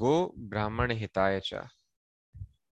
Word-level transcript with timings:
Go 0.00 0.32
Brahman 0.36 0.90
Hitaya. 0.90 1.68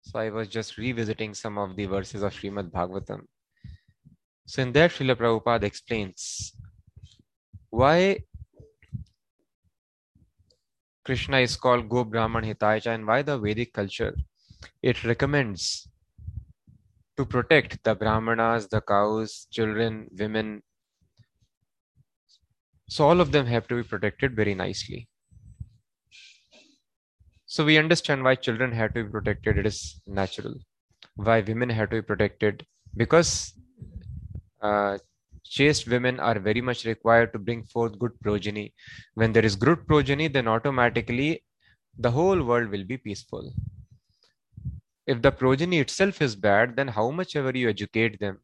So 0.02 0.18
I 0.18 0.28
was 0.30 0.48
just 0.48 0.76
revisiting 0.76 1.32
some 1.32 1.56
of 1.56 1.74
the 1.76 1.86
verses 1.86 2.22
of 2.22 2.34
Srimad 2.34 2.70
Bhagavatam. 2.70 3.22
So 4.46 4.62
in 4.62 4.72
that, 4.72 4.90
Srila 4.90 5.16
Prabhupada 5.16 5.62
explains 5.62 6.52
why 7.70 8.18
Krishna 11.04 11.38
is 11.38 11.56
called 11.56 11.88
Go 11.88 12.04
Brahman 12.04 12.44
Hitaya 12.44 12.94
and 12.94 13.06
why 13.06 13.22
the 13.22 13.38
Vedic 13.38 13.72
culture 13.72 14.14
it 14.82 15.02
recommends 15.04 15.88
to 17.16 17.24
protect 17.24 17.82
the 17.84 17.94
brahmanas, 17.94 18.68
the 18.68 18.80
cows, 18.80 19.46
children, 19.50 20.08
women. 20.18 20.62
So 22.88 23.08
all 23.08 23.20
of 23.20 23.32
them 23.32 23.46
have 23.46 23.68
to 23.68 23.76
be 23.76 23.82
protected 23.82 24.36
very 24.36 24.54
nicely. 24.54 25.08
So 27.54 27.64
we 27.64 27.78
understand 27.78 28.24
why 28.24 28.34
children 28.34 28.72
have 28.72 28.94
to 28.94 29.04
be 29.04 29.10
protected. 29.10 29.58
It 29.58 29.66
is 29.66 30.00
natural. 30.06 30.54
Why 31.14 31.40
women 31.40 31.70
have 31.70 31.90
to 31.90 31.96
be 31.96 32.02
protected 32.02 32.66
because 32.96 33.52
uh, 34.60 34.98
chaste 35.44 35.86
women 35.86 36.18
are 36.18 36.38
very 36.40 36.60
much 36.60 36.84
required 36.84 37.32
to 37.32 37.38
bring 37.38 37.62
forth 37.62 37.96
good 37.98 38.18
progeny. 38.20 38.74
When 39.14 39.32
there 39.32 39.44
is 39.44 39.54
good 39.54 39.86
progeny, 39.86 40.26
then 40.26 40.48
automatically 40.48 41.44
the 41.96 42.10
whole 42.10 42.42
world 42.42 42.70
will 42.70 42.82
be 42.82 42.96
peaceful 42.96 43.52
if 45.06 45.22
the 45.22 45.30
progeny 45.30 45.78
itself 45.78 46.20
is 46.22 46.34
bad 46.34 46.74
then 46.76 46.88
how 46.88 47.10
much 47.10 47.36
ever 47.36 47.52
you 47.56 47.68
educate 47.68 48.18
them 48.20 48.38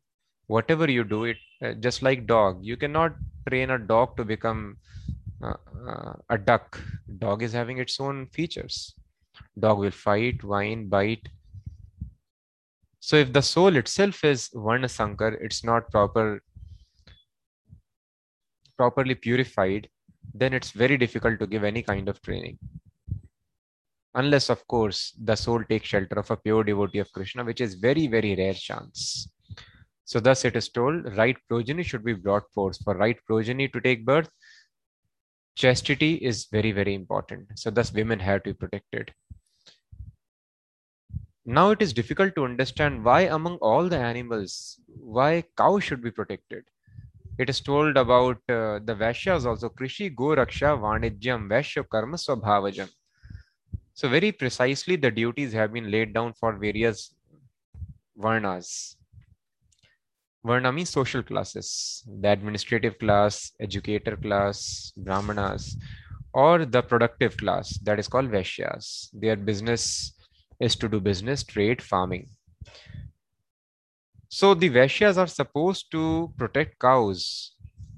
whatever 0.46 0.90
you 0.90 1.04
do 1.04 1.24
it 1.24 1.38
uh, 1.62 1.73
just 1.87 2.02
like 2.02 2.27
dog 2.27 2.59
you 2.62 2.77
cannot 2.77 3.15
train 3.48 3.70
a 3.70 3.79
dog 3.79 4.16
to 4.16 4.24
become 4.24 4.77
uh, 5.42 5.54
uh, 5.88 6.12
a 6.29 6.38
duck 6.38 6.79
dog 7.18 7.42
is 7.42 7.52
having 7.52 7.79
its 7.79 7.98
own 7.98 8.27
features 8.27 8.95
dog 9.59 9.78
will 9.78 9.90
fight 9.90 10.42
whine 10.45 10.88
bite. 10.88 11.28
So 13.01 13.16
if 13.16 13.32
the 13.32 13.43
soul 13.43 13.76
itself 13.76 14.24
is 14.24 14.51
varna 14.52 14.87
sankar 14.87 15.37
it's 15.40 15.65
not 15.65 15.90
proper 15.90 16.42
properly 18.76 19.15
purified 19.15 19.88
then 20.34 20.54
it's 20.54 20.70
very 20.70 20.96
difficult 20.96 21.38
to 21.40 21.46
give 21.46 21.65
any 21.65 21.82
kind 21.82 22.09
of 22.09 22.20
training. 22.23 22.59
Unless 24.15 24.51
of 24.51 24.66
course 24.66 25.15
the 25.23 25.34
soul 25.34 25.62
takes 25.64 25.88
shelter 25.88 26.18
of 26.18 26.30
a 26.30 26.37
pure 26.37 26.64
devotee 26.64 26.98
of 26.98 27.12
krishna 27.12 27.45
which 27.45 27.60
is 27.60 27.74
very 27.74 28.07
very 28.07 28.35
rare 28.37 28.54
chance. 28.54 29.30
So 30.04 30.20
thus 30.20 30.45
it 30.45 30.57
is 30.57 30.68
told 30.68 31.16
right 31.16 31.37
progeny 31.48 31.82
should 31.82 32.04
be 32.04 32.14
brought 32.14 32.51
forth. 32.52 32.79
For 32.85 32.95
right 32.95 33.18
progeny 33.26 33.68
to 33.68 33.80
take 33.80 34.04
birth 34.04 34.29
chastity 35.57 36.14
is 36.14 36.46
very 36.51 36.73
very 36.73 36.95
important. 36.95 37.48
So 37.57 37.70
thus 37.70 37.92
women 37.92 38.20
have 38.20 38.42
to 38.42 38.51
be 38.51 38.54
protected 38.54 39.12
now 41.59 41.70
it 41.70 41.82
is 41.87 41.93
difficult 42.01 42.34
to 42.37 42.45
understand 42.45 43.04
why 43.04 43.20
among 43.38 43.56
all 43.70 43.88
the 43.95 44.02
animals 44.12 44.54
why 45.18 45.30
cow 45.62 45.73
should 45.79 46.02
be 46.02 46.12
protected 46.20 46.65
it 47.38 47.51
is 47.52 47.60
told 47.60 47.96
about 47.96 48.37
uh, 48.48 48.79
the 48.88 48.96
Vaishyas 49.02 49.46
also 49.46 49.68
Krishi 49.68 50.15
Go 50.15 50.30
Raksha 50.40 50.73
Vanijyam 50.87 51.48
Vaishya 51.52 51.84
Karma 51.88 52.16
Swabhavajam 52.16 52.90
so 54.01 54.09
very 54.09 54.32
precisely, 54.32 54.96
the 54.96 55.10
duties 55.10 55.52
have 55.52 55.74
been 55.74 55.90
laid 55.90 56.15
down 56.15 56.32
for 56.32 56.57
various 56.57 57.15
varnas. 58.18 58.96
Varna 60.42 60.73
means 60.73 60.88
social 60.88 61.23
classes, 61.23 62.02
the 62.07 62.30
administrative 62.30 62.98
class, 62.98 63.52
educator 63.60 64.16
class, 64.16 64.91
brahmanas, 64.97 65.76
or 66.32 66.64
the 66.64 66.81
productive 66.81 67.37
class 67.37 67.78
that 67.82 67.98
is 67.98 68.09
called 68.09 68.31
Vaishyas. 68.31 69.10
Their 69.12 69.37
business 69.37 70.14
is 70.61 70.77
to 70.77 70.89
do 70.89 71.00
business, 71.00 71.43
trade, 71.43 71.83
farming. 71.83 72.28
So 74.28 74.55
the 74.55 74.71
Vaishyas 74.71 75.16
are 75.16 75.27
supposed 75.27 75.91
to 75.91 76.33
protect 76.39 76.78
cows, 76.78 77.54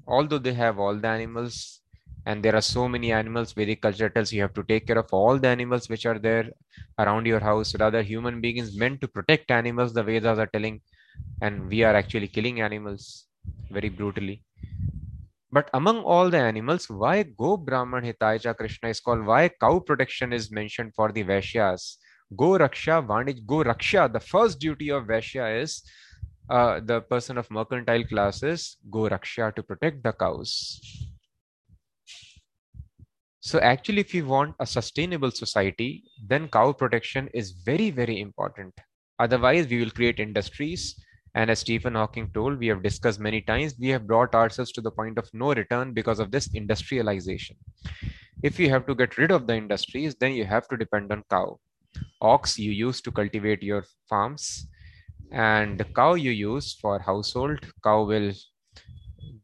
although 0.07 0.39
they 0.39 0.55
have 0.55 0.79
all 0.79 0.97
the 0.97 1.09
animals 1.09 1.83
and 2.25 2.43
there 2.43 2.55
are 2.55 2.63
so 2.63 2.89
many 2.89 3.11
animals 3.13 3.53
vedic 3.53 3.83
culture 3.83 4.09
tells 4.09 4.33
you 4.33 4.41
have 4.43 4.55
to 4.55 4.63
take 4.63 4.87
care 4.87 4.99
of 4.99 5.09
all 5.13 5.39
the 5.39 5.49
animals 5.49 5.89
which 5.89 6.07
are 6.07 6.19
there 6.19 6.51
around 6.99 7.27
your 7.27 7.41
house. 7.41 7.75
Rather 7.79 8.03
human 8.03 8.41
beings 8.41 8.77
meant 8.77 9.01
to 9.01 9.09
protect 9.09 9.51
animals 9.51 9.93
the 9.93 10.03
vedas 10.03 10.39
are 10.39 10.47
telling 10.47 10.81
and 11.41 11.69
we 11.69 11.83
are 11.83 11.95
actually 11.95 12.29
killing 12.29 12.61
animals 12.61 13.27
very 13.71 13.89
brutally. 13.89 14.43
But 15.51 15.69
among 15.75 15.99
all 15.99 16.31
the 16.31 16.39
animals 16.39 16.89
why 16.89 17.25
go 17.25 17.57
brahman 17.57 18.05
hitaya 18.05 18.57
krishna 18.57 18.89
is 18.89 19.01
called 19.01 19.27
why 19.27 19.49
cow 19.49 19.81
protection 19.81 20.33
is 20.33 20.51
mentioned 20.51 20.95
for 20.95 21.13
the 21.13 21.25
vaishyas 21.25 21.97
go 22.37 22.51
raksha 22.65 22.97
vanij 23.13 23.45
go 23.47 23.63
raksha 23.71 24.13
the 24.13 24.21
first 24.21 24.59
duty 24.59 24.91
of 24.91 25.07
vaishya 25.07 25.63
is 25.63 25.83
uh, 26.51 26.81
the 26.81 27.01
person 27.01 27.39
of 27.39 27.51
mercantile 27.51 28.05
classes 28.05 28.77
go 28.91 29.09
raksha 29.09 29.55
to 29.55 29.63
protect 29.63 30.03
the 30.03 30.13
cows 30.13 30.53
so 33.45 33.59
actually, 33.59 34.03
if 34.03 34.13
we 34.13 34.23
want 34.23 34.55
a 34.61 34.67
sustainable 34.67 35.33
society, 35.33 36.05
then 36.29 36.47
cow 36.47 36.73
protection 36.73 37.29
is 37.35 37.51
very, 37.51 37.91
very 37.91 38.21
important. 38.21 38.73
Otherwise, 39.19 39.67
we 39.67 39.81
will 39.81 39.91
create 39.91 40.21
industries. 40.21 40.95
And 41.35 41.51
as 41.51 41.59
Stephen 41.59 41.97
Hawking 41.97 42.31
told, 42.33 42.61
we 42.61 42.69
have 42.69 42.85
discussed 42.85 43.19
many 43.19 43.41
times, 43.41 43.75
we 43.81 43.89
have 43.89 44.07
brought 44.07 44.37
ourselves 44.37 44.71
to 44.73 44.81
the 44.81 44.93
point 44.93 45.19
of 45.19 45.29
no 45.33 45.53
return 45.55 45.93
because 45.93 46.21
of 46.21 46.31
this 46.31 46.55
industrialization. 46.55 47.57
If 48.45 48.61
you 48.61 48.71
have 48.71 48.87
to 48.87 48.95
get 48.95 49.19
rid 49.19 49.33
of 49.33 49.49
the 49.49 49.57
industries, 49.57 50.15
then 50.15 50.35
you 50.35 50.45
have 50.45 50.69
to 50.69 50.77
depend 50.77 51.11
on 51.11 51.25
cow. 51.29 51.59
Ox 52.21 52.59
you 52.59 52.71
use 52.71 53.01
to 53.03 53.11
cultivate 53.11 53.63
your 53.63 53.85
farms, 54.09 54.67
and 55.33 55.79
the 55.79 55.85
cow 55.85 56.15
you 56.15 56.31
use 56.31 56.75
for 56.81 56.99
household. 56.99 57.59
Cow 57.83 58.05
will 58.05 58.33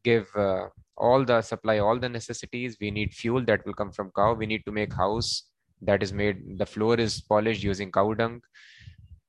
give 0.04 0.28
uh, 0.36 0.68
all 0.96 1.24
the 1.24 1.42
supply 1.42 1.78
all 1.78 1.98
the 1.98 2.08
necessities. 2.08 2.76
We 2.80 2.90
need 2.90 3.12
fuel 3.14 3.44
that 3.46 3.64
will 3.66 3.74
come 3.74 3.92
from 3.92 4.10
cow. 4.14 4.34
We 4.34 4.46
need 4.46 4.64
to 4.66 4.72
make 4.72 4.92
house 4.92 5.44
that 5.82 6.02
is 6.02 6.12
made 6.12 6.58
the 6.58 6.66
floor 6.66 6.98
is 6.98 7.20
polished 7.20 7.62
using 7.62 7.92
cow 7.92 8.14
dung. 8.14 8.40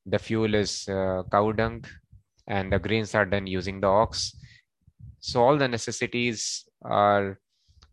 The 0.05 0.19
fuel 0.19 0.55
is 0.55 0.87
uh, 0.87 1.23
cow 1.31 1.51
dung 1.51 1.85
and 2.47 2.73
the 2.73 2.79
grains 2.79 3.13
are 3.13 3.25
done 3.25 3.47
using 3.47 3.79
the 3.79 3.87
ox. 3.87 4.35
So 5.19 5.43
all 5.43 5.57
the 5.57 5.67
necessities 5.67 6.65
are 6.83 7.39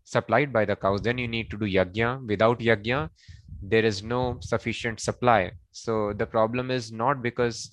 supplied 0.05 0.53
by 0.53 0.65
the 0.65 0.77
cows. 0.77 1.03
Then 1.03 1.19
you 1.19 1.29
need 1.29 1.51
to 1.51 1.59
do 1.59 1.67
yagya 1.67 2.27
without 2.27 2.61
yagya 2.61 3.11
there 3.63 3.85
is 3.85 4.03
no 4.03 4.39
sufficient 4.41 5.01
supply 5.01 5.51
so 5.73 6.13
the 6.13 6.27
problem 6.27 6.71
is 6.71 6.93
not 6.93 7.23
because 7.23 7.71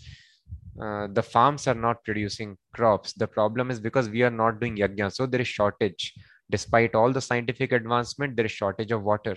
uh, 0.81 1.07
the 1.11 1.21
farms 1.21 1.67
are 1.67 1.75
not 1.75 2.03
producing 2.03 2.57
crops. 2.73 3.13
The 3.13 3.27
problem 3.27 3.69
is 3.69 3.79
because 3.79 4.09
we 4.09 4.23
are 4.23 4.31
not 4.31 4.59
doing 4.59 4.77
yajna. 4.77 5.13
So 5.13 5.25
there 5.25 5.41
is 5.41 5.47
shortage. 5.47 6.13
Despite 6.49 6.95
all 6.95 7.11
the 7.11 7.21
scientific 7.21 7.71
advancement, 7.71 8.35
there 8.35 8.45
is 8.45 8.51
shortage 8.51 8.91
of 8.91 9.03
water. 9.03 9.35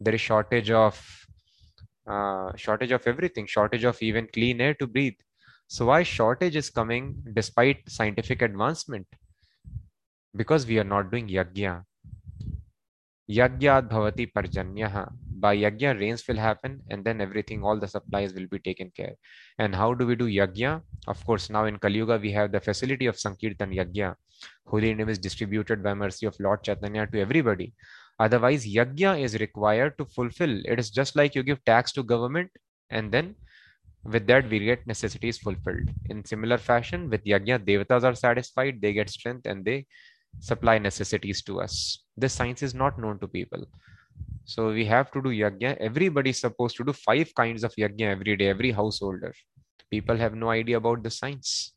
There 0.00 0.14
is 0.14 0.20
shortage 0.20 0.70
of 0.70 1.00
uh, 2.06 2.56
shortage 2.56 2.90
of 2.92 3.06
everything. 3.06 3.46
Shortage 3.46 3.84
of 3.84 4.00
even 4.02 4.28
clean 4.32 4.60
air 4.60 4.74
to 4.74 4.86
breathe. 4.86 5.18
So 5.68 5.86
why 5.86 6.02
shortage 6.02 6.56
is 6.56 6.70
coming 6.70 7.22
despite 7.34 7.88
scientific 7.88 8.40
advancement? 8.42 9.06
Because 10.34 10.66
we 10.66 10.78
are 10.78 10.84
not 10.84 11.10
doing 11.10 11.28
yajna. 11.28 11.84
Yagyad 13.38 13.88
bhavati 13.88 14.24
parjanyaha. 14.32 15.04
By 15.42 15.56
yagya, 15.56 15.98
rains 15.98 16.26
will 16.28 16.36
happen 16.36 16.80
and 16.90 17.04
then 17.04 17.20
everything, 17.20 17.64
all 17.64 17.78
the 17.78 17.88
supplies 17.88 18.32
will 18.34 18.46
be 18.46 18.58
taken 18.58 18.90
care. 18.96 19.14
And 19.58 19.74
how 19.74 19.92
do 19.94 20.06
we 20.06 20.14
do 20.14 20.26
yagya? 20.26 20.82
Of 21.08 21.24
course, 21.26 21.50
now 21.50 21.64
in 21.64 21.78
Kali 21.78 21.98
Yuga, 21.98 22.18
we 22.18 22.30
have 22.32 22.52
the 22.52 22.60
facility 22.60 23.06
of 23.06 23.18
Sankirtan 23.18 23.72
Yagya. 23.72 24.14
Holy 24.66 24.94
name 24.94 25.08
is 25.08 25.18
distributed 25.18 25.82
by 25.82 25.94
mercy 25.94 26.26
of 26.26 26.36
Lord 26.38 26.62
Chaitanya 26.62 27.06
to 27.08 27.20
everybody. 27.20 27.72
Otherwise, 28.20 28.66
yagya 28.66 29.20
is 29.20 29.38
required 29.40 29.98
to 29.98 30.04
fulfill. 30.04 30.60
It 30.64 30.78
is 30.78 30.90
just 30.90 31.16
like 31.16 31.34
you 31.34 31.42
give 31.42 31.64
tax 31.64 31.92
to 31.92 32.02
government 32.02 32.50
and 32.90 33.10
then 33.10 33.34
with 34.04 34.26
that 34.26 34.48
we 34.50 34.58
get 34.58 34.86
necessities 34.86 35.38
fulfilled. 35.38 35.88
In 36.10 36.24
similar 36.24 36.58
fashion, 36.58 37.08
with 37.08 37.24
yagya, 37.24 37.58
devatas 37.58 38.04
are 38.04 38.14
satisfied, 38.14 38.80
they 38.80 38.92
get 38.92 39.08
strength 39.10 39.46
and 39.46 39.64
they 39.64 39.86
supply 40.40 40.78
necessities 40.78 41.42
to 41.42 41.60
us. 41.60 42.04
This 42.16 42.32
science 42.32 42.62
is 42.62 42.74
not 42.74 42.98
known 42.98 43.18
to 43.20 43.28
people. 43.28 43.64
So 44.44 44.72
we 44.72 44.84
have 44.86 45.10
to 45.12 45.22
do 45.22 45.28
yajna. 45.28 45.76
Everybody 45.78 46.30
is 46.30 46.40
supposed 46.40 46.76
to 46.76 46.84
do 46.84 46.92
five 46.92 47.32
kinds 47.34 47.64
of 47.64 47.72
yajna 47.76 48.02
every 48.02 48.36
day, 48.36 48.48
every 48.48 48.72
householder. 48.72 49.32
People 49.90 50.16
have 50.16 50.34
no 50.34 50.50
idea 50.50 50.78
about 50.78 51.02
the 51.02 51.10
science. 51.10 51.74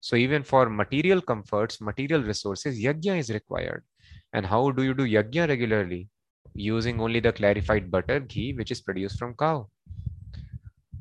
So 0.00 0.16
even 0.16 0.44
for 0.44 0.70
material 0.70 1.20
comforts, 1.20 1.80
material 1.80 2.22
resources, 2.22 2.78
yajna 2.78 3.18
is 3.18 3.30
required. 3.30 3.82
And 4.32 4.46
how 4.46 4.70
do 4.70 4.84
you 4.84 4.94
do 4.94 5.04
yajna 5.04 5.48
regularly? 5.48 6.08
Using 6.54 7.00
only 7.00 7.20
the 7.20 7.32
clarified 7.32 7.90
butter, 7.90 8.20
ghee, 8.20 8.54
which 8.54 8.70
is 8.70 8.80
produced 8.80 9.18
from 9.18 9.34
cow. 9.34 9.68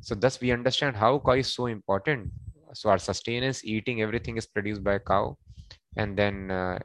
So 0.02 0.16
thus 0.16 0.42
we 0.42 0.52
understand 0.52 0.96
how 0.96 1.20
cow 1.20 1.34
is 1.34 1.54
so 1.54 1.68
important. 1.68 2.32
So 2.74 2.90
our 2.90 2.98
sustenance, 2.98 3.64
eating, 3.64 4.02
everything 4.02 4.38
is 4.38 4.48
produced 4.48 4.84
by 4.84 4.98
cow 5.00 5.38
and 5.98 6.18
then 6.18 6.52
uh, 6.52 6.80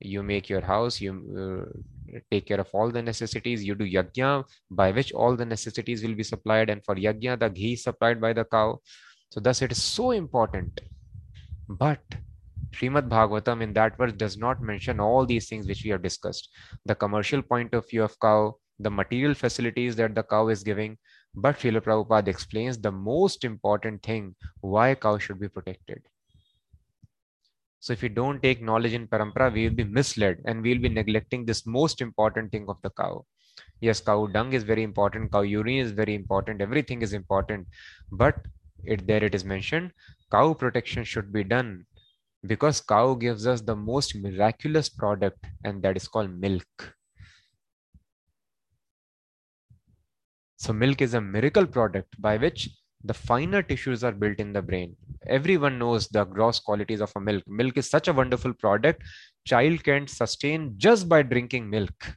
you 0.00 0.22
make 0.22 0.48
your 0.48 0.60
house 0.60 1.00
you 1.00 1.12
uh, 1.38 2.18
take 2.30 2.46
care 2.46 2.60
of 2.60 2.68
all 2.72 2.90
the 2.90 3.02
necessities. 3.02 3.64
You 3.64 3.74
do 3.74 3.84
yajna, 3.84 4.44
by 4.70 4.90
which 4.90 5.12
all 5.12 5.36
the 5.36 5.44
necessities 5.44 6.02
will 6.02 6.14
be 6.14 6.22
supplied. 6.22 6.70
And 6.70 6.84
for 6.84 6.94
yajna, 6.94 7.38
the 7.38 7.48
ghee 7.48 7.74
is 7.74 7.84
supplied 7.84 8.20
by 8.20 8.32
the 8.32 8.44
cow. 8.44 8.80
So 9.30 9.40
thus 9.40 9.62
it 9.62 9.72
is 9.72 9.82
so 9.82 10.10
important. 10.10 10.80
But 11.68 12.00
Srimad 12.72 13.08
Bhagavatam 13.08 13.62
in 13.62 13.72
that 13.74 13.96
verse 13.96 14.12
does 14.12 14.36
not 14.36 14.62
mention 14.62 15.00
all 15.00 15.26
these 15.26 15.48
things 15.48 15.66
which 15.66 15.84
we 15.84 15.90
have 15.90 16.02
discussed. 16.02 16.48
The 16.86 16.94
commercial 16.94 17.42
point 17.42 17.74
of 17.74 17.88
view 17.88 18.02
of 18.02 18.18
cow, 18.20 18.56
the 18.78 18.90
material 18.90 19.34
facilities 19.34 19.96
that 19.96 20.14
the 20.14 20.22
cow 20.22 20.48
is 20.48 20.62
giving. 20.62 20.98
But 21.34 21.58
Srila 21.58 21.80
Prabhupada 21.80 22.28
explains 22.28 22.78
the 22.78 22.92
most 22.92 23.44
important 23.44 24.02
thing 24.02 24.34
why 24.60 24.94
cow 24.94 25.18
should 25.18 25.40
be 25.40 25.48
protected. 25.48 26.02
So 27.82 27.92
if 27.92 28.02
we 28.02 28.08
don't 28.08 28.40
take 28.40 28.62
knowledge 28.62 28.92
in 28.92 29.08
parampara, 29.08 29.52
we 29.52 29.68
will 29.68 29.74
be 29.74 29.82
misled 29.82 30.40
and 30.44 30.62
we 30.62 30.72
will 30.72 30.82
be 30.82 30.88
neglecting 30.88 31.44
this 31.44 31.66
most 31.66 32.00
important 32.00 32.52
thing 32.52 32.66
of 32.68 32.80
the 32.82 32.90
cow. 32.90 33.26
Yes, 33.80 34.00
cow 34.00 34.28
dung 34.28 34.52
is 34.52 34.62
very 34.62 34.84
important, 34.84 35.32
cow 35.32 35.40
urine 35.40 35.80
is 35.84 35.90
very 35.90 36.14
important, 36.14 36.60
everything 36.60 37.02
is 37.02 37.12
important. 37.12 37.66
But 38.12 38.36
it 38.84 39.04
there 39.08 39.24
it 39.24 39.34
is 39.34 39.44
mentioned, 39.44 39.90
cow 40.30 40.54
protection 40.54 41.02
should 41.02 41.32
be 41.32 41.42
done 41.42 41.84
because 42.46 42.80
cow 42.80 43.14
gives 43.14 43.48
us 43.48 43.62
the 43.62 43.74
most 43.74 44.14
miraculous 44.14 44.88
product 44.88 45.44
and 45.64 45.82
that 45.82 45.96
is 45.96 46.06
called 46.06 46.30
milk. 46.30 46.94
So 50.54 50.72
milk 50.72 51.02
is 51.02 51.14
a 51.14 51.20
miracle 51.20 51.66
product 51.66 52.14
by 52.22 52.36
which 52.36 52.68
the 53.04 53.14
finer 53.14 53.62
tissues 53.62 54.04
are 54.04 54.12
built 54.12 54.38
in 54.38 54.52
the 54.52 54.62
brain. 54.62 54.96
Everyone 55.26 55.78
knows 55.78 56.08
the 56.08 56.24
gross 56.24 56.58
qualities 56.60 57.00
of 57.00 57.12
a 57.16 57.20
milk. 57.20 57.42
Milk 57.46 57.76
is 57.76 57.90
such 57.90 58.08
a 58.08 58.12
wonderful 58.12 58.54
product. 58.54 59.02
Child 59.44 59.82
can 59.82 60.06
sustain 60.06 60.74
just 60.76 61.08
by 61.08 61.22
drinking 61.22 61.68
milk. 61.68 62.16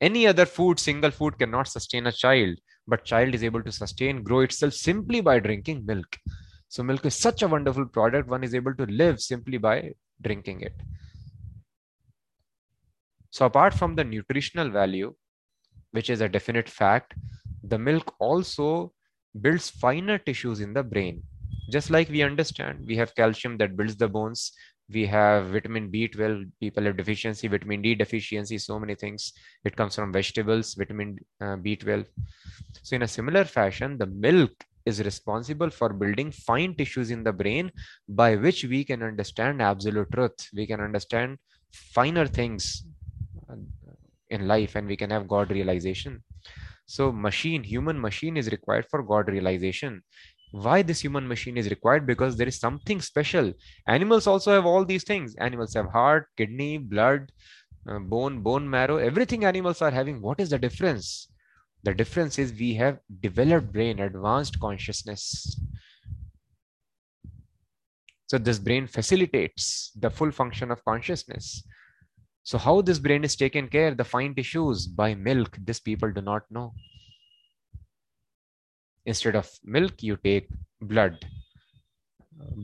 Any 0.00 0.26
other 0.26 0.46
food 0.46 0.80
single 0.80 1.12
food 1.12 1.38
cannot 1.38 1.68
sustain 1.68 2.06
a 2.06 2.12
child 2.12 2.58
but 2.86 3.04
child 3.04 3.34
is 3.34 3.44
able 3.44 3.62
to 3.62 3.70
sustain 3.70 4.22
grow 4.22 4.40
itself 4.40 4.74
simply 4.74 5.20
by 5.20 5.38
drinking 5.38 5.84
milk. 5.86 6.16
So 6.68 6.82
milk 6.82 7.04
is 7.06 7.14
such 7.14 7.42
a 7.42 7.48
wonderful 7.48 7.86
product 7.86 8.28
one 8.28 8.42
is 8.42 8.54
able 8.54 8.74
to 8.74 8.86
live 8.86 9.20
simply 9.20 9.58
by 9.58 9.92
drinking 10.20 10.62
it. 10.62 10.74
So 13.30 13.46
apart 13.46 13.74
from 13.74 13.94
the 13.94 14.04
nutritional 14.04 14.70
value 14.70 15.14
which 15.92 16.10
is 16.10 16.20
a 16.20 16.28
definite 16.28 16.68
fact 16.68 17.14
the 17.62 17.78
milk 17.78 18.14
also 18.18 18.92
builds 19.40 19.70
finer 19.70 20.18
tissues 20.18 20.60
in 20.60 20.72
the 20.74 20.82
brain. 20.82 21.22
Just 21.70 21.90
like 21.90 22.08
we 22.08 22.22
understand 22.22 22.84
we 22.86 22.96
have 22.96 23.14
calcium 23.14 23.56
that 23.58 23.76
builds 23.76 23.96
the 23.96 24.08
bones. 24.08 24.52
We 24.90 25.06
have 25.06 25.46
vitamin 25.46 25.90
b12 25.90 26.44
people 26.60 26.84
have 26.84 26.96
deficiency 26.96 27.48
vitamin 27.48 27.82
d 27.82 27.94
deficiency 27.94 28.58
so 28.58 28.78
many 28.78 28.94
things. 28.94 29.32
It 29.64 29.76
comes 29.76 29.94
from 29.94 30.12
vegetables 30.12 30.74
vitamin 30.74 31.18
uh, 31.40 31.56
b12 31.56 32.06
so 32.82 32.96
in 32.96 33.02
a 33.02 33.08
similar 33.08 33.44
fashion 33.44 33.96
the 33.98 34.06
milk 34.06 34.52
is 34.84 35.02
responsible 35.02 35.70
for 35.70 35.90
building 35.90 36.32
fine 36.32 36.74
tissues 36.74 37.10
in 37.10 37.22
the 37.22 37.32
brain 37.32 37.70
by 38.08 38.34
which 38.34 38.64
we 38.64 38.84
can 38.84 39.02
understand 39.02 39.62
absolute 39.62 40.10
truth. 40.12 40.48
We 40.52 40.66
can 40.66 40.80
understand 40.80 41.38
finer 41.72 42.26
things 42.26 42.84
uh, 43.48 43.54
in 44.28 44.48
life 44.48 44.74
and 44.74 44.86
we 44.88 44.96
can 44.96 45.10
have 45.10 45.28
god 45.28 45.50
realization 45.50 46.22
so 46.86 47.12
machine 47.12 47.62
human 47.62 48.00
machine 48.00 48.36
is 48.36 48.50
required 48.50 48.86
for 48.90 49.02
god 49.02 49.28
realization. 49.28 50.02
Why 50.52 50.82
this 50.82 51.00
human 51.00 51.26
machine 51.26 51.56
is 51.56 51.70
required? 51.70 52.06
Because 52.06 52.36
there 52.36 52.48
is 52.48 52.58
something 52.58 53.00
special. 53.00 53.54
Animals 53.86 54.26
also 54.26 54.52
have 54.52 54.66
all 54.66 54.84
these 54.84 55.04
things. 55.04 55.34
Animals 55.36 55.72
have 55.74 55.86
heart 55.86 56.26
kidney 56.36 56.76
blood 56.76 57.32
uh, 57.88 57.98
bone 57.98 58.42
bone 58.42 58.68
marrow. 58.68 58.98
Everything 58.98 59.44
animals 59.44 59.80
are 59.80 59.90
having. 59.90 60.20
What 60.20 60.40
is 60.40 60.50
the 60.50 60.58
difference? 60.58 61.28
The 61.84 61.94
difference 61.94 62.38
is 62.38 62.52
we 62.52 62.74
have 62.74 62.98
developed 63.20 63.72
brain 63.72 63.98
advanced 64.00 64.60
consciousness. 64.60 65.58
So 68.26 68.38
this 68.38 68.58
brain 68.58 68.86
facilitates 68.86 69.92
the 69.98 70.10
full 70.10 70.30
function 70.30 70.70
of 70.70 70.84
consciousness 70.84 71.64
so 72.44 72.58
how 72.58 72.80
this 72.82 72.98
brain 72.98 73.24
is 73.24 73.36
taken 73.36 73.68
care 73.68 73.94
the 73.94 74.04
fine 74.04 74.34
tissues 74.34 74.86
by 74.86 75.14
milk 75.14 75.56
this 75.60 75.80
people 75.80 76.12
do 76.12 76.20
not 76.20 76.42
know. 76.50 76.72
Instead 79.06 79.36
of 79.36 79.50
milk 79.64 80.02
you 80.02 80.16
take 80.16 80.48
blood. 80.80 81.24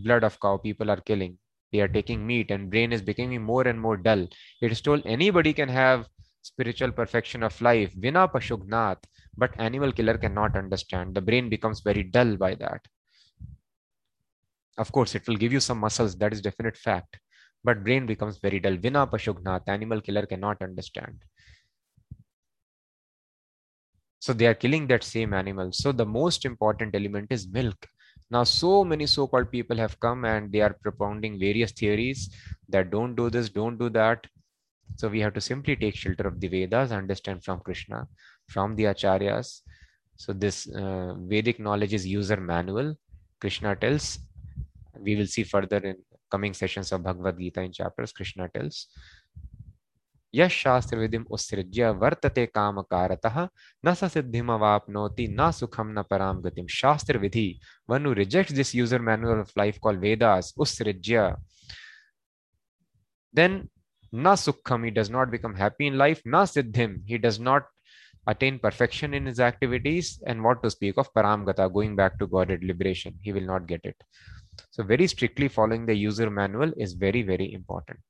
Blood 0.05 0.25
of 0.25 0.41
cow 0.41 0.57
people 0.57 0.91
are 0.91 1.01
killing. 1.01 1.39
They 1.73 1.81
are 1.81 1.89
taking 1.89 2.27
meat 2.27 2.51
and 2.51 2.71
brain 2.71 2.93
is 2.93 3.03
becoming 3.03 3.43
more 3.43 3.69
and 3.69 3.81
more 3.81 3.97
dull. 3.97 4.27
It 4.61 4.73
is 4.73 4.81
told 4.81 5.07
anybody 5.07 5.53
can 5.53 5.69
have 5.69 6.09
spiritual 6.43 6.93
perfection 6.93 7.43
of 7.43 7.61
life 7.61 7.93
vina 7.95 8.27
pashugnat 8.27 8.97
but 9.37 9.53
animal 9.61 9.93
killer 9.93 10.19
cannot 10.19 10.57
understand. 10.57 11.15
The 11.15 11.21
brain 11.21 11.49
becomes 11.49 11.81
very 11.81 12.03
dull 12.03 12.37
by 12.37 12.57
that. 12.57 12.81
Of 14.77 14.91
course 14.91 15.15
it 15.15 15.29
will 15.29 15.37
give 15.37 15.53
you 15.53 15.61
some 15.61 15.79
muscles. 15.79 16.17
That 16.17 16.33
is 16.33 16.41
definite 16.41 16.77
fact 16.77 17.21
but 17.64 17.84
brain 17.84 18.06
becomes 18.06 18.38
very 18.38 18.60
dull 18.60 18.76
vina 18.76 19.06
pashugnat 19.06 19.75
animal 19.76 20.00
killer 20.00 20.26
cannot 20.26 20.62
understand 20.62 21.28
so 24.20 24.32
they 24.32 24.46
are 24.46 24.55
killing 24.55 24.87
that 24.88 25.05
same 25.05 25.32
animal. 25.32 25.72
So 25.72 25.93
the 25.93 26.06
most 26.06 26.44
important 26.44 26.94
element 26.94 27.28
is 27.31 27.46
milk. 27.49 27.87
Now, 28.31 28.44
so 28.44 28.84
many 28.84 29.06
so-called 29.06 29.50
people 29.50 29.76
have 29.76 29.99
come 30.00 30.25
and 30.25 30.52
they 30.52 30.60
are 30.60 30.76
propounding 30.82 31.38
various 31.38 31.72
theories 31.72 32.28
that 32.69 32.90
don't 32.90 33.14
do 33.14 33.31
this, 33.31 33.49
don't 33.49 33.78
do 33.78 33.88
that. 33.90 34.26
So 34.96 35.08
we 35.08 35.20
have 35.20 35.34
to 35.34 35.40
simply 35.40 35.76
take 35.76 35.94
shelter 35.94 36.26
of 36.26 36.40
the 36.40 36.49
Vedas, 36.49 36.93
understand 36.93 37.44
from 37.44 37.60
Krishna, 37.60 38.06
from 38.49 38.75
the 38.75 38.84
Acharyas. 38.84 39.60
So 40.16 40.32
this 40.32 40.69
uh, 40.75 41.14
Vedic 41.20 41.60
knowledge 41.60 41.94
is 41.94 42.06
user 42.06 42.37
manual. 42.37 42.96
Krishna 43.40 43.76
tells, 43.76 44.19
we 44.99 45.14
will 45.14 45.26
see 45.26 45.44
further 45.44 45.78
in 45.78 45.96
coming 46.31 46.55
sessions 46.55 46.93
of 46.93 47.03
Bhagavad 47.03 47.39
Gita 47.39 47.63
in 47.63 47.73
chapters, 47.73 48.13
Krishna 48.13 48.49
tells. 48.49 48.89
यह 50.35 50.49
शास्त्र 50.49 50.97
विधि 50.99 51.19
उत्सृज्य 51.31 51.91
वर्तते 52.01 52.45
काम 52.47 52.81
कारतः 52.93 53.41
न 53.87 53.95
स 53.95 54.13
सिद्धिम 54.13 54.53
अवापनोति 54.53 55.27
न 55.39 55.51
सुखम 55.59 55.93
न 55.99 56.03
पराम 56.11 56.41
गतिम 56.43 56.67
शास्त्र 56.81 57.19
विधि 57.19 57.49
one 57.91 58.07
who 58.07 58.15
rejects 58.15 58.53
this 58.53 58.75
user 58.75 58.99
manual 58.99 59.41
of 59.41 59.53
life 59.57 59.81
called 59.81 60.01
Vedas 60.01 60.53
usrajya 60.65 61.25
then 63.35 63.69
na 64.13 64.35
sukham 64.35 64.85
he 64.85 64.91
does 64.91 65.11
not 65.11 65.31
become 65.31 65.55
happy 65.55 65.87
in 65.87 65.99
life 65.99 66.23
na 66.27 66.45
siddhim 66.45 67.03
he 67.07 67.19
does 67.19 67.41
not 67.41 67.67
attain 68.27 68.59
perfection 68.59 69.15
in 69.15 69.27
his 69.27 69.41
activities 69.41 70.21
and 70.27 70.43
what 70.43 70.63
to 70.63 70.70
speak 70.70 70.99
of 70.99 71.13
paramgata 71.15 71.73
going 71.73 71.97
back 71.97 72.19
to 72.19 72.27
godhead 72.27 72.63
liberation 72.63 73.15
he 73.23 73.32
will 73.32 73.49
not 73.53 73.67
get 73.67 73.81
it 73.85 73.97
so 74.70 74.82
very 74.82 75.06
strictly 75.06 75.48
following 75.48 75.86
the 75.86 75.94
user 75.94 76.31
manual 76.31 76.72
is 76.77 76.93
very 76.93 77.22
very 77.22 77.53
important 77.53 78.00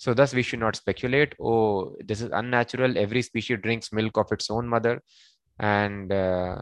so 0.00 0.14
thus 0.14 0.32
we 0.32 0.42
should 0.42 0.60
not 0.60 0.76
speculate, 0.76 1.34
oh, 1.38 1.94
this 2.02 2.22
is 2.22 2.30
unnatural. 2.32 2.96
Every 2.96 3.20
species 3.20 3.58
drinks 3.62 3.92
milk 3.92 4.16
of 4.16 4.32
its 4.32 4.50
own 4.50 4.66
mother. 4.66 5.02
And 5.58 6.10
uh, 6.10 6.58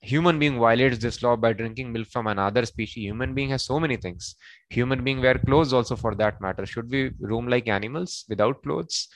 human 0.00 0.40
being 0.40 0.58
violates 0.58 0.98
this 0.98 1.22
law 1.22 1.36
by 1.36 1.52
drinking 1.52 1.92
milk 1.92 2.08
from 2.08 2.26
another 2.26 2.66
species. 2.66 3.04
Human 3.04 3.34
being 3.34 3.50
has 3.50 3.62
so 3.62 3.78
many 3.78 3.96
things. 3.96 4.34
Human 4.70 5.04
being 5.04 5.20
wear 5.20 5.38
clothes 5.38 5.72
also 5.72 5.94
for 5.94 6.16
that 6.16 6.40
matter. 6.40 6.66
Should 6.66 6.90
we 6.90 7.12
roam 7.20 7.46
like 7.46 7.68
animals 7.68 8.24
without 8.28 8.64
clothes? 8.64 9.06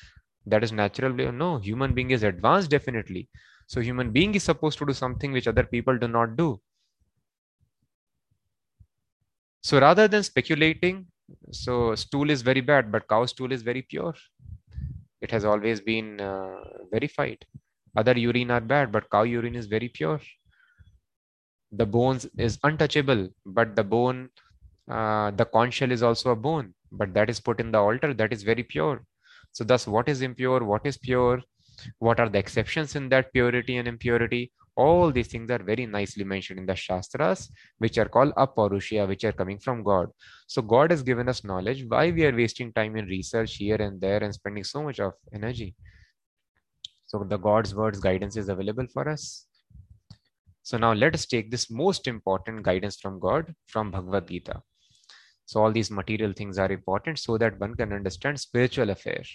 That 0.47 0.63
is 0.63 0.71
natural. 0.71 1.13
No, 1.33 1.59
human 1.59 1.95
being 1.95 2.13
is 2.13 2.23
advanced 2.23 2.71
definitely. 2.71 3.29
So 3.67 3.81
human 3.81 4.13
being 4.13 4.37
is 4.37 4.45
supposed 4.45 4.79
to 4.79 4.87
do 4.87 4.93
something 4.93 5.33
which 5.33 5.49
other 5.49 5.65
people 5.65 5.99
do 5.99 6.07
not 6.07 6.37
do. 6.37 6.61
So 9.63 9.79
rather 9.81 10.09
than 10.09 10.23
speculating, 10.25 11.07
so 11.53 11.95
stool 11.95 12.31
is 12.31 12.43
very 12.43 12.61
bad 12.61 12.91
but 12.91 13.09
cow 13.09 13.27
stool 13.27 13.53
is 13.53 13.63
very 13.63 13.83
pure. 13.83 14.15
It 15.21 15.31
has 15.31 15.45
always 15.45 15.81
been 15.81 16.21
uh, 16.21 16.57
verified. 16.91 17.45
Other 17.97 18.19
urine 18.19 18.51
are 18.51 18.61
bad 18.61 18.91
but 18.93 19.11
cow 19.11 19.23
urine 19.23 19.55
is 19.57 19.67
very 19.67 19.89
pure. 19.89 20.21
The 21.73 21.87
bones 21.87 22.27
is 22.37 22.59
untouchable 22.63 23.31
but 23.47 23.75
the 23.75 23.83
bone 23.83 24.29
uh, 24.91 25.31
the 25.33 25.47
conch 25.47 25.75
shell 25.75 25.91
is 25.93 26.03
also 26.03 26.31
a 26.33 26.37
bone 26.37 26.75
but 26.93 27.15
that 27.15 27.31
is 27.31 27.41
put 27.41 27.61
in 27.61 27.73
the 27.73 27.79
altar 27.79 28.13
that 28.15 28.33
is 28.35 28.43
very 28.43 28.63
pure. 28.65 29.07
So 29.53 29.65
thus 29.65 29.87
what 29.87 30.09
is 30.11 30.23
impure 30.23 30.63
what 30.65 30.87
is 30.87 30.99
pure? 30.99 31.43
What 32.01 32.21
are 32.21 32.29
the 32.29 32.39
exceptions 32.39 32.97
in 32.97 33.09
that 33.11 33.33
purity 33.33 33.77
and 33.79 33.89
impurity 33.89 34.53
all 34.79 35.11
these 35.11 35.27
things 35.27 35.51
are 35.51 35.63
very 35.71 35.87
nicely 35.87 36.25
mentioned 36.25 36.61
in 36.61 36.67
the 36.67 36.77
Shastras, 36.77 37.51
which 37.79 37.99
are 37.99 38.09
called 38.09 38.33
Aparushya, 38.37 39.09
which 39.09 39.25
are 39.25 39.33
coming 39.33 39.59
from 39.59 39.83
God. 39.83 40.09
So 40.47 40.63
God 40.63 40.93
has 40.93 41.03
given 41.03 41.29
us 41.29 41.43
knowledge. 41.43 41.85
Why 41.89 42.11
we 42.13 42.25
are 42.25 42.35
wasting 42.35 42.73
time 42.73 42.97
in 42.97 43.07
research 43.07 43.57
here 43.57 43.77
and 43.77 44.01
there 44.01 44.23
and 44.23 44.33
spending 44.33 44.63
so 44.63 44.85
much 44.85 45.01
of 45.01 45.15
energy? 45.35 45.75
So 47.07 47.27
the 47.29 47.39
God's 47.39 47.75
words 47.75 47.99
guidance 47.99 48.37
is 48.37 48.49
available 48.49 48.87
for 48.93 49.09
us. 49.09 49.47
So 50.63 50.79
now 50.79 50.93
let 50.93 51.15
us 51.15 51.27
take 51.27 51.51
this 51.51 51.71
most 51.71 52.07
important 52.07 52.63
guidance 52.63 52.97
from 53.01 53.19
God 53.19 53.55
from 53.67 53.91
Bhagavad 53.91 54.29
Gita. 54.29 54.63
So 55.47 55.63
all 55.63 55.73
these 55.73 55.91
material 55.91 56.35
things 56.35 56.59
are 56.59 56.71
important 56.71 57.19
so 57.19 57.39
that 57.39 57.59
one 57.59 57.75
can 57.75 57.93
understand 57.93 58.39
spiritual 58.39 58.91
affairs. 58.91 59.29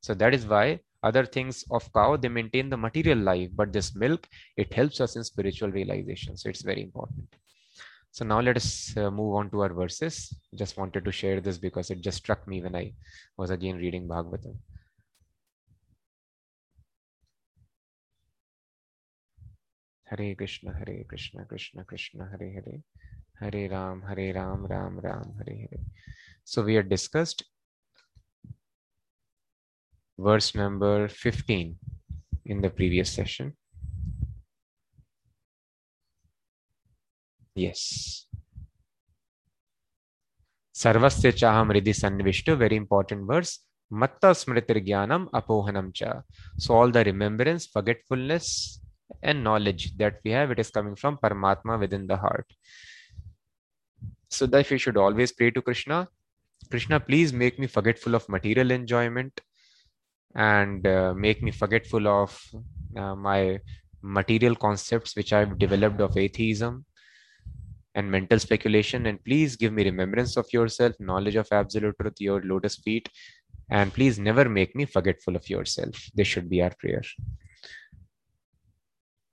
So 0.00 0.14
that 0.14 0.32
is 0.32 0.46
why 0.46 0.80
other 1.08 1.24
things 1.36 1.64
of 1.70 1.90
cow, 1.92 2.16
they 2.16 2.28
maintain 2.28 2.68
the 2.70 2.76
material 2.76 3.18
life, 3.18 3.50
but 3.54 3.72
this 3.72 3.94
milk, 3.94 4.28
it 4.56 4.72
helps 4.78 5.00
us 5.00 5.16
in 5.16 5.24
spiritual 5.24 5.70
realization. 5.70 6.36
So 6.36 6.48
it's 6.48 6.62
very 6.62 6.82
important. 6.82 7.28
So 8.16 8.24
now 8.24 8.40
let 8.40 8.56
us 8.56 8.96
uh, 8.96 9.10
move 9.10 9.34
on 9.38 9.50
to 9.50 9.60
our 9.60 9.74
verses. 9.74 10.14
Just 10.54 10.78
wanted 10.78 11.04
to 11.04 11.12
share 11.12 11.40
this 11.40 11.58
because 11.58 11.90
it 11.90 12.00
just 12.00 12.18
struck 12.18 12.48
me 12.48 12.62
when 12.62 12.74
I 12.74 12.92
was 13.36 13.50
again 13.50 13.76
reading 13.76 14.08
Bhagavatam. 14.08 14.56
Hare 20.04 20.34
Krishna, 20.34 20.72
Hare 20.72 21.04
Krishna, 21.08 21.44
Krishna 21.44 21.84
Krishna, 21.84 22.28
Hare 22.32 22.50
Hare, 22.56 22.80
Hare 23.40 23.68
Ram, 23.68 24.02
Hare 24.08 24.32
Ram, 24.34 24.64
Ram 24.64 25.00
Ram, 25.00 25.34
Hare 25.38 25.56
Hare. 25.56 25.80
So 26.44 26.62
we 26.62 26.74
had 26.74 26.88
discussed 26.88 27.44
verse 30.18 30.54
number 30.54 31.08
15 31.08 31.76
in 32.46 32.60
the 32.60 32.70
previous 32.70 33.12
session. 33.12 33.54
Yes. 37.54 38.26
Sarvasya 40.74 41.32
chaham 41.32 41.70
ridhi 41.70 41.94
sanvishtu, 41.94 42.56
very 42.56 42.76
important 42.76 43.26
verse. 43.26 43.60
Matta 43.90 44.32
smritir 44.32 44.86
jnanam 44.86 45.30
apohanam 45.30 45.92
cha. 45.92 46.22
So 46.58 46.74
all 46.74 46.90
the 46.90 47.04
remembrance, 47.04 47.66
forgetfulness, 47.66 48.80
and 49.22 49.42
knowledge 49.42 49.96
that 49.96 50.20
we 50.24 50.32
have, 50.32 50.50
it 50.50 50.58
is 50.58 50.70
coming 50.70 50.96
from 50.96 51.16
Paramatma 51.16 51.78
within 51.78 52.06
the 52.06 52.16
heart. 52.16 52.46
So 54.28 54.46
that 54.46 54.68
we 54.68 54.78
should 54.78 54.96
always 54.96 55.32
pray 55.32 55.50
to 55.52 55.62
Krishna. 55.62 56.08
Krishna, 56.70 56.98
please 56.98 57.32
make 57.32 57.58
me 57.58 57.66
forgetful 57.66 58.14
of 58.14 58.28
material 58.28 58.70
enjoyment 58.70 59.40
and 60.36 60.86
uh, 60.86 61.14
make 61.14 61.42
me 61.42 61.50
forgetful 61.50 62.06
of 62.06 62.38
uh, 62.96 63.14
my 63.14 63.58
material 64.02 64.54
concepts 64.54 65.16
which 65.16 65.32
I've 65.32 65.58
developed 65.58 66.00
of 66.00 66.16
atheism 66.16 66.84
and 67.94 68.10
mental 68.10 68.38
speculation. 68.38 69.06
And 69.06 69.24
please 69.24 69.56
give 69.56 69.72
me 69.72 69.84
remembrance 69.84 70.36
of 70.36 70.46
yourself, 70.52 70.94
knowledge 71.00 71.36
of 71.36 71.48
absolute 71.50 71.96
truth, 72.00 72.20
your 72.20 72.42
lotus 72.42 72.76
feet. 72.76 73.08
And 73.70 73.92
please 73.92 74.18
never 74.18 74.48
make 74.48 74.76
me 74.76 74.84
forgetful 74.84 75.34
of 75.34 75.48
yourself. 75.48 75.94
This 76.14 76.28
should 76.28 76.48
be 76.48 76.62
our 76.62 76.72
prayer. 76.78 77.02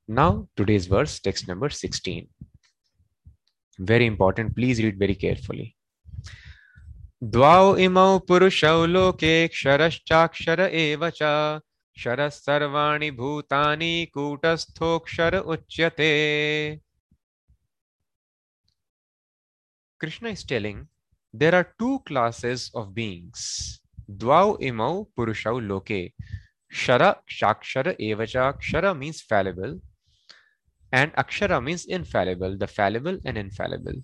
Now, 0.08 0.48
today's 0.56 0.88
verse, 0.88 1.20
text 1.20 1.48
number 1.48 1.70
16. 1.70 2.28
Very 3.80 4.06
important. 4.06 4.56
Please 4.56 4.82
read 4.82 4.98
very 4.98 5.16
carefully. 5.16 5.76
द्वाव 7.24 7.78
इमौ 7.78 8.20
पुरुषौ 8.20 8.86
लोके 8.86 9.48
क्षरश्चाक्षर 9.48 10.60
एव 10.60 11.10
च। 11.10 11.20
क्षरः 11.96 12.30
सर्वाणि 12.30 13.10
कूटस्थोक्षर 14.14 15.38
उच्यते। 15.38 16.10
Krishna 20.00 20.28
is 20.28 20.48
telling 20.50 20.86
there 21.36 21.56
are 21.56 21.62
two 21.62 21.98
classes 21.98 22.72
of 22.76 22.90
beings 22.90 23.48
द्वाव 24.10 24.58
इमौ 24.62 25.04
पुरुषौ 25.16 25.60
लोके। 25.60 26.08
क्षर 26.10 27.12
क्षाक्षर 27.12 27.96
एव 28.02 28.26
क्षर 28.26 28.94
means 28.94 29.22
fallible 29.30 29.80
And 30.94 31.12
Akshara 31.14 31.58
means 31.60 31.88
infallible, 31.88 32.56
the 32.56 32.68
fallible 32.68 33.18
and 33.26 33.36
infallible. 33.36 33.96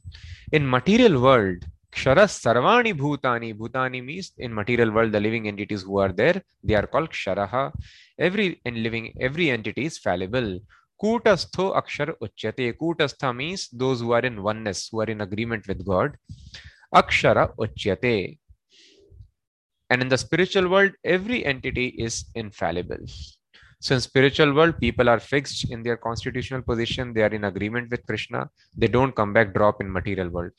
In 0.51 0.67
material 0.67 1.21
world, 1.21 1.65
kshara 1.93 2.25
sarvani 2.27 2.93
bhutani. 2.93 3.53
Bhutani 3.53 4.03
means 4.03 4.31
in 4.37 4.53
material 4.53 4.91
world, 4.91 5.11
the 5.11 5.19
living 5.19 5.47
entities 5.47 5.83
who 5.83 5.97
are 5.99 6.11
there, 6.11 6.41
they 6.63 6.75
are 6.75 6.87
called 6.87 7.09
ksharaha. 7.09 7.71
Every 8.17 8.61
in 8.65 8.83
living, 8.83 9.13
every 9.19 9.49
entity 9.49 9.85
is 9.85 9.97
fallible. 9.97 10.59
Kutastho 11.01 11.75
akshar 11.81 12.13
uchyate. 12.21 12.73
Kutastha 12.77 13.35
means 13.35 13.69
those 13.69 14.01
who 14.01 14.11
are 14.11 14.19
in 14.21 14.43
oneness, 14.43 14.89
who 14.91 15.01
are 15.01 15.05
in 15.05 15.21
agreement 15.21 15.67
with 15.67 15.85
God. 15.85 16.17
Akshara 16.93 17.55
uchyate. 17.57 18.37
And 19.89 20.01
in 20.01 20.09
the 20.09 20.17
spiritual 20.17 20.67
world, 20.67 20.91
every 21.03 21.45
entity 21.45 21.87
is 21.87 22.25
infallible. 22.35 23.05
So 23.81 23.95
in 23.95 24.01
spiritual 24.01 24.53
world, 24.53 24.77
people 24.77 25.07
are 25.07 25.19
fixed 25.19 25.71
in 25.71 25.83
their 25.83 25.95
constitutional 25.95 26.61
position. 26.61 27.13
They 27.13 27.23
are 27.23 27.33
in 27.33 27.45
agreement 27.45 27.89
with 27.89 28.05
Krishna. 28.05 28.49
They 28.77 28.87
don't 28.87 29.15
come 29.15 29.31
back 29.31 29.53
drop 29.53 29.79
in 29.79 29.89
material 29.89 30.27
world. 30.27 30.51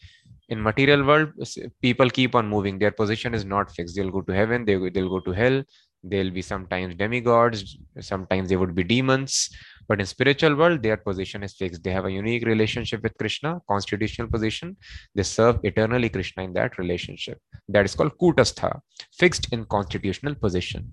In 0.51 0.61
material 0.61 1.05
world, 1.05 1.33
people 1.81 2.11
keep 2.11 2.35
on 2.35 2.49
moving. 2.49 2.79
Their 2.79 2.91
position 2.91 3.35
is 3.35 3.45
not 3.45 3.71
fixed. 3.71 3.97
They'll 3.97 4.11
go 4.11 4.21
to 4.23 4.33
heaven. 4.33 4.65
They, 4.65 4.77
they'll 4.91 5.09
go 5.09 5.21
to 5.21 5.33
hell. 5.33 5.63
They'll 6.03 6.31
be 6.31 6.43
sometimes 6.43 6.97
demigods. 6.97 7.79
Sometimes 8.01 8.49
they 8.49 8.57
would 8.57 8.75
be 8.75 8.83
demons. 8.83 9.49
But 9.87 10.01
in 10.01 10.07
spiritual 10.07 10.57
world, 10.57 10.83
their 10.83 10.97
position 10.97 11.43
is 11.43 11.55
fixed. 11.55 11.83
They 11.85 11.93
have 11.93 12.05
a 12.05 12.11
unique 12.11 12.45
relationship 12.47 13.03
with 13.03 13.17
Krishna, 13.19 13.61
constitutional 13.69 14.29
position. 14.29 14.77
They 15.15 15.23
serve 15.23 15.61
eternally 15.63 16.09
Krishna 16.09 16.43
in 16.43 16.53
that 16.55 16.79
relationship. 16.79 17.39
That 17.69 17.85
is 17.85 17.95
called 17.95 18.19
Kutastha, 18.19 18.81
fixed 19.13 19.53
in 19.53 19.65
constitutional 19.67 20.35
position. 20.35 20.91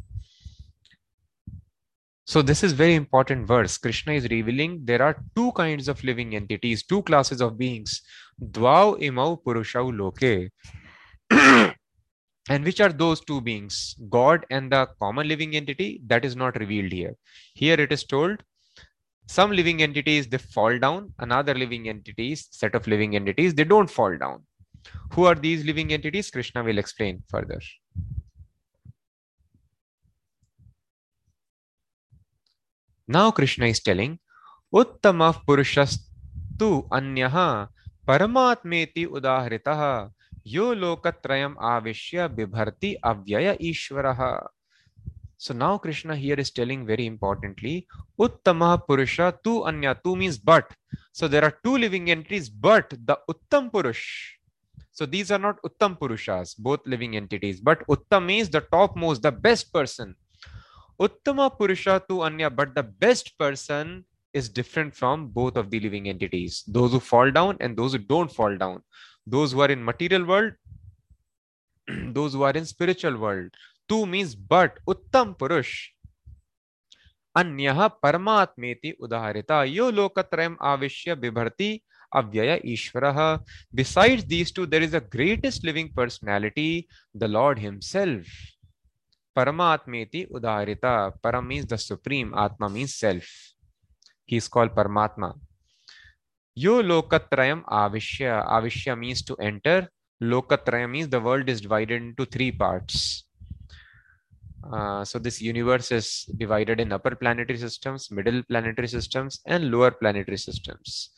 So 2.27 2.41
this 2.41 2.61
is 2.61 2.73
very 2.73 2.95
important 2.95 3.47
verse. 3.47 3.77
Krishna 3.77 4.11
is 4.11 4.27
revealing 4.29 4.81
there 4.83 5.01
are 5.01 5.15
two 5.33 5.53
kinds 5.53 5.87
of 5.87 6.03
living 6.03 6.35
entities, 6.35 6.83
two 6.83 7.01
classes 7.03 7.39
of 7.39 7.57
beings. 7.57 8.01
Dvau 8.41 8.99
imau 8.99 9.41
purushau 9.41 9.97
loke. 9.97 10.51
and 12.49 12.65
which 12.65 12.81
are 12.81 12.91
those 12.91 13.21
two 13.21 13.39
beings? 13.39 13.95
God 14.09 14.45
and 14.51 14.69
the 14.69 14.89
common 14.99 15.29
living 15.29 15.55
entity? 15.55 16.01
That 16.05 16.25
is 16.25 16.35
not 16.35 16.59
revealed 16.59 16.91
here. 16.91 17.15
Here 17.53 17.79
it 17.79 17.93
is 17.93 18.03
told 18.03 18.43
some 19.27 19.51
living 19.51 19.81
entities 19.81 20.27
they 20.27 20.37
fall 20.37 20.77
down 20.79 21.13
another 21.19 21.53
living 21.53 21.89
entities 21.89 22.47
set 22.51 22.73
of 22.75 22.87
living 22.87 23.15
entities 23.15 23.53
they 23.53 23.65
don't 23.65 23.89
fall 23.89 24.17
down 24.17 24.41
who 25.13 25.25
are 25.25 25.35
these 25.35 25.65
living 25.65 25.91
entities 25.91 26.31
krishna 26.31 26.63
will 26.63 26.77
explain 26.77 27.21
further 27.29 27.59
now 33.07 33.31
krishna 33.31 33.67
is 33.73 33.81
telling 33.87 34.19
uttama 34.81 35.29
purushastu 35.47 36.71
anyaha 36.99 37.67
paramatmeti 38.07 39.07
udaharitah 39.07 40.11
yo 40.43 40.75
lokatrayam 40.75 41.55
avishya 41.73 42.27
bibharti 42.27 42.91
avyaya 43.11 43.53
ishvaraha 43.71 44.31
so 45.37 45.53
now 45.53 45.77
Krishna 45.77 46.15
here 46.15 46.35
is 46.39 46.49
telling 46.49 46.85
very 46.85 47.05
importantly, 47.05 47.85
Uttama 48.19 48.81
Purusha 48.87 49.37
Tu 49.43 49.63
Anya. 49.65 49.95
Tu 50.03 50.15
means 50.15 50.37
but. 50.39 50.65
So 51.11 51.27
there 51.27 51.43
are 51.43 51.53
two 51.63 51.77
living 51.77 52.09
entities, 52.09 52.49
but 52.49 52.89
the 52.89 53.17
Uttam 53.29 53.69
Purush. 53.71 54.03
So 54.91 55.05
these 55.05 55.29
are 55.29 55.37
not 55.37 55.61
Uttam 55.61 55.99
Purushas, 55.99 56.57
both 56.57 56.79
living 56.87 57.15
entities, 57.15 57.61
but 57.61 57.85
Uttam 57.87 58.25
means 58.25 58.49
the 58.49 58.61
topmost, 58.61 59.21
the 59.21 59.31
best 59.31 59.71
person. 59.71 60.15
Uttama 60.99 61.55
Purusha 61.55 62.01
to 62.09 62.21
Anya, 62.21 62.49
but 62.49 62.73
the 62.73 62.83
best 62.83 63.37
person 63.37 64.03
is 64.33 64.49
different 64.49 64.95
from 64.95 65.27
both 65.27 65.55
of 65.55 65.69
the 65.69 65.79
living 65.79 66.09
entities. 66.09 66.63
Those 66.67 66.91
who 66.91 66.99
fall 66.99 67.31
down 67.31 67.57
and 67.59 67.77
those 67.77 67.93
who 67.93 67.99
don't 67.99 68.31
fall 68.31 68.57
down. 68.57 68.81
Those 69.25 69.51
who 69.51 69.61
are 69.61 69.69
in 69.69 69.83
material 69.83 70.25
world, 70.25 70.53
those 72.17 72.33
who 72.33 72.43
are 72.43 72.51
in 72.51 72.65
spiritual 72.65 73.17
world. 73.17 73.49
Tu 73.87 74.05
means 74.05 74.35
but 74.35 74.79
Uttam 74.87 75.37
Purush. 75.37 75.89
Anyaha 77.37 77.91
Paramatmeti 78.03 78.97
Udaharita 78.99 79.71
Yo 79.71 79.91
Lokatrayam 79.91 80.57
Avishya 80.57 81.15
Bibharti 81.15 81.81
Avyaya 82.13 82.63
Ishvaraha. 82.65 83.39
Besides 83.73 84.25
these 84.25 84.51
two, 84.51 84.65
there 84.65 84.81
is 84.81 84.93
a 84.93 85.01
greatest 85.01 85.63
living 85.63 85.91
personality, 85.95 86.87
the 87.13 87.27
Lord 87.27 87.59
Himself 87.59 88.25
paramatmeti 89.37 90.21
udaharita 90.37 90.93
param 91.23 91.45
means 91.51 91.65
the 91.73 91.77
supreme 91.89 92.33
atma 92.45 92.69
means 92.69 92.95
self. 92.95 93.27
He 94.25 94.37
is 94.41 94.47
called 94.47 94.71
paramatma. 94.79 95.29
Yo 96.55 96.81
lokatrayam 96.91 97.59
avishya 97.81 98.33
avishya 98.57 98.97
means 99.03 99.21
to 99.29 99.35
enter. 99.49 99.79
Lokatrayam 100.33 100.89
means 100.95 101.09
the 101.09 101.19
world 101.27 101.47
is 101.53 101.61
divided 101.61 102.01
into 102.01 102.25
three 102.25 102.51
parts. 102.51 103.25
Uh, 104.73 105.05
so 105.05 105.19
this 105.19 105.41
universe 105.41 105.91
is 105.91 106.07
divided 106.37 106.79
in 106.79 106.91
upper 106.91 107.15
planetary 107.15 107.59
systems, 107.59 108.09
middle 108.11 108.41
planetary 108.49 108.87
systems, 108.87 109.39
and 109.45 109.71
lower 109.71 109.91
planetary 109.91 110.37
systems. 110.37 111.11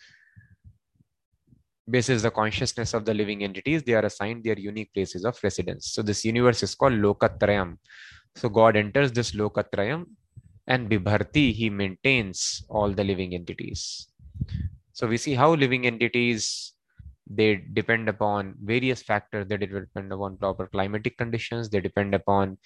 Basis 1.90 2.22
the 2.22 2.32
consciousness 2.32 2.94
of 2.94 3.06
the 3.06 3.14
living 3.14 3.44
entities, 3.44 3.84
they 3.84 3.94
are 3.94 4.06
assigned 4.06 4.44
their 4.44 4.60
unique 4.60 4.94
places 4.94 5.26
of 5.26 5.40
residence. 5.44 5.92
So 5.92 6.02
this 6.02 6.24
universe 6.24 6.62
is 6.64 6.76
called 6.76 6.94
Lokatrayam. 6.94 7.78
So 8.36 8.50
God 8.50 8.76
enters 8.76 9.12
this 9.12 9.32
Lokatrayam 9.32 10.06
and 10.68 10.90
Bibharti, 10.90 11.54
he 11.54 11.70
maintains 11.70 12.64
all 12.70 12.92
the 12.92 13.04
living 13.04 13.34
entities. 13.34 14.08
So 14.94 15.08
we 15.08 15.18
see 15.18 15.34
how 15.34 15.54
living 15.54 15.88
entities 15.88 16.74
they 17.30 17.64
depend 17.74 18.10
upon 18.10 18.56
various 18.64 19.04
factors 19.04 19.46
they 19.48 19.58
depend 19.58 20.12
upon 20.12 20.36
proper 20.38 20.66
climatic 20.68 21.16
conditions 21.18 21.70
they 21.70 21.80
depend 21.80 22.16
upon 22.16 22.58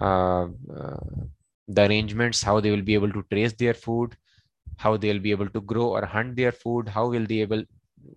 uh, 0.00 0.46
uh, 0.76 0.96
the 1.68 1.86
arrangements 1.86 2.42
how 2.42 2.60
they 2.60 2.70
will 2.70 2.82
be 2.82 2.94
able 2.94 3.10
to 3.10 3.24
trace 3.30 3.54
their 3.54 3.72
food 3.72 4.14
how 4.76 4.96
they'll 4.96 5.18
be 5.18 5.30
able 5.30 5.48
to 5.48 5.60
grow 5.62 5.88
or 5.88 6.04
hunt 6.04 6.36
their 6.36 6.52
food 6.52 6.88
how 6.88 7.08
will 7.08 7.26
they 7.26 7.40
able 7.40 7.62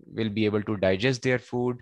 will 0.06 0.30
be 0.30 0.44
able 0.44 0.62
to 0.62 0.76
digest 0.76 1.22
their 1.22 1.38
food 1.38 1.78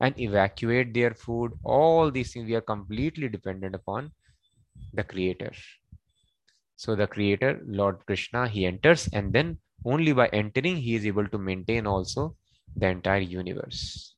and 0.00 0.18
evacuate 0.18 0.92
their 0.94 1.14
food. 1.14 1.52
All 1.64 2.10
these 2.10 2.32
things 2.32 2.46
we 2.46 2.54
are 2.54 2.60
completely 2.60 3.28
dependent 3.28 3.74
upon 3.74 4.12
the 4.92 5.04
creator. 5.04 5.52
So 6.76 6.94
the 6.94 7.06
creator 7.06 7.60
lord 7.64 8.04
krishna 8.06 8.48
he 8.48 8.66
enters 8.66 9.08
and 9.12 9.32
then 9.32 9.58
only 9.84 10.12
by 10.12 10.28
entering 10.28 10.76
he 10.76 10.94
is 10.94 11.06
able 11.06 11.28
to 11.28 11.38
maintain 11.38 11.86
also 11.86 12.36
the 12.76 12.88
entire 12.88 13.20
universe. 13.20 14.14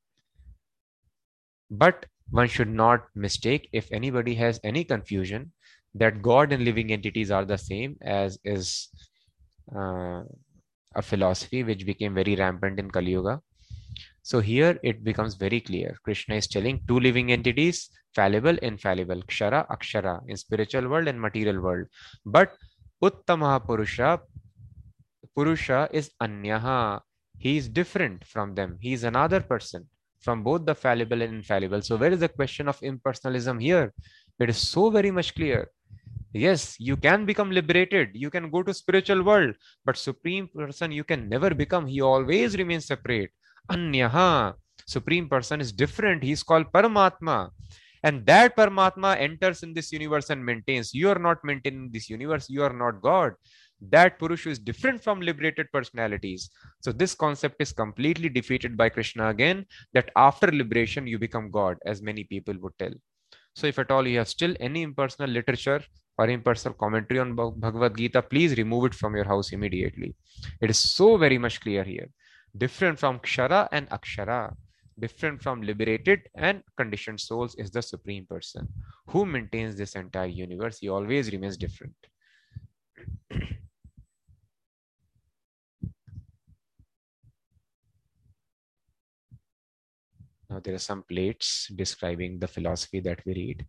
But 1.70 2.06
one 2.30 2.48
should 2.48 2.68
not 2.68 3.08
mistake 3.14 3.68
if 3.72 3.90
anybody 3.92 4.34
has 4.34 4.60
any 4.64 4.84
confusion 4.84 5.52
that 5.94 6.22
god 6.22 6.52
and 6.52 6.64
living 6.64 6.92
entities 6.92 7.30
are 7.30 7.44
the 7.44 7.58
same 7.58 7.96
as 8.02 8.38
is 8.44 8.88
uh, 9.74 10.22
a 10.96 11.02
philosophy 11.02 11.62
which 11.62 11.86
became 11.86 12.14
very 12.14 12.34
rampant 12.36 12.78
in 12.80 12.90
Kali 12.90 13.12
Yuga. 13.12 13.40
So 14.22 14.40
here 14.40 14.78
it 14.82 15.04
becomes 15.04 15.34
very 15.34 15.60
clear. 15.60 15.96
Krishna 16.02 16.34
is 16.34 16.48
telling 16.48 16.80
two 16.88 16.98
living 16.98 17.30
entities, 17.30 17.90
fallible, 18.14 18.56
infallible, 18.58 19.22
kshara, 19.22 19.68
akshara, 19.68 20.20
in 20.26 20.36
spiritual 20.36 20.88
world 20.88 21.06
and 21.06 21.20
material 21.20 21.60
world. 21.60 21.86
But 22.24 22.52
Uttama 23.02 23.64
Purusha, 23.64 24.20
Purusha 25.36 25.88
is 25.92 26.10
Anyaha. 26.20 27.00
He 27.38 27.56
is 27.56 27.68
different 27.68 28.24
from 28.24 28.54
them. 28.54 28.78
He 28.80 28.94
is 28.94 29.04
another 29.04 29.40
person 29.40 29.86
from 30.20 30.42
both 30.42 30.64
the 30.64 30.74
fallible 30.74 31.22
and 31.22 31.34
infallible. 31.34 31.82
So 31.82 31.96
where 31.96 32.10
is 32.10 32.20
the 32.20 32.28
question 32.28 32.68
of 32.68 32.80
impersonalism 32.80 33.62
here? 33.62 33.92
It 34.40 34.50
is 34.50 34.58
so 34.58 34.90
very 34.90 35.10
much 35.10 35.34
clear 35.34 35.68
yes 36.44 36.76
you 36.78 36.96
can 36.96 37.24
become 37.26 37.50
liberated. 37.50 38.10
You 38.14 38.30
can 38.30 38.50
go 38.50 38.62
to 38.62 38.74
spiritual 38.74 39.22
world 39.22 39.54
but 39.84 39.96
supreme 39.96 40.48
person 40.48 40.92
you 40.92 41.04
can 41.04 41.28
never 41.28 41.50
become. 41.54 41.86
He 41.86 42.00
always 42.00 42.56
remains 42.56 42.86
separate. 42.86 43.30
Anyaha. 43.70 44.54
Supreme 44.86 45.28
person 45.28 45.60
is 45.60 45.72
different. 45.72 46.22
He's 46.22 46.42
called 46.42 46.72
paramatma. 46.72 47.50
And 48.02 48.24
that 48.26 48.56
paramatma 48.56 49.18
enters 49.18 49.62
in 49.62 49.74
this 49.74 49.90
universe 49.90 50.30
and 50.30 50.44
maintains. 50.44 50.94
You 50.94 51.08
are 51.10 51.18
not 51.18 51.38
maintaining 51.42 51.90
this 51.90 52.08
universe. 52.08 52.48
You 52.48 52.62
are 52.62 52.72
not 52.72 53.02
god. 53.02 53.32
That 53.80 54.18
purusha 54.18 54.50
is 54.50 54.58
different 54.58 55.02
from 55.02 55.20
liberated 55.20 55.66
personalities. 55.72 56.48
So 56.82 56.92
this 56.92 57.14
concept 57.14 57.56
is 57.60 57.72
completely 57.72 58.28
defeated 58.28 58.76
by 58.76 58.88
krishna 58.88 59.28
again 59.28 59.66
that 59.92 60.10
after 60.16 60.52
liberation 60.52 61.06
you 61.06 61.18
become 61.18 61.50
god 61.50 61.76
as 61.84 62.00
many 62.00 62.24
people 62.24 62.54
would 62.60 62.78
tell. 62.78 62.92
So 63.54 63.66
if 63.66 63.78
at 63.78 63.90
all 63.90 64.06
you 64.06 64.18
have 64.18 64.28
still 64.28 64.54
any 64.60 64.82
impersonal 64.82 65.30
literature 65.30 65.82
or 66.18 66.28
impersonal 66.28 66.74
commentary 66.74 67.20
on 67.20 67.34
Bhagavad 67.34 67.96
Gita, 67.96 68.22
please 68.22 68.56
remove 68.56 68.86
it 68.86 68.94
from 68.94 69.14
your 69.14 69.24
house 69.24 69.52
immediately. 69.52 70.14
It 70.60 70.70
is 70.70 70.78
so 70.78 71.16
very 71.16 71.38
much 71.38 71.60
clear 71.60 71.84
here. 71.84 72.08
Different 72.56 72.98
from 72.98 73.18
Kshara 73.18 73.68
and 73.70 73.88
Akshara, 73.90 74.54
different 74.98 75.42
from 75.42 75.60
liberated 75.60 76.22
and 76.34 76.62
conditioned 76.76 77.20
souls 77.20 77.54
is 77.56 77.70
the 77.70 77.82
Supreme 77.82 78.26
Person 78.26 78.68
who 79.08 79.26
maintains 79.26 79.76
this 79.76 79.94
entire 79.94 80.26
universe. 80.26 80.78
He 80.78 80.88
always 80.88 81.30
remains 81.30 81.56
different. 81.56 81.94
now 90.48 90.60
there 90.60 90.74
are 90.74 90.78
some 90.78 91.02
plates 91.02 91.70
describing 91.74 92.38
the 92.38 92.48
philosophy 92.48 93.00
that 93.00 93.20
we 93.26 93.34
read. 93.34 93.66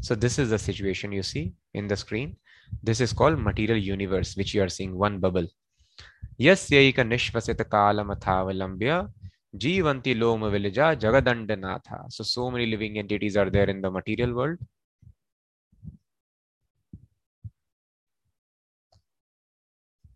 So 0.00 0.14
this 0.14 0.38
is 0.38 0.50
the 0.50 0.58
situation 0.58 1.12
you 1.12 1.22
see 1.22 1.52
in 1.74 1.86
the 1.86 1.96
screen. 1.96 2.36
This 2.82 3.00
is 3.00 3.12
called 3.12 3.38
material 3.38 3.78
universe, 3.78 4.36
which 4.36 4.54
you 4.54 4.62
are 4.62 4.68
seeing 4.68 4.96
one 4.96 5.18
bubble. 5.18 5.46
Yasyaika 6.40 7.04
nishvasita 7.04 7.64
kalamathavalambya 7.64 9.10
jivanti 9.56 10.18
loma 10.18 10.50
vilija 10.50 10.96
jagadandanatha. 10.98 12.10
So, 12.10 12.24
so 12.24 12.50
many 12.50 12.66
living 12.66 12.98
entities 12.98 13.36
are 13.36 13.50
there 13.50 13.68
in 13.68 13.82
the 13.82 13.90
material 13.90 14.34
world. 14.34 14.58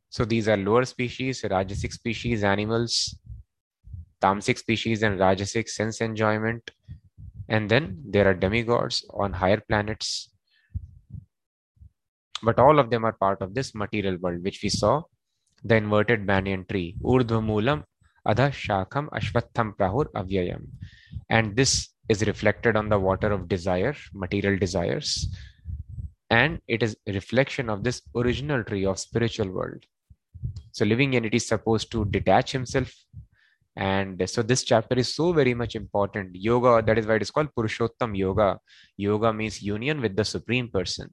So 0.09 0.25
these 0.25 0.49
are 0.49 0.57
lower 0.57 0.85
species, 0.85 1.43
rajasic 1.43 1.93
species, 1.93 2.45
animals, 2.45 3.19
tamasic 4.23 4.59
species 4.59 5.03
and 5.03 5.19
rajasic 5.19 5.69
sense 5.69 6.01
enjoyment, 6.01 6.71
and 7.49 7.71
then 7.71 8.03
there 8.05 8.29
are 8.29 8.35
demigods 8.35 9.05
on 9.11 9.33
higher 9.33 9.61
planets. 9.69 10.31
But 12.43 12.59
all 12.59 12.79
of 12.79 12.91
them 12.91 13.05
are 13.05 13.13
part 13.13 13.41
of 13.43 13.55
this 13.55 13.75
material 13.75 14.17
world, 14.19 14.43
which 14.43 14.61
we 14.63 14.69
saw 14.69 15.03
the 15.63 15.77
inverted 15.77 16.27
banyan 16.27 16.65
tree. 16.67 16.97
Urdhvamulam 17.03 17.85
adha 18.27 18.51
shakam 18.51 19.09
ashvatham 19.11 19.75
prahur 19.77 20.07
avyayam. 20.15 20.67
And 21.31 21.57
this 21.57 21.91
is 22.09 22.27
reflected 22.27 22.77
on 22.77 22.89
the 22.89 22.99
water 22.99 23.33
of 23.33 23.49
desire, 23.49 23.95
material 24.13 24.59
desires. 24.59 25.29
And 26.31 26.61
it 26.69 26.83
is 26.83 26.97
reflection 27.07 27.71
of 27.71 27.85
this 27.85 28.03
original 28.15 28.63
tree 28.65 28.85
of 28.85 28.99
spiritual 28.99 29.51
world. 29.51 29.85
So 30.73 30.85
living 30.85 31.15
entity 31.17 31.37
is 31.37 31.47
supposed 31.47 31.91
to 31.93 32.05
detach 32.07 32.53
himself 32.53 32.93
and 33.77 34.29
so 34.29 34.43
this 34.43 34.63
chapter 34.63 34.97
is 34.97 35.15
so 35.15 35.33
very 35.33 35.53
much 35.53 35.75
important. 35.75 36.35
Yoga 36.35 36.83
that 36.87 36.99
is 36.99 37.07
why 37.07 37.17
it 37.17 37.23
is 37.23 37.31
called 37.31 37.49
purushottam 37.57 38.17
yoga. 38.17 38.59
Yoga 38.97 39.33
means 39.33 39.63
union 39.63 40.01
with 40.01 40.15
the 40.15 40.25
supreme 40.25 40.69
person. 40.69 41.13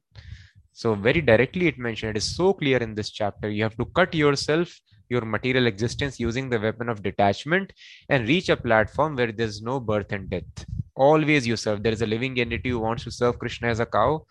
So 0.74 0.94
very 0.96 1.22
directly 1.22 1.68
it 1.68 1.80
mentioned 1.80 2.12
it 2.12 2.18
is 2.18 2.36
so 2.36 2.54
clear 2.54 2.78
in 2.78 2.94
this 2.94 3.10
chapter. 3.10 3.50
You 3.50 3.64
have 3.64 3.78
to 3.78 3.86
cut 3.86 4.14
yourself 4.14 4.80
your 5.10 5.26
material 5.26 5.68
existence 5.68 6.20
using 6.20 6.50
the 6.50 6.60
weapon 6.60 6.88
of 6.88 7.04
detachment 7.04 7.74
and 8.08 8.28
reach 8.28 8.48
a 8.48 8.56
platform 8.56 9.16
where 9.18 9.32
there's 9.32 9.62
no 9.62 9.80
birth 9.80 10.12
and 10.14 10.30
death. 10.30 10.66
Always 10.96 11.46
you 11.46 11.58
serve. 11.58 11.84
There 11.84 11.92
is 11.92 12.02
a 12.02 12.08
living 12.08 12.40
entity 12.40 12.70
who 12.70 12.80
wants 12.80 13.04
to 13.04 13.12
serve 13.12 13.38
krishna 13.38 13.68
as 13.68 13.82
a 13.82 13.86
cow 13.86 14.26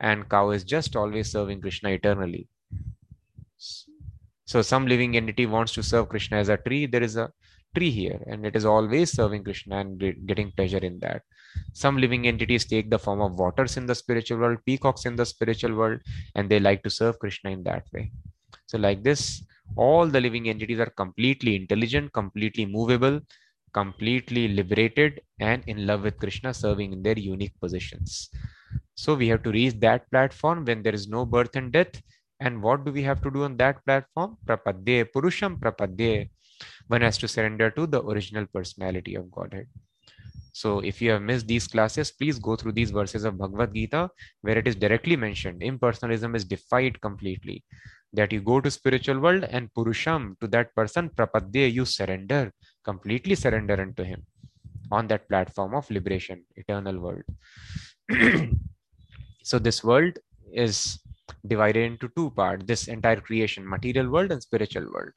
and 0.00 0.28
cow 0.28 0.50
is 0.50 0.64
just 0.64 0.96
always 0.96 1.30
serving 1.30 1.60
krishna 1.60 1.90
eternally. 1.90 2.48
So 4.46 4.62
some 4.62 4.86
living 4.86 5.16
entity 5.16 5.46
wants 5.46 5.72
to 5.74 5.82
serve 5.82 6.08
krishna 6.08 6.38
as 6.38 6.48
a 6.48 6.56
tree. 6.56 6.86
There 6.86 7.02
is 7.02 7.16
a 7.16 7.30
tree 7.74 7.90
here 7.90 8.20
and 8.26 8.46
it 8.46 8.56
is 8.56 8.64
always 8.64 9.12
serving 9.12 9.44
krishna 9.44 9.78
and 9.78 10.02
getting 10.26 10.50
pleasure 10.52 10.78
in 10.78 10.98
that. 11.00 11.22
Some 11.72 11.96
living 11.98 12.26
entities 12.26 12.64
take 12.64 12.90
the 12.90 12.98
form 12.98 13.20
of 13.20 13.38
waters 13.38 13.76
in 13.76 13.86
the 13.86 13.94
spiritual 13.94 14.38
world 14.38 14.58
peacocks 14.66 15.06
in 15.06 15.16
the 15.16 15.26
spiritual 15.26 15.74
world 15.74 16.00
and 16.34 16.48
they 16.48 16.60
like 16.60 16.82
to 16.84 16.90
serve 16.90 17.18
krishna 17.18 17.50
in 17.50 17.62
that 17.64 17.84
way. 17.92 18.12
So 18.66 18.78
like 18.78 19.02
this 19.02 19.44
all 19.76 20.06
the 20.06 20.20
living 20.20 20.48
entities 20.48 20.80
are 20.80 20.92
completely 21.02 21.56
intelligent 21.56 22.12
completely 22.12 22.66
movable 22.66 23.20
completely 23.72 24.48
liberated 24.48 25.20
and 25.40 25.62
in 25.66 25.86
love 25.86 26.02
with 26.02 26.18
krishna 26.18 26.54
serving 26.54 26.92
in 26.92 27.02
their 27.02 27.18
unique 27.18 27.58
positions. 27.60 28.30
So 28.94 29.14
we 29.14 29.28
have 29.28 29.42
to 29.42 29.50
reach 29.50 29.74
that 29.80 30.08
platform 30.10 30.64
when 30.64 30.82
there 30.82 30.94
is 30.94 31.08
no 31.08 31.26
birth 31.26 31.56
and 31.56 31.72
death. 31.72 32.00
And 32.40 32.62
what 32.62 32.84
do 32.84 32.92
we 32.92 33.02
have 33.02 33.20
to 33.22 33.30
do 33.30 33.44
on 33.44 33.56
that 33.56 33.84
platform? 33.84 34.36
Prapadye 34.46 35.06
purusham 35.14 35.58
prapadye 35.58 36.30
one 36.88 37.00
has 37.00 37.18
to 37.18 37.28
surrender 37.28 37.70
to 37.70 37.86
the 37.86 38.02
original 38.02 38.46
personality 38.46 39.14
of 39.14 39.30
Godhead. 39.30 39.66
So 40.52 40.78
if 40.78 41.02
you 41.02 41.10
have 41.10 41.22
missed 41.22 41.48
these 41.48 41.66
classes, 41.66 42.12
please 42.12 42.38
go 42.38 42.54
through 42.54 42.72
these 42.72 42.92
verses 42.92 43.24
of 43.24 43.38
Bhagavad 43.38 43.74
Gita 43.74 44.08
where 44.42 44.56
it 44.56 44.68
is 44.68 44.76
directly 44.76 45.16
mentioned. 45.16 45.62
Impersonalism 45.62 46.36
is 46.36 46.44
defied 46.44 47.00
completely. 47.00 47.64
That 48.12 48.32
you 48.32 48.40
go 48.40 48.60
to 48.60 48.70
spiritual 48.70 49.18
world 49.18 49.44
and 49.50 49.68
Purusham 49.74 50.38
to 50.40 50.46
that 50.48 50.72
person, 50.76 51.10
Prapadya, 51.10 51.72
you 51.72 51.84
surrender, 51.84 52.52
completely 52.84 53.34
surrender 53.34 53.80
unto 53.80 54.04
him 54.04 54.24
on 54.92 55.08
that 55.08 55.28
platform 55.28 55.74
of 55.74 55.90
liberation, 55.90 56.44
eternal 56.54 57.00
world. 57.00 57.24
so 59.42 59.58
this 59.58 59.82
world 59.82 60.18
is 60.52 61.00
divided 61.46 61.84
into 61.84 62.08
two 62.16 62.30
parts, 62.30 62.64
this 62.66 62.86
entire 62.86 63.20
creation, 63.20 63.68
material 63.68 64.08
world 64.08 64.30
and 64.30 64.40
spiritual 64.40 64.86
world. 64.92 65.10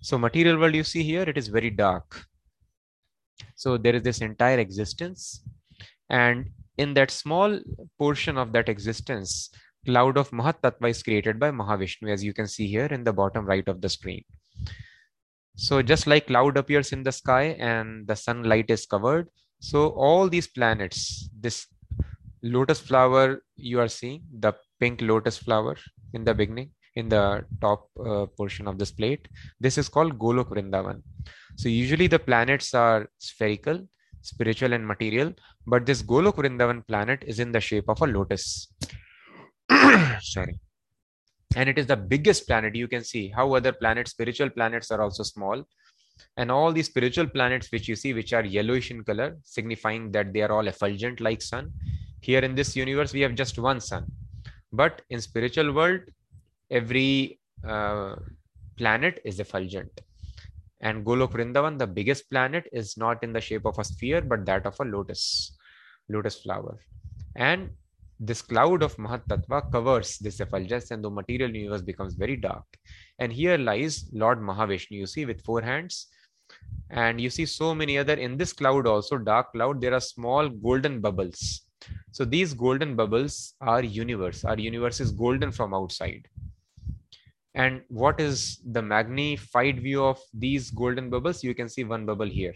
So 0.00 0.18
material 0.18 0.58
world 0.58 0.74
you 0.74 0.84
see 0.84 1.02
here, 1.02 1.22
it 1.22 1.36
is 1.36 1.48
very 1.48 1.70
dark. 1.70 2.24
So 3.56 3.76
there 3.76 3.94
is 3.94 4.02
this 4.02 4.20
entire 4.20 4.58
existence. 4.58 5.42
And 6.08 6.50
in 6.78 6.94
that 6.94 7.10
small 7.10 7.60
portion 7.98 8.38
of 8.38 8.52
that 8.52 8.68
existence, 8.68 9.50
cloud 9.84 10.16
of 10.16 10.30
Mahat 10.30 10.60
Tattva 10.62 10.90
is 10.90 11.02
created 11.02 11.38
by 11.38 11.50
Mahavishnu, 11.50 12.10
as 12.10 12.24
you 12.24 12.32
can 12.32 12.46
see 12.46 12.66
here 12.66 12.86
in 12.86 13.04
the 13.04 13.12
bottom 13.12 13.44
right 13.44 13.66
of 13.68 13.80
the 13.80 13.88
screen. 13.88 14.24
So 15.56 15.82
just 15.82 16.06
like 16.06 16.28
cloud 16.28 16.56
appears 16.56 16.92
in 16.92 17.02
the 17.02 17.12
sky 17.12 17.56
and 17.58 18.06
the 18.06 18.16
sunlight 18.16 18.70
is 18.70 18.86
covered, 18.86 19.28
so 19.60 19.88
all 19.90 20.28
these 20.28 20.46
planets, 20.46 21.28
this 21.38 21.66
lotus 22.42 22.80
flower 22.80 23.42
you 23.56 23.78
are 23.78 23.88
seeing, 23.88 24.22
the 24.38 24.54
pink 24.78 25.02
lotus 25.02 25.36
flower 25.36 25.76
in 26.14 26.24
the 26.24 26.32
beginning, 26.32 26.70
in 26.96 27.08
the 27.08 27.44
top 27.60 27.88
uh, 28.04 28.26
portion 28.26 28.66
of 28.66 28.78
this 28.78 28.90
plate. 28.90 29.28
This 29.60 29.78
is 29.78 29.88
called 29.88 30.18
Golok 30.18 30.50
Vrindavan. 30.50 31.02
So 31.56 31.68
usually 31.68 32.06
the 32.06 32.18
planets 32.18 32.74
are 32.74 33.08
spherical, 33.18 33.86
spiritual 34.22 34.72
and 34.72 34.86
material, 34.86 35.32
but 35.66 35.86
this 35.86 36.02
Golok 36.02 36.36
Vrindavan 36.36 36.86
planet 36.86 37.22
is 37.26 37.38
in 37.38 37.52
the 37.52 37.60
shape 37.60 37.88
of 37.88 38.00
a 38.00 38.06
lotus. 38.06 38.72
Sorry. 40.20 40.58
And 41.56 41.68
it 41.68 41.78
is 41.78 41.86
the 41.86 41.96
biggest 41.96 42.46
planet. 42.46 42.74
You 42.74 42.88
can 42.88 43.04
see 43.04 43.32
how 43.34 43.54
other 43.54 43.72
planets, 43.72 44.12
spiritual 44.12 44.50
planets 44.50 44.90
are 44.90 45.00
also 45.00 45.22
small. 45.22 45.64
And 46.36 46.50
all 46.50 46.72
these 46.72 46.86
spiritual 46.86 47.26
planets 47.26 47.72
which 47.72 47.88
you 47.88 47.96
see, 47.96 48.12
which 48.12 48.32
are 48.32 48.44
yellowish 48.44 48.90
in 48.90 49.02
color, 49.02 49.38
signifying 49.42 50.12
that 50.12 50.32
they 50.32 50.42
are 50.42 50.52
all 50.52 50.68
effulgent 50.68 51.20
like 51.20 51.42
sun. 51.42 51.72
Here 52.20 52.40
in 52.40 52.54
this 52.54 52.76
universe, 52.76 53.12
we 53.12 53.22
have 53.22 53.34
just 53.34 53.58
one 53.58 53.80
sun. 53.80 54.06
But 54.72 55.02
in 55.10 55.20
spiritual 55.20 55.72
world, 55.72 56.02
every 56.70 57.40
uh, 57.66 58.16
planet 58.76 59.20
is 59.24 59.40
effulgent. 59.40 60.00
And 60.80 61.04
Golok 61.04 61.32
Vrindavan, 61.32 61.78
the 61.78 61.86
biggest 61.86 62.30
planet, 62.30 62.66
is 62.72 62.96
not 62.96 63.22
in 63.22 63.32
the 63.32 63.40
shape 63.40 63.66
of 63.66 63.78
a 63.78 63.84
sphere, 63.84 64.22
but 64.22 64.46
that 64.46 64.64
of 64.64 64.76
a 64.80 64.84
lotus, 64.84 65.56
lotus 66.08 66.40
flower. 66.40 66.78
And 67.36 67.70
this 68.18 68.42
cloud 68.42 68.82
of 68.82 68.96
Mahatattva 68.96 69.70
covers 69.72 70.18
this 70.18 70.40
effulgence 70.40 70.90
and 70.90 71.02
the 71.02 71.10
material 71.10 71.54
universe 71.54 71.82
becomes 71.82 72.14
very 72.14 72.36
dark. 72.36 72.64
And 73.18 73.32
here 73.32 73.58
lies 73.58 74.10
Lord 74.12 74.40
Mahavishnu, 74.40 74.92
you 74.92 75.06
see, 75.06 75.24
with 75.24 75.42
four 75.42 75.62
hands. 75.62 76.08
And 76.90 77.20
you 77.20 77.30
see 77.30 77.46
so 77.46 77.74
many 77.74 77.96
other, 77.98 78.14
in 78.14 78.36
this 78.36 78.52
cloud 78.52 78.86
also, 78.86 79.16
dark 79.16 79.52
cloud, 79.52 79.80
there 79.80 79.94
are 79.94 80.00
small 80.00 80.48
golden 80.48 81.00
bubbles. 81.00 81.62
So 82.12 82.24
these 82.24 82.52
golden 82.52 82.96
bubbles 82.96 83.54
are 83.60 83.82
universe. 83.82 84.44
Our 84.44 84.58
universe 84.58 85.00
is 85.00 85.12
golden 85.12 85.52
from 85.52 85.72
outside. 85.72 86.26
And 87.54 87.82
what 87.88 88.20
is 88.20 88.60
the 88.64 88.82
magnified 88.82 89.82
view 89.82 90.04
of 90.04 90.20
these 90.32 90.70
golden 90.70 91.10
bubbles? 91.10 91.42
You 91.42 91.54
can 91.54 91.68
see 91.68 91.84
one 91.84 92.06
bubble 92.06 92.28
here 92.28 92.54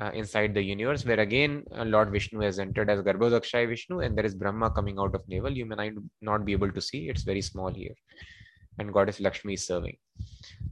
uh, 0.00 0.10
inside 0.12 0.54
the 0.54 0.62
universe, 0.62 1.04
where 1.04 1.20
again 1.20 1.64
uh, 1.74 1.84
Lord 1.84 2.10
Vishnu 2.10 2.40
has 2.40 2.58
entered 2.58 2.90
as 2.90 3.00
Garbhodakshay 3.00 3.68
Vishnu, 3.68 4.00
and 4.00 4.16
there 4.16 4.26
is 4.26 4.34
Brahma 4.34 4.70
coming 4.70 4.98
out 4.98 5.14
of 5.14 5.26
navel. 5.28 5.50
You 5.50 5.64
may 5.64 5.92
not 6.20 6.44
be 6.44 6.52
able 6.52 6.70
to 6.70 6.80
see; 6.80 7.08
it's 7.08 7.22
very 7.22 7.40
small 7.40 7.72
here, 7.72 7.94
and 8.78 8.92
Goddess 8.92 9.18
Lakshmi 9.18 9.54
is 9.54 9.66
serving. 9.66 9.96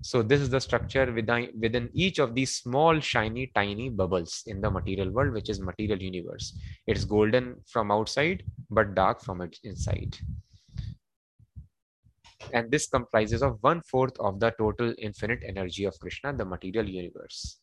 So 0.02 0.22
this 0.22 0.42
is 0.42 0.50
the 0.50 0.60
structure 0.60 1.10
within 1.10 1.48
within 1.58 1.88
each 1.94 2.18
of 2.18 2.34
these 2.34 2.56
small, 2.56 3.00
shiny, 3.00 3.50
tiny 3.54 3.88
bubbles 3.88 4.42
in 4.46 4.60
the 4.60 4.70
material 4.70 5.10
world, 5.10 5.32
which 5.32 5.48
is 5.48 5.60
material 5.60 6.02
universe. 6.02 6.58
It's 6.86 7.06
golden 7.06 7.56
from 7.66 7.90
outside, 7.90 8.42
but 8.70 8.94
dark 8.94 9.22
from 9.22 9.40
its 9.40 9.60
inside 9.64 10.18
and 12.52 12.70
this 12.70 12.87
comprises 12.87 13.42
of 13.42 13.59
one 13.61 13.80
fourth 13.82 14.18
of 14.18 14.40
the 14.40 14.50
total 14.59 14.94
infinite 14.98 15.42
energy 15.46 15.85
of 15.85 15.98
krishna 16.00 16.32
the 16.32 16.44
material 16.44 16.88
universe. 16.88 17.61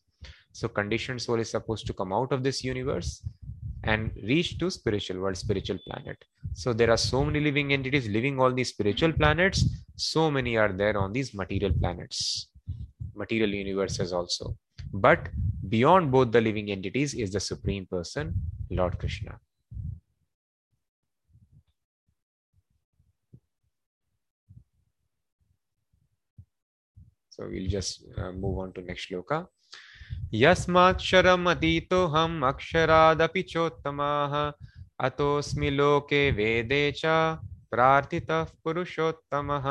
So 0.52 0.68
conditioned 0.68 1.20
soul 1.20 1.40
is 1.40 1.50
supposed 1.50 1.86
to 1.86 1.92
come 1.92 2.12
out 2.12 2.32
of 2.32 2.42
this 2.42 2.62
universe 2.62 3.22
and 3.82 4.12
reach 4.22 4.58
to 4.58 4.70
spiritual 4.70 5.20
world 5.20 5.36
spiritual 5.36 5.78
planet. 5.86 6.24
So 6.54 6.72
there 6.72 6.90
are 6.90 6.96
so 6.96 7.24
many 7.24 7.40
living 7.40 7.72
entities 7.72 8.08
living 8.08 8.40
on 8.40 8.54
these 8.54 8.68
spiritual 8.68 9.12
planets. 9.12 9.64
So 9.96 10.30
many 10.30 10.56
are 10.56 10.72
there 10.72 10.96
on 10.96 11.12
these 11.12 11.34
material 11.34 11.72
planets 11.72 12.48
material 13.16 13.50
universes 13.50 14.12
also. 14.12 14.56
But 14.92 15.28
beyond 15.68 16.10
both 16.10 16.30
the 16.30 16.40
living 16.40 16.70
entities 16.70 17.14
is 17.14 17.30
the 17.32 17.40
supreme 17.40 17.86
person 17.86 18.34
lord 18.70 18.98
krishna 18.98 19.38
So 27.33 27.47
we'll 27.49 27.69
just 27.69 28.03
uh, 28.17 28.31
move 28.31 28.59
on 28.59 28.73
to 28.73 28.81
next 28.81 29.09
shloka. 29.09 29.47
यस्माक्षरम् 30.33 31.47
अतीतोऽहम् 31.49 32.43
अक्षरादपि 32.45 33.41
चोत्तमाः 33.51 34.33
अतोऽस्मि 35.07 35.69
लोके 35.69 36.21
वेदे 36.39 36.81
च 36.97 37.05
प्रार्थितः 37.71 38.43
पुरुषोत्तमः 38.63 39.67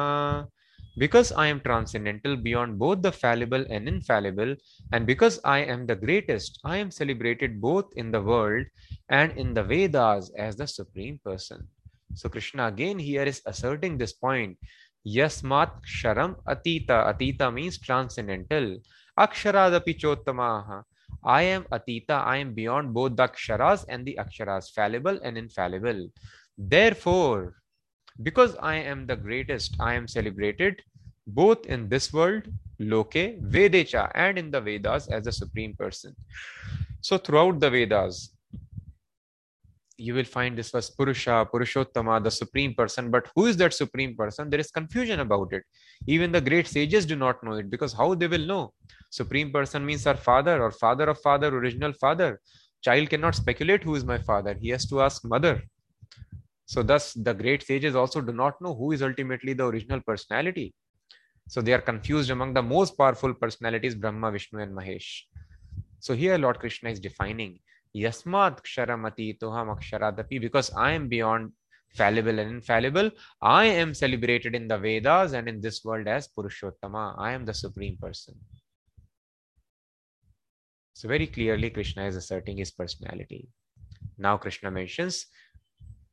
because 0.99 1.31
I 1.31 1.47
am 1.47 1.61
transcendental 1.61 2.37
beyond 2.37 2.77
both 2.77 3.03
the 3.03 3.13
fallible 3.13 3.65
and 3.71 3.89
infallible, 3.89 4.57
and 4.93 5.07
because 5.07 5.39
I 5.45 5.61
am 5.61 5.87
the 5.87 5.95
greatest, 5.95 6.59
I 6.65 6.79
am 6.79 6.91
celebrated 6.91 7.61
both 7.61 7.87
in 7.95 8.11
the 8.11 8.21
world 8.21 8.67
and 9.09 9.31
in 9.39 9.55
the 9.55 9.63
Vedas 9.63 10.33
as 10.37 10.57
the 10.57 10.67
Supreme 10.67 11.21
Person. 11.25 11.69
So, 12.15 12.29
Krishna 12.29 12.67
again 12.67 12.99
here 12.99 13.23
is 13.23 13.43
asserting 13.47 13.97
this 13.97 14.13
point 14.13 14.59
Yasmat 15.06 15.82
Ksharam 15.86 16.36
Atita. 16.48 17.14
Atita 17.14 17.54
means 17.54 17.78
transcendental. 17.78 18.78
Aksharadapi 19.18 20.00
Chottamaha. 20.00 20.84
I 21.24 21.44
am 21.44 21.64
Atita. 21.72 22.24
I 22.26 22.38
am 22.38 22.54
beyond 22.54 22.94
both 22.94 23.16
the 23.16 23.24
Aksharas 23.24 23.86
and 23.90 24.06
the 24.06 24.18
Aksharas, 24.20 24.72
fallible 24.74 25.20
and 25.24 25.38
infallible. 25.38 26.08
Therefore, 26.58 27.56
because 28.22 28.56
I 28.62 28.76
am 28.76 29.08
the 29.08 29.16
greatest, 29.16 29.76
I 29.80 29.96
am 29.96 30.08
celebrated 30.08 30.82
both 31.28 31.66
in 31.66 31.90
this 31.90 32.12
world, 32.12 32.44
Loke, 32.80 33.14
Vedecha, 33.14 34.12
and 34.14 34.38
in 34.38 34.52
the 34.52 34.62
Vedas 34.62 35.08
as 35.08 35.24
the 35.24 35.32
Supreme 35.32 35.74
Person. 35.76 36.16
So, 37.02 37.18
throughout 37.18 37.60
the 37.60 37.70
Vedas, 37.70 38.33
you 40.04 40.14
will 40.14 40.30
find 40.36 40.58
this 40.58 40.74
was 40.74 40.90
Purusha, 40.90 41.48
Purushottama, 41.52 42.22
the 42.24 42.32
supreme 42.32 42.74
person. 42.74 43.10
But 43.10 43.28
who 43.36 43.46
is 43.46 43.58
that 43.58 43.74
supreme 43.74 44.16
person? 44.16 44.50
There 44.50 44.60
is 44.60 44.70
confusion 44.70 45.22
about 45.22 45.54
it. 45.54 45.64
Even 46.08 46.32
the 46.32 46.42
great 46.42 46.68
sages 46.68 47.06
do 47.06 47.16
not 47.16 47.44
know 47.44 47.54
it 47.54 47.70
because 47.70 47.94
how 47.94 48.14
they 48.14 48.28
will 48.28 48.46
know? 48.46 48.74
Supreme 49.10 49.52
person 49.52 49.86
means 49.86 50.06
our 50.06 50.18
father 50.18 50.62
or 50.62 50.72
father 50.72 51.06
of 51.10 51.20
father, 51.22 51.48
original 51.48 51.94
father. 51.94 52.42
Child 52.84 53.10
cannot 53.10 53.36
speculate 53.36 53.84
who 53.84 53.96
is 53.96 54.04
my 54.04 54.18
father. 54.18 54.58
He 54.60 54.70
has 54.70 54.86
to 54.88 55.02
ask 55.02 55.24
mother. 55.24 55.62
So, 56.66 56.84
thus, 56.84 57.14
the 57.14 57.34
great 57.34 57.64
sages 57.64 57.96
also 57.96 58.20
do 58.20 58.34
not 58.34 58.60
know 58.62 58.74
who 58.74 58.92
is 58.92 59.02
ultimately 59.02 59.54
the 59.54 59.66
original 59.66 60.02
personality. 60.02 60.74
So, 61.48 61.62
they 61.62 61.74
are 61.74 61.82
confused 61.82 62.30
among 62.30 62.54
the 62.54 62.64
most 62.64 62.98
powerful 62.98 63.34
personalities 63.34 63.96
Brahma, 63.96 64.32
Vishnu, 64.32 64.60
and 64.60 64.76
Mahesh. 64.76 65.22
So, 66.00 66.14
here 66.14 66.38
Lord 66.38 66.60
Krishna 66.60 66.90
is 66.90 67.00
defining 67.00 67.60
यस्मात 67.96 68.60
क्षरम 68.60 69.10
तो 69.40 69.50
हम 69.50 69.70
अक्षरादपि 69.72 70.40
because 70.40 70.72
I 70.80 70.96
am 70.96 71.08
beyond 71.10 71.52
fallible 71.96 72.40
and 72.40 72.52
infallible 72.52 73.12
I 73.46 73.70
am 73.70 73.92
celebrated 73.94 74.56
in 74.56 74.68
the 74.68 74.74
Vedas 74.82 75.34
and 75.34 75.48
in 75.50 75.60
this 75.62 75.86
world 75.86 76.08
as 76.08 76.28
Purushottam 76.36 76.96
I 76.98 77.34
am 77.34 77.46
the 77.46 77.52
supreme 77.62 77.98
person 78.02 78.40
so 80.96 81.10
very 81.10 81.26
clearly 81.28 81.70
Krishna 81.70 82.08
is 82.08 82.18
asserting 82.18 82.60
his 82.60 82.72
personality 82.78 83.48
now 84.20 84.38
Krishna 84.38 84.70
mentions 84.72 85.26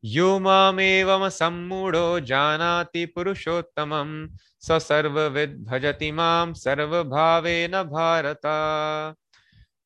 यो 0.04 0.38
मामेवम 0.40 1.28
सम्मूढो 1.28 2.04
जानाति 2.28 3.04
पुरुषोत्तमम् 3.14 4.14
स 4.62 4.78
सर्वविद् 4.82 5.58
भजति 5.64 6.10
माम् 6.12 6.54
सर्वभावेन 6.56 7.82
भारता 7.90 8.56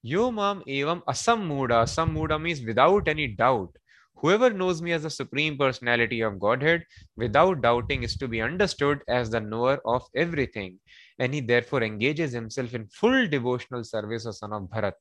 Yomam 0.04 0.62
evam 0.66 1.02
asammuda. 1.08 1.84
Asammuda 1.84 2.40
means 2.40 2.62
without 2.62 3.08
any 3.08 3.28
doubt. 3.28 3.70
Whoever 4.16 4.50
knows 4.50 4.80
me 4.80 4.92
as 4.92 5.02
the 5.02 5.10
supreme 5.10 5.56
personality 5.58 6.20
of 6.20 6.38
Godhead 6.38 6.84
without 7.16 7.62
doubting 7.62 8.02
is 8.02 8.16
to 8.16 8.28
be 8.28 8.40
understood 8.40 9.00
as 9.08 9.30
the 9.30 9.40
knower 9.40 9.80
of 9.84 10.06
everything. 10.14 10.78
And 11.18 11.34
he 11.34 11.40
therefore 11.40 11.82
engages 11.82 12.32
himself 12.32 12.74
in 12.74 12.86
full 12.88 13.26
devotional 13.26 13.84
service 13.84 14.24
of 14.26 14.36
son 14.36 14.52
of 14.52 14.62
Bharat. 14.64 14.94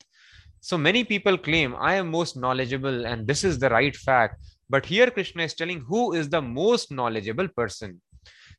So 0.61 0.77
many 0.77 1.03
people 1.03 1.37
claim, 1.37 1.75
I 1.75 1.95
am 1.95 2.09
most 2.09 2.37
knowledgeable 2.37 3.05
and 3.05 3.27
this 3.27 3.43
is 3.43 3.59
the 3.59 3.69
right 3.69 3.95
fact. 3.95 4.41
But 4.69 4.85
here 4.85 5.11
Krishna 5.11 5.43
is 5.43 5.53
telling 5.53 5.81
who 5.81 6.13
is 6.13 6.29
the 6.29 6.41
most 6.41 6.91
knowledgeable 6.91 7.49
person. 7.49 8.01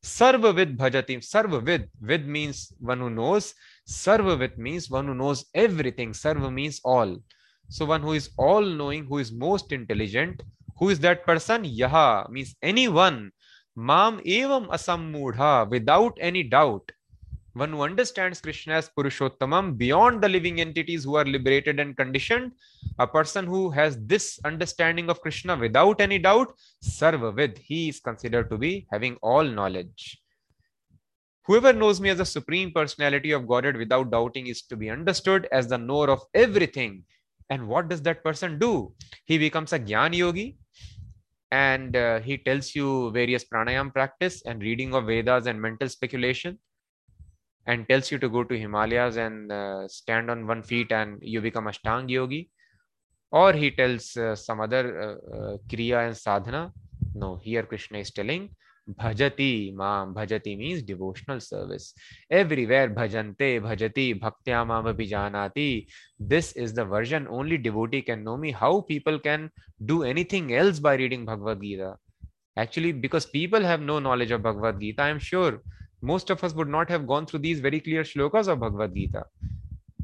Sarvavid 0.03 0.77
bhajati. 0.77 1.17
Sarvavid. 1.17 1.87
Vid 1.99 2.27
means 2.27 2.71
one 2.79 2.99
who 2.99 3.09
knows. 3.09 3.53
Sarvavit 3.87 4.57
means 4.57 4.89
one 4.89 5.05
who 5.07 5.13
knows 5.13 5.45
everything. 5.53 6.11
Sarva 6.11 6.51
means 6.51 6.81
all. 6.83 7.17
So 7.69 7.85
one 7.85 8.01
who 8.01 8.13
is 8.13 8.31
all 8.37 8.63
knowing, 8.63 9.05
who 9.05 9.19
is 9.19 9.31
most 9.31 9.71
intelligent. 9.71 10.41
Who 10.77 10.89
is 10.89 10.99
that 11.01 11.25
person? 11.25 11.63
Yaha 11.63 12.29
means 12.29 12.55
anyone. 12.61 13.31
Mam 13.75 14.19
evam 14.19 14.67
asammudha 14.69 15.69
without 15.69 16.17
any 16.19 16.43
doubt. 16.43 16.91
One 17.53 17.71
who 17.71 17.83
understands 17.83 18.41
Krishna 18.41 18.73
as 18.73 18.89
Purushottamam 18.89 19.77
beyond 19.77 20.21
the 20.21 20.27
living 20.27 20.59
entities 20.59 21.05
who 21.05 21.15
are 21.15 21.23
liberated 21.23 21.79
and 21.79 21.95
conditioned, 21.95 22.51
a 22.99 23.07
person 23.07 23.45
who 23.45 23.69
has 23.69 23.97
this 24.05 24.39
understanding 24.43 25.09
of 25.09 25.21
Krishna 25.21 25.55
without 25.55 26.01
any 26.01 26.19
doubt, 26.19 26.53
Sarvavid, 26.83 27.57
he 27.57 27.89
is 27.89 28.01
considered 28.01 28.49
to 28.49 28.57
be 28.57 28.87
having 28.91 29.15
all 29.21 29.43
knowledge. 29.43 30.21
Whoever 31.47 31.73
knows 31.73 32.01
me 32.01 32.09
as 32.09 32.17
the 32.17 32.25
supreme 32.25 32.71
personality 32.71 33.31
of 33.31 33.47
Godhead 33.47 33.77
without 33.77 34.11
doubting 34.11 34.47
is 34.47 34.63
to 34.63 34.75
be 34.75 34.89
understood 34.89 35.47
as 35.51 35.67
the 35.67 35.77
knower 35.77 36.09
of 36.09 36.21
everything. 36.33 37.03
And 37.49 37.67
what 37.67 37.89
does 37.89 38.01
that 38.03 38.23
person 38.23 38.57
do? 38.59 38.93
He 39.25 39.37
becomes 39.37 39.73
a 39.73 39.79
Gyan 39.79 40.15
Yogi. 40.15 40.57
and 41.51 41.95
uh, 41.95 42.19
he 42.19 42.37
tells 42.37 42.75
you 42.75 43.11
various 43.11 43.45
pranayam 43.45 43.93
practice 43.93 44.41
and 44.45 44.61
reading 44.61 44.93
of 44.93 45.05
Vedas 45.05 45.45
and 45.45 45.61
mental 45.61 45.89
speculation 45.89 46.57
and 47.67 47.87
tells 47.89 48.11
you 48.11 48.17
to 48.19 48.29
go 48.29 48.43
to 48.43 48.57
Himalayas 48.57 49.17
and 49.17 49.51
uh, 49.51 49.87
stand 49.87 50.29
on 50.29 50.47
one 50.47 50.63
feet 50.63 50.91
and 50.91 51.17
you 51.21 51.41
become 51.41 51.67
a 51.67 51.71
Ashtang 51.71 52.09
Yogi. 52.09 52.49
Or 53.31 53.53
he 53.53 53.71
tells 53.71 54.15
uh, 54.17 54.35
some 54.35 54.61
other 54.61 54.83
uh, 55.01 55.37
uh, 55.37 55.57
Kriya 55.69 56.07
and 56.07 56.17
Sadhana. 56.17 56.71
No, 57.13 57.37
here 57.37 57.63
Krishna 57.63 57.99
is 57.99 58.11
telling 58.11 58.49
Bhajati 58.87 59.73
Mam. 59.73 60.13
Bhajati 60.13 60.57
means 60.57 60.81
devotional 60.81 61.39
service. 61.39 61.93
Everywhere 62.29 62.89
Bhajante, 62.89 63.61
Bhajati, 63.61 64.19
Bhaktya 64.19 64.65
Mam 64.65 64.85
Abhijanati. 64.85 65.87
This 66.19 66.51
is 66.53 66.73
the 66.73 66.85
version 66.85 67.27
only 67.29 67.57
devotee 67.57 68.01
can 68.01 68.23
know 68.23 68.37
me. 68.37 68.51
How 68.51 68.81
people 68.81 69.19
can 69.19 69.49
do 69.85 70.03
anything 70.03 70.53
else 70.53 70.79
by 70.79 70.95
reading 70.95 71.25
Bhagavad 71.25 71.61
Gita. 71.61 71.95
Actually, 72.57 72.91
because 72.91 73.25
people 73.25 73.61
have 73.61 73.81
no 73.81 73.99
knowledge 73.99 74.31
of 74.31 74.43
Bhagavad 74.43 74.79
Gita, 74.79 75.01
I 75.01 75.09
am 75.09 75.19
sure 75.19 75.61
most 76.01 76.29
of 76.29 76.43
us 76.43 76.53
would 76.53 76.69
not 76.69 76.89
have 76.89 77.07
gone 77.07 77.25
through 77.25 77.39
these 77.39 77.59
very 77.59 77.79
clear 77.79 78.03
shlokas 78.03 78.47
of 78.47 78.59
Bhagavad 78.59 78.93
Gita. 78.93 79.25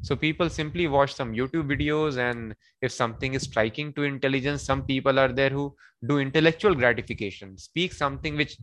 So 0.01 0.15
people 0.15 0.49
simply 0.49 0.87
watch 0.87 1.13
some 1.13 1.33
YouTube 1.33 1.67
videos, 1.67 2.17
and 2.17 2.55
if 2.81 2.91
something 2.91 3.33
is 3.33 3.43
striking 3.43 3.93
to 3.93 4.03
intelligence, 4.03 4.63
some 4.63 4.83
people 4.83 5.19
are 5.19 5.31
there 5.31 5.49
who 5.49 5.75
do 6.07 6.19
intellectual 6.19 6.73
gratification, 6.73 7.57
speak 7.57 7.93
something 7.93 8.35
which 8.35 8.57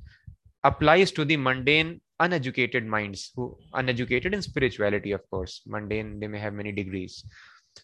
applies 0.64 1.12
to 1.12 1.24
the 1.24 1.36
mundane, 1.36 2.00
uneducated 2.18 2.84
minds, 2.84 3.30
who 3.36 3.56
uneducated 3.74 4.34
in 4.34 4.42
spirituality, 4.42 5.12
of 5.12 5.22
course. 5.30 5.62
Mundane, 5.66 6.18
they 6.18 6.26
may 6.26 6.40
have 6.40 6.54
many 6.54 6.72
degrees. 6.72 7.24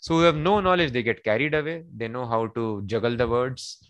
So 0.01 0.15
who 0.15 0.23
have 0.23 0.37
no 0.37 0.61
knowledge, 0.61 0.93
they 0.93 1.05
get 1.05 1.23
carried 1.23 1.55
away. 1.55 1.85
They 1.97 2.09
know 2.09 2.27
how 2.27 2.49
to 2.49 2.83
juggle 2.87 3.17
the 3.17 3.29
words, 3.29 3.89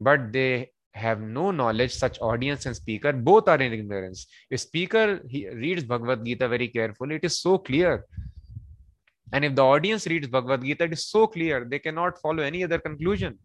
but 0.00 0.32
they 0.32 0.70
have 0.92 1.20
no 1.20 1.50
knowledge 1.50 1.92
such 1.92 2.18
audience 2.20 2.66
and 2.66 2.76
speaker 2.76 3.12
both 3.12 3.48
are 3.48 3.60
in 3.60 3.72
ignorance 3.72 4.28
if 4.48 4.60
speaker 4.60 5.20
he 5.28 5.48
reads 5.48 5.82
bhagavad 5.82 6.24
gita 6.24 6.48
very 6.48 6.68
carefully 6.68 7.16
it 7.16 7.24
is 7.24 7.40
so 7.40 7.58
clear 7.58 8.04
and 9.34 9.44
if 9.46 9.54
the 9.58 9.64
audience 9.74 10.06
reads 10.10 10.28
bhagavad 10.34 10.64
gita 10.64 10.84
it 10.88 10.92
is 10.96 11.04
so 11.12 11.26
clear 11.36 11.56
they 11.70 11.78
cannot 11.86 12.20
follow 12.24 12.42
any 12.48 12.62
other 12.66 12.78
conclusion. 12.78 13.38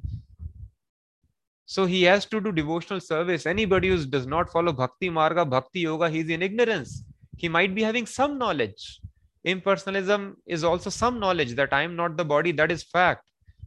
So 1.65 1.85
he 1.85 2.01
has 2.03 2.25
to 2.33 2.41
do 2.41 2.51
devotional 2.51 2.99
service. 2.99 3.45
Anybody 3.45 3.89
who 3.89 3.97
does 4.05 4.27
not 4.27 4.51
follow 4.51 4.73
bhakti 4.81 5.09
marga 5.17 5.47
bhakti 5.55 5.81
yoga 5.81 6.09
he 6.09 6.19
is 6.19 6.29
in 6.29 6.43
ignorance. 6.43 7.03
He 7.37 7.49
might 7.57 7.73
be 7.73 7.83
having 7.89 8.05
some 8.05 8.37
knowledge. 8.37 9.01
Impersonalism 9.47 10.33
is 10.45 10.63
also 10.63 10.89
some 10.91 11.19
knowledge 11.19 11.55
that 11.59 11.73
i 11.79 11.81
am 11.89 11.95
not 11.95 12.17
the 12.17 12.25
body 12.33 12.51
that 12.61 12.71
is 12.77 12.83
fact. 12.83 13.25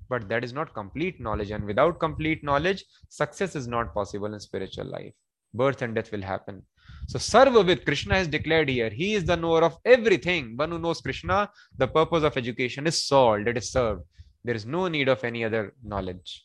But 0.09 0.29
that 0.29 0.45
is 0.45 0.53
not 0.53 0.75
complete 0.75 1.21
knowledge. 1.21 1.51
And 1.51 1.65
without 1.65 1.99
complete 1.99 2.45
knowledge 2.45 2.85
success 3.09 3.57
is 3.57 3.67
not 3.67 3.95
possible 3.95 4.33
in 4.33 4.41
spiritual 4.41 4.87
life. 4.87 5.13
Birth 5.55 5.83
and 5.83 5.95
death 5.97 6.13
will 6.13 6.23
happen 6.23 6.63
so 7.07 7.19
sarvavid 7.19 7.85
krishna 7.85 8.17
is 8.17 8.29
declared 8.29 8.69
here. 8.69 8.91
He 8.91 9.15
is 9.15 9.25
the 9.25 9.37
knower 9.37 9.63
of 9.65 9.77
everything. 9.85 10.57
One 10.57 10.71
who 10.71 10.79
knows 10.79 11.01
krishna 11.01 11.51
the 11.79 11.89
purpose 11.89 12.25
of 12.25 12.37
education 12.37 12.87
is 12.87 13.05
solved 13.05 13.49
it 13.49 13.57
is 13.57 13.71
served. 13.71 14.03
There 14.45 14.55
is 14.55 14.67
no 14.67 14.89
need 14.89 15.09
of 15.09 15.25
any 15.25 15.45
other 15.45 15.75
knowledge. 15.83 16.45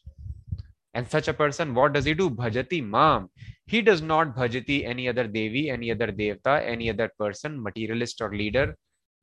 And 0.93 1.07
such 1.07 1.27
a 1.27 1.33
person 1.33 1.73
what 1.73 1.93
does 1.93 2.05
he 2.05 2.13
do? 2.13 2.29
Bhajati 2.29 2.81
mam. 2.85 3.29
He 3.65 3.81
does 3.81 4.01
not 4.01 4.35
bhajati 4.35 4.85
any 4.85 5.07
other 5.07 5.27
devi 5.27 5.69
any 5.69 5.91
other 5.91 6.07
devta 6.07 6.65
any 6.65 6.89
other 6.89 7.11
person 7.19 7.61
materialist 7.61 8.21
or 8.21 8.35
leader 8.35 8.77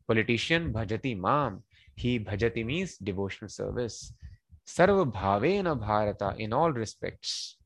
politician 0.07 0.73
bhajati 0.73 1.19
mam. 1.19 1.63
He 1.97 2.19
bhajati 2.19 2.65
means 2.65 2.97
devotional 2.99 3.49
service. 3.49 4.13
Sarva 4.67 5.11
Bhavena 5.11 5.79
Bharata 5.79 6.35
in 6.39 6.53
all 6.53 6.73
respects. 6.73 7.57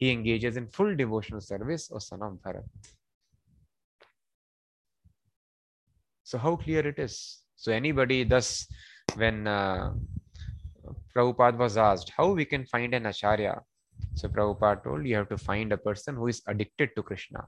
He 0.00 0.10
engages 0.10 0.56
in 0.56 0.66
full 0.66 0.96
devotional 0.96 1.42
service 1.42 1.90
of 1.90 2.02
son 2.02 2.22
of 2.22 2.32
Bharat. 2.44 2.64
So 6.24 6.38
how 6.38 6.56
clear 6.56 6.86
it 6.86 6.98
is. 6.98 7.42
So 7.56 7.70
anybody 7.70 8.24
thus, 8.24 8.66
when 9.16 9.46
uh, 9.46 9.92
Prabhupada 11.14 11.58
was 11.58 11.76
asked 11.76 12.12
how 12.16 12.32
we 12.32 12.44
can 12.44 12.64
find 12.64 12.94
an 12.94 13.06
acharya, 13.06 13.60
so 14.14 14.28
Prabhupada 14.28 14.82
told 14.84 15.06
you 15.06 15.16
have 15.16 15.28
to 15.28 15.36
find 15.36 15.72
a 15.72 15.76
person 15.76 16.14
who 16.14 16.28
is 16.28 16.40
addicted 16.46 16.90
to 16.96 17.02
Krishna. 17.02 17.44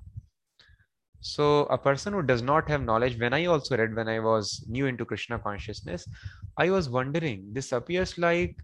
So 1.21 1.67
a 1.67 1.79
person 1.79 2.13
who 2.13 2.23
does 2.23 2.43
not 2.43 2.69
have 2.69 2.83
knowledge, 2.83 3.19
when 3.19 3.33
I 3.33 3.47
also 3.47 3.77
read 3.77 3.95
when 3.97 4.09
I 4.09 4.19
was 4.19 4.65
new 4.69 4.87
into 4.87 5.05
Krishna 5.05 5.39
consciousness, 5.39 6.07
I 6.59 6.69
was 6.71 6.91
wondering, 6.91 7.47
this 7.53 7.73
appears 7.73 8.19
like 8.19 8.57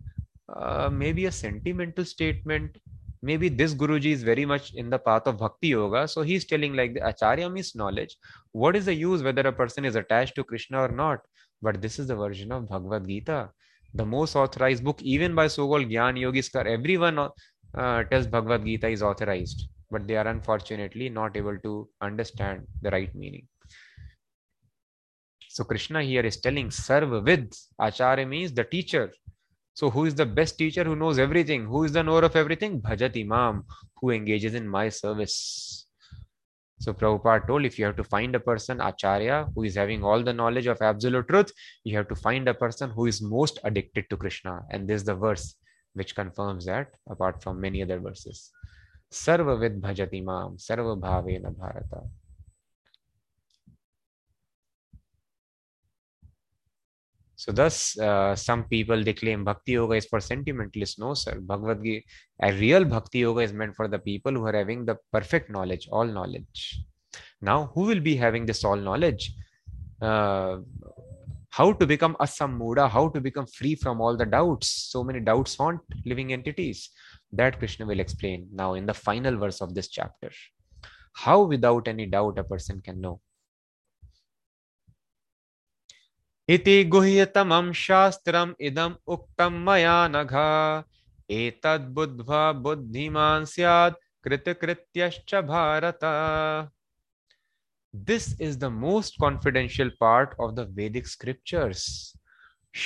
uh, 0.54 0.90
maybe 0.92 1.26
a 1.26 1.32
sentimental 1.32 2.04
statement. 2.04 2.76
Maybe 3.22 3.48
this 3.48 3.74
Guruji 3.74 4.12
is 4.12 4.22
very 4.22 4.44
much 4.44 4.74
in 4.74 4.90
the 4.90 4.98
path 4.98 5.26
of 5.26 5.38
Bhakti 5.38 5.68
Yoga. 5.68 6.06
So 6.08 6.22
he's 6.22 6.44
telling 6.44 6.74
like 6.74 6.94
the 6.94 7.06
Acharya 7.06 7.50
means 7.50 7.74
knowledge. 7.74 8.16
What 8.52 8.76
is 8.76 8.84
the 8.86 8.94
use 8.94 9.22
whether 9.22 9.42
a 9.42 9.52
person 9.52 9.84
is 9.84 9.96
attached 9.96 10.34
to 10.36 10.44
Krishna 10.44 10.80
or 10.80 10.88
not? 10.88 11.20
But 11.60 11.82
this 11.82 11.98
is 11.98 12.06
the 12.06 12.16
version 12.16 12.52
of 12.52 12.68
Bhagavad 12.68 13.06
Gita, 13.06 13.50
the 13.94 14.06
most 14.06 14.36
authorized 14.36 14.84
book, 14.84 15.02
even 15.02 15.34
by 15.34 15.48
so-called 15.48 15.88
Gyan 15.88 16.18
Yogis. 16.18 16.54
Everyone 16.54 17.18
uh, 17.18 18.04
tells 18.04 18.26
Bhagavad 18.26 18.64
Gita 18.64 18.88
is 18.88 19.02
authorized 19.02 19.68
but 19.90 20.06
they 20.06 20.16
are 20.16 20.28
unfortunately 20.28 21.08
not 21.08 21.36
able 21.36 21.58
to 21.58 21.88
understand 22.00 22.66
the 22.82 22.90
right 22.90 23.14
meaning. 23.14 23.46
So 25.48 25.64
Krishna 25.64 26.02
here 26.02 26.22
is 26.22 26.40
telling 26.40 26.68
Sarva 26.68 27.24
Vid. 27.24 27.54
Acharya 27.78 28.26
means 28.26 28.52
the 28.52 28.64
teacher. 28.64 29.10
So, 29.78 29.90
who 29.90 30.06
is 30.06 30.14
the 30.16 30.26
best 30.26 30.58
teacher 30.58 30.82
who 30.82 30.96
knows 30.96 31.20
everything? 31.20 31.64
Who 31.66 31.84
is 31.84 31.92
the 31.92 32.02
knower 32.02 32.24
of 32.24 32.34
everything? 32.34 32.80
Bhajati 32.80 33.24
Mam, 33.24 33.64
who 34.00 34.10
engages 34.10 34.56
in 34.56 34.66
my 34.66 34.88
service. 34.88 35.86
So, 36.80 36.92
Prabhupada 36.92 37.46
told 37.46 37.64
if 37.64 37.78
you 37.78 37.84
have 37.84 37.94
to 37.94 38.02
find 38.02 38.34
a 38.34 38.40
person, 38.40 38.80
Acharya, 38.80 39.46
who 39.54 39.62
is 39.62 39.76
having 39.76 40.02
all 40.02 40.24
the 40.24 40.32
knowledge 40.32 40.66
of 40.66 40.82
absolute 40.82 41.28
truth, 41.28 41.52
you 41.84 41.96
have 41.96 42.08
to 42.08 42.16
find 42.16 42.48
a 42.48 42.54
person 42.54 42.90
who 42.90 43.06
is 43.06 43.22
most 43.22 43.60
addicted 43.62 44.10
to 44.10 44.16
Krishna. 44.16 44.62
And 44.72 44.88
this 44.88 45.02
is 45.02 45.04
the 45.04 45.14
verse 45.14 45.54
which 45.92 46.16
confirms 46.16 46.66
that, 46.66 46.88
apart 47.08 47.40
from 47.40 47.60
many 47.60 47.80
other 47.80 48.00
verses. 48.00 48.50
Sarva 49.12 49.60
vid 49.60 49.80
bhajati 49.80 50.24
mam, 50.24 50.56
sarva 50.56 51.00
bhavena 51.00 51.56
bharata. 51.56 52.02
So 57.42 57.52
thus, 57.52 57.96
uh, 58.00 58.34
some 58.34 58.64
people 58.64 59.04
they 59.04 59.12
claim 59.12 59.44
Bhakti 59.44 59.72
Yoga 59.72 59.94
is 59.94 60.06
for 60.06 60.18
sentimentalists. 60.18 60.98
No, 60.98 61.14
sir. 61.14 61.38
Bhagavad 61.40 61.84
Gita, 61.84 62.04
a 62.42 62.52
real 62.52 62.84
Bhakti 62.84 63.20
Yoga 63.20 63.42
is 63.42 63.52
meant 63.52 63.76
for 63.76 63.86
the 63.86 64.00
people 64.00 64.32
who 64.32 64.44
are 64.44 64.56
having 64.56 64.84
the 64.84 64.96
perfect 65.12 65.48
knowledge, 65.48 65.88
all 65.92 66.04
knowledge. 66.04 66.82
Now, 67.40 67.70
who 67.74 67.82
will 67.82 68.00
be 68.00 68.16
having 68.16 68.44
this 68.44 68.64
all 68.64 68.74
knowledge? 68.74 69.32
Uh, 70.02 70.58
how 71.50 71.72
to 71.72 71.86
become 71.86 72.16
a 72.18 72.24
sammuda, 72.24 72.90
how 72.90 73.08
to 73.10 73.20
become 73.20 73.46
free 73.46 73.76
from 73.76 74.00
all 74.00 74.16
the 74.16 74.26
doubts. 74.26 74.68
So 74.92 75.04
many 75.04 75.20
doubts 75.20 75.54
haunt 75.54 75.80
living 76.04 76.32
entities. 76.32 76.90
That 77.30 77.60
Krishna 77.60 77.86
will 77.86 78.00
explain 78.00 78.48
now 78.52 78.74
in 78.74 78.84
the 78.84 78.94
final 78.94 79.36
verse 79.36 79.60
of 79.60 79.76
this 79.76 79.86
chapter. 79.86 80.32
How, 81.14 81.42
without 81.42 81.86
any 81.86 82.06
doubt, 82.06 82.36
a 82.38 82.42
person 82.42 82.80
can 82.80 83.00
know. 83.00 83.20
इति 86.48 86.84
गुह्यतमं 86.92 87.72
शास्त्रम् 87.78 88.52
इदम् 88.66 88.92
उक्तं 89.14 89.56
मया 89.64 89.96
नघ। 90.08 90.32
एतद् 91.30 91.90
बुद्ध्वा 91.94 92.40
बुद्धिमान् 92.64 93.44
स्यात् 93.44 93.98
Bharata. 95.50 95.98
This 97.94 98.40
is 98.42 98.56
the 98.58 98.64
most 98.78 99.20
confidential 99.20 99.90
part 100.00 100.34
of 100.40 100.54
the 100.54 100.66
Vedic 100.78 101.06
scriptures 101.08 101.86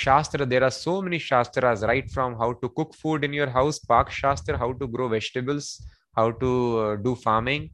shastra 0.03 0.45
there 0.45 0.63
are 0.63 0.69
so 0.69 1.01
many 1.01 1.19
shastra 1.19 1.65
आज 1.65 1.83
right 1.83 2.11
from 2.13 2.35
how 2.41 2.51
to 2.61 2.67
cook 2.67 2.93
food 2.95 3.23
in 3.23 3.33
your 3.33 3.49
house 3.55 3.79
paak 3.89 4.11
shastra 4.21 4.55
how 4.55 4.71
to 4.79 4.87
grow 4.95 5.07
vegetables 5.09 5.77
how 6.17 6.31
to 6.41 6.51
do 7.03 7.13
farming 7.25 7.69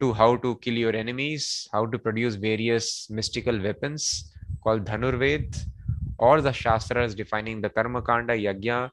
to 0.00 0.10
how 0.12 0.36
to 0.42 0.54
kill 0.64 0.78
your 0.78 0.96
enemies 0.96 1.48
how 1.74 1.86
to 1.92 1.98
produce 1.98 2.36
various 2.38 3.06
mystical 3.12 3.60
weapons 3.60 4.32
called 4.66 4.84
Dhanurved, 4.84 5.64
or 6.18 6.40
the 6.40 6.52
Shastras 6.52 7.14
defining 7.14 7.60
the 7.60 7.70
Karma 7.70 8.02
Kanda, 8.02 8.34
Yajna, 8.34 8.90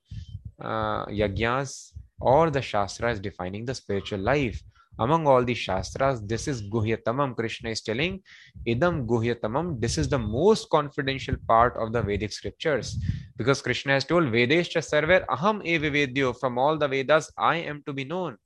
uh, 0.61 1.05
Yajnas, 1.05 1.93
or 2.19 2.51
the 2.51 2.61
Shastras 2.61 3.19
defining 3.19 3.65
the 3.65 3.73
spiritual 3.73 4.19
life. 4.19 4.61
Among 4.99 5.25
all 5.25 5.43
the 5.43 5.55
shastras 5.55 6.21
this 6.21 6.47
is 6.47 6.61
guhyatamam. 6.61 7.35
Krishna 7.35 7.71
is 7.71 7.81
telling 7.81 8.21
idam 8.67 9.07
guhyatamam. 9.07 9.81
This 9.81 9.97
is 9.97 10.07
the 10.07 10.19
most 10.19 10.69
confidential 10.69 11.35
part 11.47 11.75
of 11.77 11.93
the 11.93 12.01
vedic 12.03 12.31
scriptures 12.31 12.95
because 13.35 13.59
krishna 13.63 13.93
has 13.93 14.05
told 14.05 14.25
vedescha 14.25 14.83
sarver 14.89 15.25
aham 15.37 15.63
evivedyo 15.65 16.37
from 16.39 16.59
all 16.59 16.77
the 16.77 16.87
vedas 16.87 17.31
i 17.39 17.55
am 17.55 17.81
to 17.87 17.91
be 17.91 18.03
known. 18.03 18.37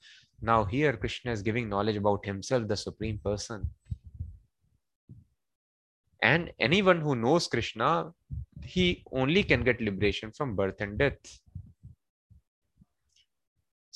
Now 0.41 0.63
here 0.63 0.93
krishna 0.93 1.33
is 1.33 1.41
giving 1.41 1.67
knowledge 1.67 1.97
about 1.97 2.25
himself 2.25 2.65
the 2.69 2.77
supreme 2.77 3.19
person 3.29 3.69
and 6.21 6.51
anyone 6.59 7.01
who 7.01 7.15
knows 7.15 7.47
krishna 7.47 8.11
he 8.63 9.03
only 9.11 9.43
can 9.43 9.63
get 9.63 9.81
liberation 9.81 10.31
from 10.31 10.55
birth 10.55 10.81
and 10.81 10.97
death 10.97 11.39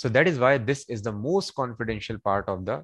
So 0.02 0.10
that 0.10 0.28
is 0.28 0.40
why 0.40 0.58
this 0.58 0.84
is 0.90 1.04
the 1.04 1.12
most 1.12 1.54
confidential 1.54 2.18
part 2.18 2.50
of 2.50 2.66
the 2.66 2.84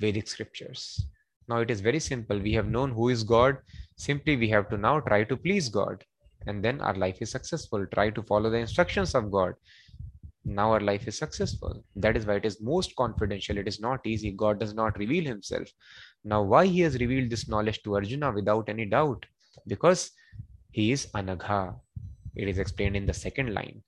Vedic 0.00 0.26
scriptures. 0.26 1.06
Now 1.48 1.58
it 1.58 1.70
is 1.70 1.82
very 1.82 2.00
simple. 2.00 2.38
We 2.38 2.54
have 2.54 2.66
known 2.66 2.92
who 2.92 3.10
is 3.10 3.24
God. 3.24 3.58
Simply 3.98 4.36
we 4.36 4.48
have 4.48 4.70
to 4.70 4.78
now 4.78 5.00
try 5.00 5.24
to 5.24 5.36
please 5.36 5.68
God. 5.68 6.02
And 6.46 6.64
then 6.64 6.80
our 6.80 6.94
life 6.94 7.18
is 7.20 7.30
successful. 7.30 7.84
Try 7.92 8.08
to 8.08 8.22
follow 8.22 8.48
the 8.48 8.56
instructions 8.56 9.14
of 9.14 9.30
God. 9.30 9.52
Now 10.46 10.72
our 10.72 10.80
life 10.80 11.06
is 11.06 11.18
successful. 11.18 11.84
That 11.94 12.16
is 12.16 12.24
why 12.24 12.36
it 12.36 12.46
is 12.46 12.62
most 12.62 12.96
confidential. 12.96 13.58
It 13.58 13.68
is 13.68 13.78
not 13.78 14.06
easy. 14.06 14.30
God 14.30 14.58
does 14.58 14.72
not 14.72 14.96
reveal 14.96 15.24
himself. 15.24 15.68
Now, 16.26 16.42
why 16.42 16.66
he 16.66 16.80
has 16.80 16.98
revealed 16.98 17.30
this 17.30 17.48
knowledge 17.48 17.84
to 17.84 17.94
Arjuna 17.94 18.32
without 18.32 18.68
any 18.68 18.84
doubt? 18.84 19.24
Because 19.64 20.10
he 20.72 20.90
is 20.90 21.06
Anagha. 21.14 21.76
It 22.34 22.48
is 22.48 22.58
explained 22.58 22.96
in 22.96 23.06
the 23.06 23.14
second 23.14 23.54
line. 23.54 23.82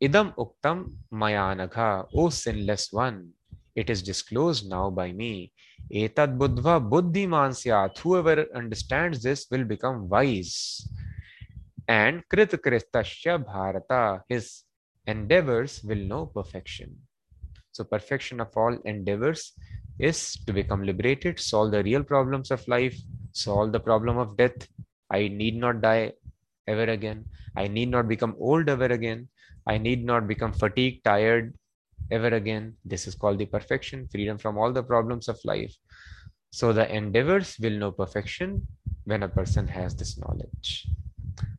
Idam 0.00 0.34
uktam 0.36 0.92
maya 1.10 1.40
anagha, 1.52 2.06
O 2.14 2.28
sinless 2.28 2.92
one, 2.92 3.30
it 3.74 3.90
is 3.90 4.04
disclosed 4.04 4.68
now 4.68 4.88
by 4.88 5.10
me. 5.10 5.52
Etad 5.92 6.38
buddha 6.38 6.78
buddhiman 6.78 7.50
syat. 7.50 7.98
Whoever 7.98 8.46
understands 8.54 9.24
this 9.24 9.46
will 9.50 9.64
become 9.64 10.08
wise. 10.08 10.86
And 11.88 12.22
krit 12.32 12.54
kristasya 12.54 13.44
bharata. 13.44 14.22
His 14.28 14.62
endeavors 15.08 15.82
will 15.82 16.04
know 16.12 16.26
perfection. 16.26 16.96
So 17.72 17.82
perfection 17.82 18.40
of 18.40 18.56
all 18.56 18.78
endeavors 18.84 19.52
is 19.98 20.36
to 20.46 20.52
become 20.52 20.82
liberated, 20.84 21.40
solve 21.40 21.70
the 21.70 21.82
real 21.82 22.02
problems 22.02 22.50
of 22.50 22.66
life, 22.68 22.96
solve 23.32 23.72
the 23.72 23.80
problem 23.80 24.18
of 24.18 24.36
death. 24.36 24.68
I 25.10 25.28
need 25.28 25.56
not 25.56 25.80
die 25.80 26.12
ever 26.66 26.84
again. 26.84 27.24
I 27.56 27.68
need 27.68 27.90
not 27.90 28.08
become 28.08 28.36
old 28.38 28.68
ever 28.68 28.86
again. 28.86 29.28
I 29.66 29.78
need 29.78 30.04
not 30.04 30.28
become 30.28 30.52
fatigued, 30.52 31.04
tired, 31.04 31.54
ever 32.10 32.28
again. 32.28 32.74
This 32.84 33.06
is 33.06 33.14
called 33.14 33.38
the 33.38 33.46
perfection, 33.46 34.08
freedom 34.08 34.38
from 34.38 34.58
all 34.58 34.72
the 34.72 34.82
problems 34.82 35.28
of 35.28 35.38
life. 35.44 35.74
So 36.50 36.72
the 36.72 36.92
endeavors 36.94 37.56
will 37.60 37.78
know 37.78 37.92
perfection 37.92 38.66
when 39.04 39.22
a 39.22 39.28
person 39.28 39.66
has 39.68 39.94
this 39.94 40.18
knowledge. 40.18 40.86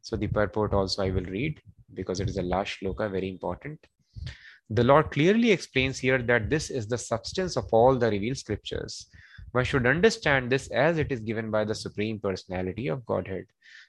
So 0.02 0.16
the 0.16 0.28
purport 0.28 0.74
also 0.74 1.04
I 1.04 1.10
will 1.12 1.26
read 1.26 1.62
because 1.94 2.20
it 2.20 2.30
is 2.30 2.38
a 2.38 2.44
last 2.44 2.78
shloka, 2.80 3.12
very 3.12 3.30
important. 3.30 3.80
The 4.70 4.84
Lord 4.84 5.12
clearly 5.12 5.52
explains 5.52 5.98
here 5.98 6.22
that 6.24 6.50
this 6.50 6.70
is 6.70 6.88
the 6.88 6.98
substance 6.98 7.56
of 7.56 7.68
all 7.72 7.96
the 7.96 8.10
revealed 8.10 8.38
scriptures. 8.38 9.08
One 9.52 9.64
should 9.64 9.86
understand 9.86 10.50
this 10.50 10.68
as 10.72 10.98
it 10.98 11.10
is 11.10 11.22
given 11.22 11.50
by 11.50 11.64
the 11.64 11.74
Supreme 11.74 12.20
Personality 12.20 12.90
of 12.90 13.06
Godhead. 13.06 13.46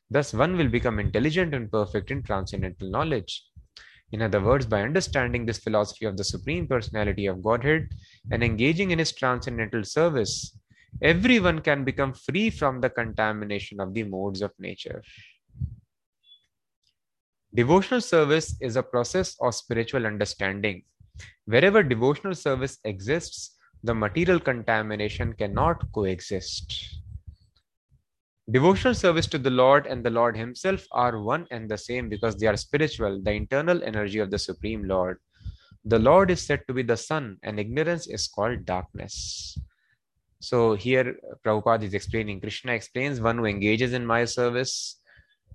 Thus, 0.09 0.33
one 0.33 0.57
will 0.57 0.69
become 0.69 1.01
intelligent 1.01 1.53
and 1.53 1.71
perfect 1.71 2.13
in 2.13 2.23
transcendental 2.23 2.91
knowledge. 2.91 3.45
In 4.13 4.23
other 4.23 4.41
words, 4.41 4.67
by 4.67 4.83
understanding 4.83 5.45
this 5.45 5.59
philosophy 5.59 6.07
of 6.07 6.17
the 6.17 6.25
Supreme 6.25 6.67
Personality 6.67 7.27
of 7.27 7.43
Godhead 7.43 7.89
and 8.31 8.45
engaging 8.45 8.93
in 8.93 9.01
His 9.01 9.13
transcendental 9.13 9.83
service, 9.83 10.57
everyone 11.03 11.61
can 11.61 11.85
become 11.85 12.15
free 12.15 12.51
from 12.51 12.81
the 12.81 12.89
contamination 12.89 13.81
of 13.81 13.95
the 13.95 14.05
modes 14.05 14.43
of 14.43 14.53
nature. 14.61 15.03
Devotional 17.55 18.03
service 18.03 18.57
is 18.61 18.77
a 18.77 18.83
process 18.83 19.35
of 19.41 19.55
spiritual 19.55 20.07
understanding. 20.07 20.83
Wherever 21.47 21.83
devotional 21.83 22.35
service 22.35 22.79
exists, 22.85 23.57
the 23.83 23.95
material 23.95 24.39
contamination 24.39 25.33
cannot 25.33 25.91
coexist. 25.93 26.99
Devotional 28.51 28.95
service 28.95 29.27
to 29.29 29.39
the 29.39 29.51
Lord 29.51 29.87
and 29.87 30.05
the 30.05 30.11
Lord 30.11 30.37
Himself 30.37 30.87
are 30.93 31.23
one 31.23 31.47
and 31.51 31.71
the 31.71 31.79
same 31.79 32.11
because 32.11 32.37
they 32.37 32.47
are 32.47 32.57
spiritual, 32.57 33.21
the 33.23 33.33
internal 33.33 33.83
energy 33.83 34.19
of 34.19 34.31
the 34.31 34.39
Supreme 34.39 34.85
Lord. 34.85 35.19
The 35.85 35.99
Lord 35.99 36.31
is 36.31 36.43
said 36.43 36.63
to 36.67 36.75
be 36.75 36.83
the 36.83 36.97
sun, 36.97 37.39
and 37.43 37.59
ignorance 37.59 38.07
is 38.09 38.29
called 38.29 38.67
darkness. 38.67 39.59
So 40.41 40.75
here 40.75 41.17
Prabhupada 41.45 41.85
is 41.85 41.95
explaining, 41.95 42.41
Krishna 42.41 42.73
explains 42.73 43.21
one 43.21 43.39
who 43.39 43.47
engages 43.47 43.95
in 43.95 44.05
my 44.05 44.27
service, 44.27 45.01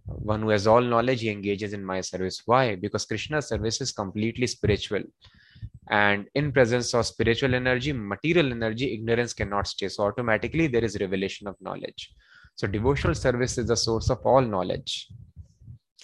one 0.05 0.41
who 0.41 0.49
has 0.49 0.67
all 0.67 0.81
knowledge, 0.81 1.21
he 1.21 1.29
engages 1.29 1.73
in 1.73 1.83
my 1.83 2.01
service. 2.01 2.41
Why? 2.45 2.75
Because 2.75 3.05
Krishna's 3.05 3.47
service 3.47 3.81
is 3.81 3.91
completely 3.91 4.47
spiritual. 4.47 5.03
And 5.89 6.27
in 6.35 6.51
presence 6.51 6.93
of 6.93 7.05
spiritual 7.05 7.55
energy, 7.55 7.93
material 7.93 8.51
energy, 8.51 8.93
ignorance 8.93 9.33
cannot 9.33 9.67
stay. 9.67 9.89
So 9.89 10.03
automatically 10.03 10.67
there 10.67 10.83
is 10.83 10.97
revelation 10.99 11.47
of 11.47 11.55
knowledge. 11.61 12.11
So 12.55 12.67
devotional 12.67 13.15
service 13.15 13.57
is 13.57 13.67
the 13.67 13.77
source 13.77 14.09
of 14.09 14.19
all 14.25 14.41
knowledge. 14.41 15.07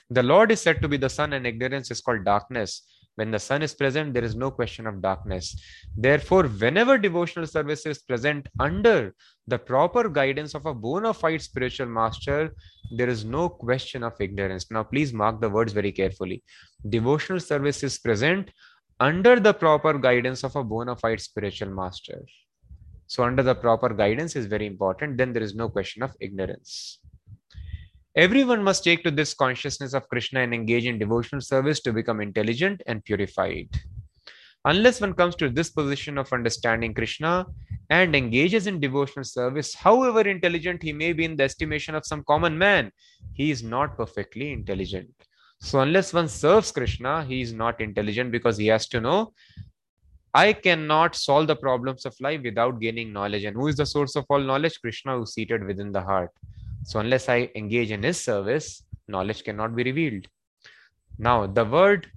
The 0.10 0.24
Lord 0.24 0.52
is 0.52 0.62
said 0.62 0.82
to 0.82 0.88
be 0.88 0.98
the 0.98 1.10
sun, 1.10 1.34
and 1.34 1.46
ignorance 1.46 1.92
is 1.92 2.02
called 2.02 2.26
darkness. 2.26 2.84
When 3.20 3.32
the 3.32 3.40
sun 3.40 3.62
is 3.62 3.74
present, 3.74 4.14
there 4.14 4.24
is 4.24 4.34
no 4.34 4.50
question 4.50 4.88
of 4.88 5.02
darkness. 5.02 5.62
Therefore, 5.98 6.44
whenever 6.44 6.98
devotional 6.98 7.48
service 7.48 7.86
is 7.86 8.00
present 8.00 8.48
under 8.62 9.14
the 9.46 9.60
proper 9.60 10.08
guidance 10.08 10.56
of 10.56 10.66
a 10.66 10.74
bona 10.74 11.14
fide 11.14 11.42
spiritual 11.42 11.88
master, 11.88 12.56
there 12.96 13.10
is 13.10 13.26
no 13.26 13.50
question 13.50 14.04
of 14.04 14.14
ignorance. 14.22 14.72
Now, 14.72 14.84
please 14.84 15.12
mark 15.12 15.42
the 15.42 15.50
words 15.50 15.74
very 15.74 15.92
carefully. 15.92 16.44
Devotional 16.88 17.42
service 17.42 17.84
is 17.84 18.00
present 18.00 18.52
under 19.02 19.38
the 19.38 19.54
proper 19.54 19.98
guidance 19.98 20.46
of 20.46 20.56
a 20.56 20.64
bona 20.64 20.96
fide 20.96 21.20
spiritual 21.20 21.72
master. 21.72 22.22
So, 23.08 23.24
under 23.26 23.44
the 23.44 23.56
proper 23.56 23.90
guidance 23.90 24.38
is 24.38 24.46
very 24.46 24.66
important. 24.66 25.18
Then 25.18 25.34
there 25.34 25.44
is 25.44 25.56
no 25.56 25.68
question 25.68 26.04
of 26.04 26.16
ignorance. 26.22 26.99
Everyone 28.16 28.64
must 28.64 28.84
take 28.84 29.04
to 29.04 29.12
this 29.12 29.34
consciousness 29.34 29.94
of 29.94 30.10
Krishna 30.10 30.40
and 30.40 30.54
engage 30.54 30.86
in 30.86 30.98
devotional 30.98 31.42
service 31.42 31.80
to 31.82 31.94
become 31.94 32.22
intelligent 32.22 32.82
and 32.88 33.04
purified. 33.06 33.70
Unless 34.66 35.00
one 35.00 35.14
comes 35.14 35.36
to 35.36 35.50
this 35.50 35.70
position 35.70 36.18
of 36.18 36.34
understanding 36.34 36.94
Krishna 36.94 37.46
and 37.90 38.16
engages 38.16 38.68
in 38.68 38.80
devotional 38.80 39.24
service, 39.24 39.74
however 39.74 40.22
intelligent 40.22 40.82
he 40.82 40.92
may 40.92 41.14
be 41.14 41.24
in 41.24 41.36
the 41.36 41.44
estimation 41.44 41.96
of 41.96 42.06
some 42.06 42.24
common 42.24 42.58
man, 42.58 42.92
he 43.34 43.52
is 43.52 43.64
not 43.64 43.96
perfectly 43.96 44.52
intelligent. 44.52 45.10
So, 45.62 45.82
unless 45.82 46.14
one 46.14 46.28
serves 46.28 46.72
Krishna, 46.72 47.24
he 47.26 47.42
is 47.42 47.54
not 47.54 47.80
intelligent 47.80 48.32
because 48.32 48.58
he 48.58 48.68
has 48.68 48.88
to 48.90 49.00
know 49.00 49.34
I 50.34 50.54
cannot 50.54 51.16
solve 51.16 51.48
the 51.48 51.56
problems 51.56 52.06
of 52.06 52.16
life 52.20 52.42
without 52.44 52.80
gaining 52.80 53.12
knowledge. 53.12 53.46
And 53.46 53.56
who 53.56 53.68
is 53.68 53.78
the 53.78 53.86
source 53.86 54.16
of 54.16 54.26
all 54.30 54.40
knowledge? 54.40 54.80
Krishna, 54.82 55.16
who 55.16 55.24
is 55.24 55.34
seated 55.34 55.64
within 55.64 55.92
the 55.92 56.02
heart. 56.02 56.30
So, 56.84 57.00
unless 57.00 57.30
I 57.30 57.50
engage 57.56 57.92
in 57.92 58.04
his 58.04 58.20
service, 58.20 58.84
knowledge 59.08 59.44
cannot 59.44 59.76
be 59.76 59.84
revealed. 59.84 60.28
Now, 61.18 61.46
the 61.48 61.66
word 61.66 62.08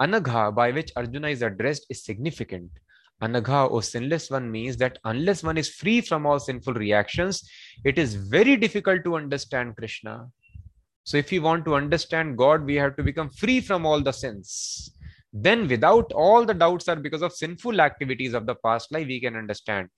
anagha 0.00 0.54
by 0.54 0.70
which 0.70 0.92
Arjuna 0.96 1.28
is 1.28 1.42
addressed 1.42 1.86
is 1.90 2.04
significant. 2.04 2.70
Anagha 3.22 3.70
or 3.70 3.82
sinless 3.82 4.30
one 4.30 4.50
means 4.50 4.76
that 4.76 4.98
unless 5.04 5.42
one 5.42 5.58
is 5.58 5.68
free 5.68 6.00
from 6.00 6.24
all 6.24 6.38
sinful 6.38 6.74
reactions, 6.74 7.48
it 7.84 7.98
is 7.98 8.14
very 8.14 8.56
difficult 8.56 9.04
to 9.04 9.16
understand 9.16 9.76
Krishna. 9.76 10.28
So, 11.04 11.16
if 11.16 11.30
we 11.30 11.38
want 11.38 11.64
to 11.64 11.74
understand 11.74 12.38
God, 12.38 12.64
we 12.64 12.76
have 12.76 12.96
to 12.96 13.02
become 13.02 13.30
free 13.30 13.60
from 13.60 13.86
all 13.86 14.00
the 14.00 14.12
sins 14.12 14.92
then 15.32 15.68
without 15.68 16.10
all 16.12 16.44
the 16.44 16.54
doubts 16.54 16.88
are 16.88 16.96
because 16.96 17.22
of 17.22 17.32
sinful 17.32 17.80
activities 17.80 18.34
of 18.34 18.46
the 18.46 18.54
past 18.56 18.90
life 18.92 19.06
we 19.06 19.20
can 19.20 19.36
understand 19.36 19.88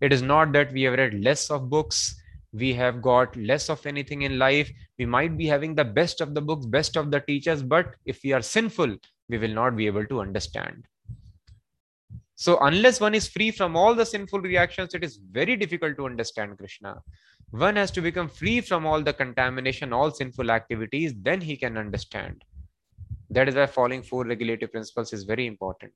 it 0.00 0.12
is 0.12 0.22
not 0.22 0.52
that 0.52 0.72
we 0.72 0.82
have 0.82 0.94
read 0.94 1.14
less 1.22 1.50
of 1.50 1.70
books 1.70 2.20
we 2.52 2.74
have 2.74 3.00
got 3.00 3.36
less 3.36 3.68
of 3.68 3.84
anything 3.86 4.22
in 4.22 4.38
life. 4.38 4.70
We 4.98 5.06
might 5.06 5.36
be 5.36 5.46
having 5.46 5.74
the 5.74 5.84
best 5.84 6.20
of 6.20 6.34
the 6.34 6.40
books 6.40 6.66
best 6.66 6.96
of 6.96 7.10
the 7.10 7.20
teachers 7.20 7.62
but 7.62 7.94
if 8.04 8.20
we 8.24 8.32
are 8.32 8.42
sinful 8.42 8.96
we 9.28 9.38
will 9.38 9.54
not 9.54 9.76
be 9.76 9.86
able 9.86 10.06
to 10.06 10.20
understand. 10.20 10.84
So 12.34 12.58
unless 12.62 13.00
one 13.00 13.14
is 13.14 13.28
free 13.28 13.50
from 13.50 13.76
all 13.76 13.94
the 13.94 14.06
sinful 14.06 14.40
reactions 14.40 14.94
it 14.94 15.04
is 15.04 15.20
very 15.30 15.56
difficult 15.56 15.96
to 15.98 16.06
understand 16.06 16.58
krishna. 16.58 17.00
One 17.50 17.76
has 17.76 17.90
to 17.92 18.00
become 18.00 18.28
free 18.28 18.60
from 18.60 18.86
all 18.86 19.02
the 19.02 19.12
contamination 19.12 19.92
all 19.92 20.10
sinful 20.10 20.50
activities 20.50 21.14
then 21.16 21.40
he 21.40 21.56
can 21.56 21.76
understand. 21.76 22.42
That 23.30 23.48
is 23.48 23.54
why 23.54 23.66
following 23.66 24.02
four 24.02 24.24
regulative 24.24 24.72
principles 24.72 25.12
is 25.12 25.22
very 25.22 25.46
important. 25.46 25.92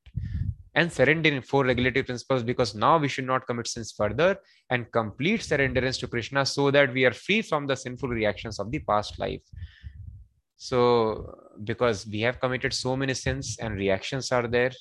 And 0.74 0.92
surrendering 0.92 1.40
four 1.40 1.64
regulative 1.64 2.06
principles 2.06 2.42
because 2.42 2.74
now 2.74 2.98
we 2.98 3.08
should 3.08 3.26
not 3.26 3.46
commit 3.46 3.68
sins 3.68 3.92
further 3.96 4.36
and 4.70 4.90
complete 4.90 5.40
surrenderance 5.40 6.00
to 6.00 6.08
Krishna 6.08 6.44
so 6.44 6.70
that 6.72 6.92
we 6.92 7.04
are 7.04 7.12
free 7.12 7.42
from 7.42 7.66
the 7.66 7.76
sinful 7.76 8.08
reactions 8.08 8.58
of 8.58 8.70
the 8.72 8.80
past 8.80 9.18
life. 9.18 9.42
So, 10.56 11.36
because 11.62 12.06
we 12.06 12.20
have 12.20 12.40
committed 12.40 12.72
so 12.72 12.96
many 12.96 13.14
sins 13.14 13.56
and 13.60 13.74
reactions 13.76 14.32
are 14.32 14.48
there, 14.48 14.72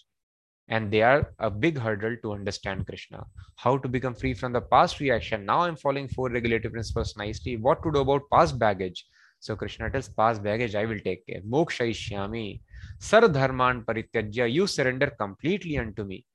and 0.69 0.89
they 0.91 1.01
are 1.01 1.33
a 1.39 1.49
big 1.49 1.77
hurdle 1.77 2.15
to 2.23 2.33
understand 2.33 2.87
Krishna. 2.87 3.25
How 3.57 3.77
to 3.77 3.87
become 3.87 4.15
free 4.15 4.33
from 4.33 4.53
the 4.53 4.61
past 4.61 4.99
reaction? 4.99 5.45
Now 5.45 5.61
I'm 5.61 5.75
following 5.75 6.07
four 6.07 6.29
regulative 6.29 6.71
principles 6.71 7.15
nicely. 7.17 7.57
What 7.57 7.83
to 7.83 7.91
do 7.91 7.99
about 7.99 8.21
past 8.31 8.57
baggage? 8.57 9.05
So 9.39 9.55
Krishna 9.55 9.89
tells, 9.89 10.07
past 10.07 10.41
baggage, 10.41 10.73
I 10.73 10.85
will 10.85 10.99
take 10.99 11.27
care. 11.27 11.41
Mokshayishyami. 11.41 12.61
Sarvadharman 13.09 13.83
parityajya. 13.85 14.45
You 14.51 14.65
surrender 14.65 15.09
completely 15.23 15.77
unto 15.77 16.03
me. 16.05 16.25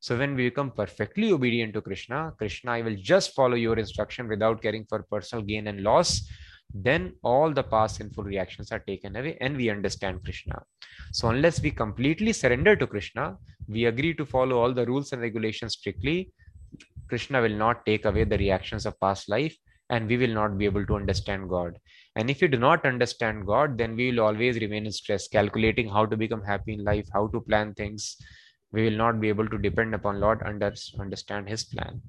So 0.00 0.18
when 0.18 0.34
we 0.34 0.48
become 0.50 0.70
perfectly 0.72 1.32
obedient 1.32 1.72
to 1.74 1.80
Krishna, 1.80 2.32
Krishna, 2.36 2.72
I 2.72 2.82
will 2.82 2.96
just 2.96 3.34
follow 3.34 3.54
your 3.54 3.78
instruction 3.78 4.28
without 4.28 4.60
caring 4.60 4.84
for 4.88 5.04
personal 5.14 5.44
gain 5.44 5.68
and 5.68 5.82
loss. 5.82 6.10
then 6.74 7.12
all 7.22 7.52
the 7.52 7.62
past 7.62 7.96
sinful 7.96 8.24
reactions 8.24 8.72
are 8.72 8.80
taken 8.80 9.16
away 9.16 9.36
and 9.40 9.56
we 9.56 9.70
understand 9.70 10.22
Krishna. 10.24 10.60
So, 11.12 11.28
unless 11.28 11.60
we 11.62 11.70
completely 11.70 12.32
surrender 12.32 12.74
to 12.76 12.86
Krishna, 12.86 13.36
we 13.68 13.84
agree 13.86 14.14
to 14.14 14.26
follow 14.26 14.58
all 14.58 14.72
the 14.72 14.86
rules 14.86 15.12
and 15.12 15.22
regulations 15.22 15.74
strictly, 15.74 16.32
Krishna 17.08 17.40
will 17.40 17.56
not 17.56 17.86
take 17.86 18.04
away 18.04 18.24
the 18.24 18.38
reactions 18.38 18.84
of 18.84 18.98
past 19.00 19.28
life 19.28 19.56
and 19.90 20.08
we 20.08 20.16
will 20.16 20.34
not 20.34 20.58
be 20.58 20.64
able 20.64 20.84
to 20.86 20.96
understand 20.96 21.48
God. 21.48 21.78
And 22.16 22.30
if 22.30 22.40
we 22.40 22.48
do 22.48 22.58
not 22.58 22.84
understand 22.86 23.46
God, 23.46 23.76
then 23.78 23.94
we 23.94 24.10
will 24.10 24.20
always 24.20 24.58
remain 24.58 24.86
in 24.86 24.92
stress, 24.92 25.28
calculating 25.28 25.88
how 25.88 26.06
to 26.06 26.16
become 26.16 26.42
happy 26.42 26.72
in 26.72 26.82
life, 26.82 27.06
how 27.12 27.28
to 27.28 27.40
plan 27.40 27.74
things. 27.74 28.16
We 28.72 28.84
will 28.84 28.96
not 28.96 29.20
be 29.20 29.28
able 29.28 29.48
to 29.48 29.58
depend 29.58 29.94
upon 29.94 30.18
Lord 30.18 30.42
and 30.44 30.62
understand 30.98 31.48
His 31.48 31.64
plan. 31.64 32.00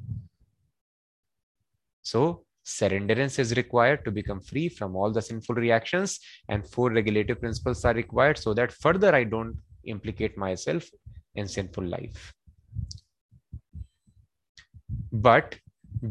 So, 2.02 2.46
Surrenderance 2.68 3.40
is 3.40 3.56
required 3.56 4.04
to 4.04 4.12
become 4.12 4.42
free 4.42 4.68
from 4.68 4.94
all 4.94 5.10
the 5.10 5.22
sinful 5.22 5.56
reactions, 5.56 6.20
and 6.50 6.68
four 6.68 6.92
regulative 6.92 7.40
principles 7.40 7.86
are 7.86 7.94
required 7.94 8.38
so 8.38 8.54
that 8.54 8.74
further 8.74 9.16
I 9.16 9.24
don't 9.24 9.58
implicate 9.86 10.38
myself 10.38 10.84
in 11.36 11.48
sinful 11.48 11.86
life. 11.86 12.34
But 15.14 15.56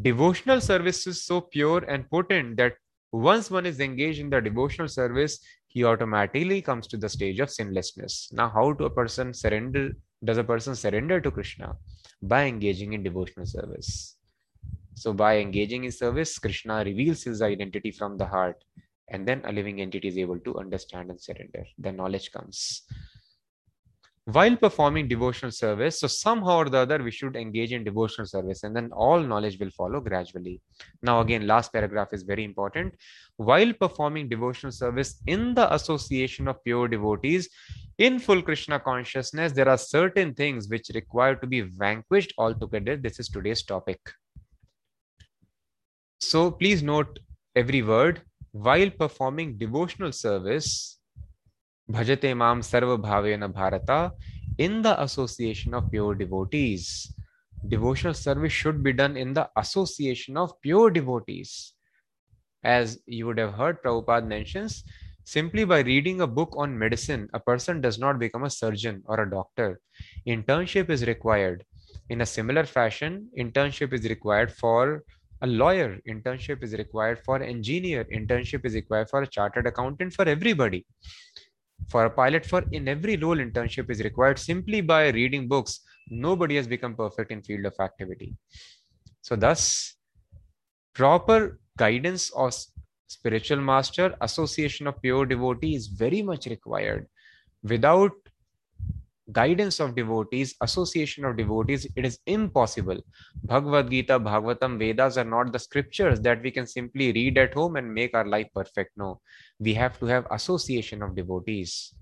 devotional 0.01 0.59
service 0.59 1.05
is 1.05 1.23
so 1.23 1.41
pure 1.41 1.83
and 1.83 2.09
potent 2.09 2.57
that 2.57 2.73
once 3.17 3.49
one 3.49 3.65
is 3.65 3.79
engaged 3.79 4.19
in 4.19 4.29
the 4.29 4.39
devotional 4.41 4.87
service, 4.87 5.39
he 5.67 5.83
automatically 5.83 6.61
comes 6.61 6.87
to 6.87 6.97
the 6.97 7.09
stage 7.09 7.39
of 7.39 7.49
sinlessness. 7.49 8.29
Now, 8.31 8.49
how 8.49 8.73
do 8.73 8.85
a 8.85 8.89
person 8.89 9.33
surrender? 9.33 9.91
Does 10.23 10.37
a 10.37 10.43
person 10.43 10.75
surrender 10.75 11.21
to 11.21 11.31
Krishna? 11.31 11.75
By 12.21 12.45
engaging 12.45 12.93
in 12.93 13.03
devotional 13.03 13.45
service. 13.45 14.17
So 14.95 15.13
by 15.13 15.37
engaging 15.37 15.83
in 15.83 15.91
service, 15.91 16.39
Krishna 16.39 16.83
reveals 16.83 17.23
his 17.23 17.41
identity 17.41 17.91
from 17.91 18.17
the 18.17 18.25
heart, 18.25 18.63
and 19.09 19.27
then 19.27 19.41
a 19.45 19.51
living 19.51 19.79
entity 19.79 20.07
is 20.07 20.17
able 20.17 20.39
to 20.39 20.57
understand 20.57 21.09
and 21.11 21.21
surrender. 21.21 21.65
The 21.77 21.91
knowledge 21.91 22.31
comes. 22.31 22.81
While 24.29 24.57
performing 24.57 25.07
devotional 25.07 25.53
service, 25.53 26.01
so 26.01 26.07
somehow 26.07 26.57
or 26.57 26.69
the 26.69 26.79
other, 26.79 27.01
we 27.01 27.11
should 27.11 27.37
engage 27.37 27.71
in 27.71 27.85
devotional 27.85 28.27
service, 28.27 28.63
and 28.63 28.75
then 28.75 28.91
all 28.91 29.21
knowledge 29.21 29.57
will 29.57 29.69
follow 29.69 30.01
gradually. 30.01 30.59
Now, 31.01 31.21
hmm. 31.21 31.27
again, 31.27 31.47
last 31.47 31.71
paragraph 31.71 32.09
is 32.11 32.23
very 32.23 32.43
important. 32.43 32.93
While 33.37 33.71
performing 33.71 34.27
devotional 34.27 34.73
service 34.73 35.21
in 35.27 35.53
the 35.53 35.73
association 35.73 36.49
of 36.49 36.61
pure 36.65 36.89
devotees, 36.89 37.47
in 37.99 38.19
full 38.19 38.41
Krishna 38.41 38.81
consciousness, 38.81 39.53
there 39.53 39.69
are 39.69 39.77
certain 39.77 40.33
things 40.33 40.67
which 40.67 40.91
require 40.93 41.37
to 41.37 41.47
be 41.47 41.61
vanquished 41.61 42.33
altogether. 42.37 42.97
This 42.97 43.21
is 43.21 43.29
today's 43.29 43.63
topic. 43.63 44.01
So 46.19 46.51
please 46.51 46.83
note 46.83 47.17
every 47.55 47.81
word. 47.81 48.23
While 48.51 48.89
performing 48.89 49.57
devotional 49.57 50.11
service, 50.11 50.96
bhajati 51.91 52.35
mam 52.35 52.61
sarva 52.61 52.97
bhavena 53.01 53.51
bharata, 53.51 54.11
in 54.57 54.81
the 54.81 55.01
association 55.01 55.73
of 55.73 55.89
pure 55.91 56.15
devotees. 56.15 57.13
Devotional 57.67 58.13
service 58.13 58.51
should 58.51 58.83
be 58.83 58.93
done 58.93 59.17
in 59.17 59.33
the 59.33 59.49
association 59.57 60.37
of 60.37 60.59
pure 60.61 60.89
devotees. 60.89 61.73
As 62.63 62.99
you 63.05 63.25
would 63.27 63.37
have 63.37 63.53
heard, 63.53 63.81
Prabhupada 63.81 64.27
mentions, 64.27 64.83
simply 65.23 65.63
by 65.63 65.79
reading 65.81 66.21
a 66.21 66.27
book 66.27 66.53
on 66.57 66.77
medicine, 66.77 67.29
a 67.33 67.39
person 67.39 67.81
does 67.81 67.97
not 67.97 68.19
become 68.19 68.43
a 68.43 68.49
surgeon 68.49 69.03
or 69.05 69.21
a 69.21 69.29
doctor. 69.29 69.79
Internship 70.27 70.89
is 70.89 71.05
required. 71.05 71.65
In 72.09 72.21
a 72.21 72.25
similar 72.25 72.65
fashion, 72.65 73.29
internship 73.37 73.93
is 73.93 74.03
required 74.09 74.51
for 74.51 75.03
a 75.41 75.47
lawyer 75.47 75.99
internship 76.09 76.63
is 76.63 76.73
required 76.73 77.19
for 77.23 77.41
engineer 77.43 78.05
internship 78.05 78.65
is 78.65 78.73
required 78.73 79.07
for 79.09 79.21
a 79.21 79.27
chartered 79.27 79.67
accountant 79.67 80.11
for 80.11 80.27
everybody 80.27 80.85
for 81.89 82.05
a 82.05 82.09
pilot 82.09 82.45
for 82.45 82.63
in 82.71 82.87
every 82.87 83.17
role 83.17 83.37
internship 83.37 83.89
is 83.89 84.01
required 84.01 84.39
simply 84.39 84.81
by 84.81 85.09
reading 85.09 85.47
books. 85.47 85.81
Nobody 86.09 86.55
has 86.55 86.67
become 86.67 86.95
perfect 86.95 87.31
in 87.31 87.41
field 87.41 87.65
of 87.65 87.73
activity. 87.79 88.35
So 89.21 89.35
thus 89.35 89.95
proper 90.93 91.59
guidance 91.77 92.31
of 92.31 92.53
spiritual 93.07 93.61
master 93.61 94.15
association 94.21 94.87
of 94.87 95.01
pure 95.01 95.25
devotee 95.25 95.75
is 95.75 95.87
very 95.87 96.21
much 96.21 96.45
required. 96.47 97.07
Without 97.63 98.11
guidance 99.31 99.79
of 99.79 99.95
devotees, 99.95 100.55
association 100.61 101.25
of 101.25 101.37
devotees, 101.37 101.85
it 101.95 102.05
is 102.05 102.19
impossible. 102.25 102.99
Bhagavad 103.43 103.89
Gita, 103.89 104.19
Bhagavatam, 104.19 104.79
Vedas 104.79 105.17
are 105.17 105.25
not 105.25 105.51
the 105.51 105.59
scriptures 105.59 106.19
that 106.21 106.41
we 106.41 106.51
can 106.51 106.65
simply 106.65 107.11
read 107.11 107.37
at 107.37 107.53
home 107.53 107.75
and 107.75 107.93
make 107.93 108.13
our 108.13 108.25
life 108.25 108.47
perfect. 108.55 108.91
No, 108.97 109.19
we 109.59 109.73
have 109.73 109.99
to 109.99 110.05
have 110.05 110.25
association 110.31 111.01
of 111.01 111.15
devotees. 111.15 111.93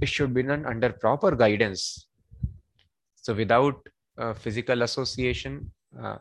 It 0.00 0.08
should 0.08 0.34
be 0.34 0.42
done 0.42 0.66
under 0.66 0.92
proper 0.92 1.34
guidance. 1.34 2.06
So 3.14 3.32
without 3.32 3.80
uh, 4.18 4.34
physical 4.34 4.82
association, 4.82 5.70
uh, 6.00 6.16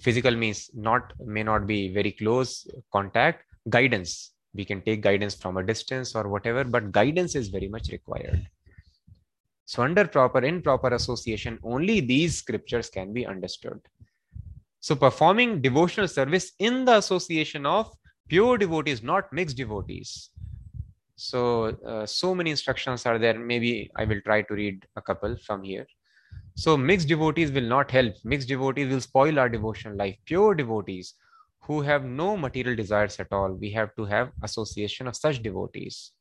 physical 0.00 0.36
means 0.36 0.70
not 0.74 1.12
may 1.24 1.42
not 1.42 1.66
be 1.66 1.92
very 1.92 2.12
close 2.12 2.66
contact, 2.92 3.42
guidance. 3.68 4.32
We 4.54 4.64
can 4.64 4.80
take 4.80 5.02
guidance 5.02 5.34
from 5.34 5.56
a 5.56 5.62
distance 5.62 6.14
or 6.14 6.28
whatever, 6.28 6.64
but 6.64 6.92
guidance 6.92 7.34
is 7.34 7.48
very 7.48 7.68
much 7.68 7.88
required. 7.90 8.48
So 9.66 9.82
under 9.82 10.06
proper 10.06 10.44
improper 10.44 10.94
association, 10.94 11.58
only 11.62 12.00
these 12.00 12.38
scriptures 12.38 12.88
can 12.88 13.12
be 13.12 13.26
understood. 13.26 13.80
So 14.80 14.94
performing 14.94 15.60
devotional 15.60 16.08
service 16.08 16.52
in 16.60 16.84
the 16.84 16.98
association 16.98 17.66
of 17.66 17.92
pure 18.28 18.56
devotees, 18.56 19.02
not 19.02 19.32
mixed 19.32 19.56
devotees. 19.56 20.30
So, 21.16 21.76
uh, 21.86 22.06
so 22.06 22.34
many 22.34 22.50
instructions 22.50 23.06
are 23.06 23.18
there. 23.18 23.38
Maybe 23.38 23.90
I 23.96 24.04
will 24.04 24.20
try 24.20 24.42
to 24.42 24.54
read 24.54 24.86
a 24.96 25.02
couple 25.02 25.36
from 25.44 25.64
here. 25.64 25.86
So 26.54 26.76
mixed 26.76 27.08
devotees 27.08 27.50
will 27.50 27.68
not 27.68 27.90
help. 27.90 28.14
Mixed 28.24 28.48
devotees 28.48 28.92
will 28.92 29.00
spoil 29.00 29.38
our 29.38 29.48
devotional 29.48 29.96
life. 29.96 30.16
Pure 30.24 30.54
devotees 30.54 31.14
who 31.62 31.80
have 31.82 32.04
no 32.04 32.36
material 32.36 32.76
desires 32.76 33.18
at 33.18 33.32
all, 33.32 33.52
we 33.52 33.70
have 33.72 33.94
to 33.96 34.04
have 34.04 34.30
association 34.42 35.08
of 35.08 35.16
such 35.16 35.42
devotees. 35.42 36.12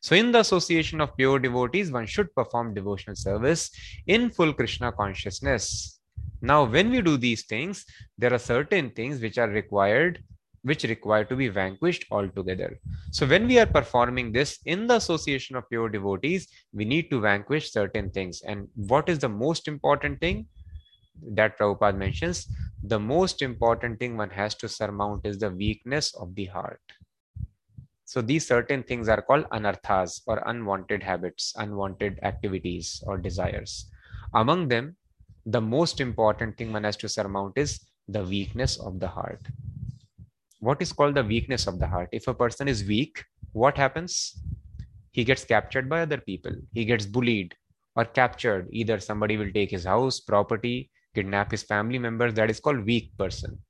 So, 0.00 0.16
in 0.16 0.32
the 0.32 0.40
association 0.40 1.00
of 1.00 1.16
pure 1.16 1.38
devotees, 1.38 1.90
one 1.90 2.06
should 2.06 2.34
perform 2.34 2.74
devotional 2.74 3.16
service 3.16 3.70
in 4.06 4.30
full 4.30 4.52
Krishna 4.52 4.92
consciousness. 4.92 6.00
Now, 6.40 6.64
when 6.64 6.90
we 6.90 7.02
do 7.02 7.16
these 7.16 7.44
things, 7.44 7.84
there 8.16 8.32
are 8.32 8.38
certain 8.38 8.90
things 8.90 9.20
which 9.20 9.36
are 9.36 9.48
required, 9.48 10.22
which 10.62 10.84
require 10.84 11.24
to 11.24 11.36
be 11.36 11.48
vanquished 11.48 12.06
altogether. 12.10 12.78
So, 13.12 13.26
when 13.26 13.46
we 13.46 13.58
are 13.58 13.66
performing 13.66 14.32
this 14.32 14.58
in 14.64 14.86
the 14.86 14.96
association 14.96 15.56
of 15.56 15.68
pure 15.68 15.88
devotees, 15.88 16.48
we 16.72 16.84
need 16.84 17.10
to 17.10 17.20
vanquish 17.20 17.70
certain 17.70 18.10
things. 18.10 18.40
And 18.40 18.68
what 18.74 19.08
is 19.08 19.18
the 19.18 19.28
most 19.28 19.68
important 19.68 20.20
thing? 20.20 20.46
that 21.22 21.58
Prabhupada 21.58 21.96
mentions, 21.96 22.46
the 22.82 22.98
most 22.98 23.42
important 23.42 23.98
thing 23.98 24.16
one 24.16 24.30
has 24.30 24.54
to 24.56 24.68
surmount 24.68 25.26
is 25.26 25.38
the 25.38 25.50
weakness 25.50 26.14
of 26.14 26.34
the 26.34 26.46
heart. 26.46 26.80
So 28.10 28.20
these 28.20 28.44
certain 28.44 28.82
things 28.82 29.08
are 29.08 29.22
called 29.22 29.44
anarthas 29.52 30.22
or 30.26 30.42
unwanted 30.46 31.00
habits, 31.00 31.54
unwanted 31.56 32.18
activities 32.24 33.00
or 33.06 33.18
desires. 33.18 33.88
Among 34.34 34.66
them, 34.66 34.96
the 35.46 35.60
most 35.60 36.00
important 36.00 36.58
thing 36.58 36.72
one 36.72 36.82
has 36.82 36.96
to 36.96 37.08
surmount 37.08 37.52
is 37.56 37.78
the 38.08 38.24
weakness 38.24 38.80
of 38.80 38.98
the 38.98 39.06
heart. 39.06 39.40
What 40.58 40.82
is 40.82 40.92
called 40.92 41.14
the 41.14 41.22
weakness 41.22 41.68
of 41.68 41.78
the 41.78 41.86
heart? 41.86 42.08
If 42.10 42.26
a 42.26 42.34
person 42.34 42.66
is 42.66 42.82
weak, 42.82 43.24
what 43.52 43.76
happens? 43.76 44.42
He 45.12 45.22
gets 45.22 45.44
captured 45.44 45.88
by 45.88 46.00
other 46.00 46.18
people. 46.18 46.56
He 46.74 46.84
gets 46.84 47.06
bullied 47.06 47.54
or 47.94 48.06
captured. 48.06 48.66
Either 48.72 48.98
somebody 48.98 49.36
will 49.36 49.52
take 49.52 49.70
his 49.70 49.84
house, 49.84 50.18
property, 50.18 50.90
kidnap 51.14 51.52
his 51.52 51.62
family 51.62 52.00
members. 52.00 52.34
That 52.34 52.50
is 52.50 52.58
called 52.58 52.84
weak 52.84 53.16
person. 53.16 53.60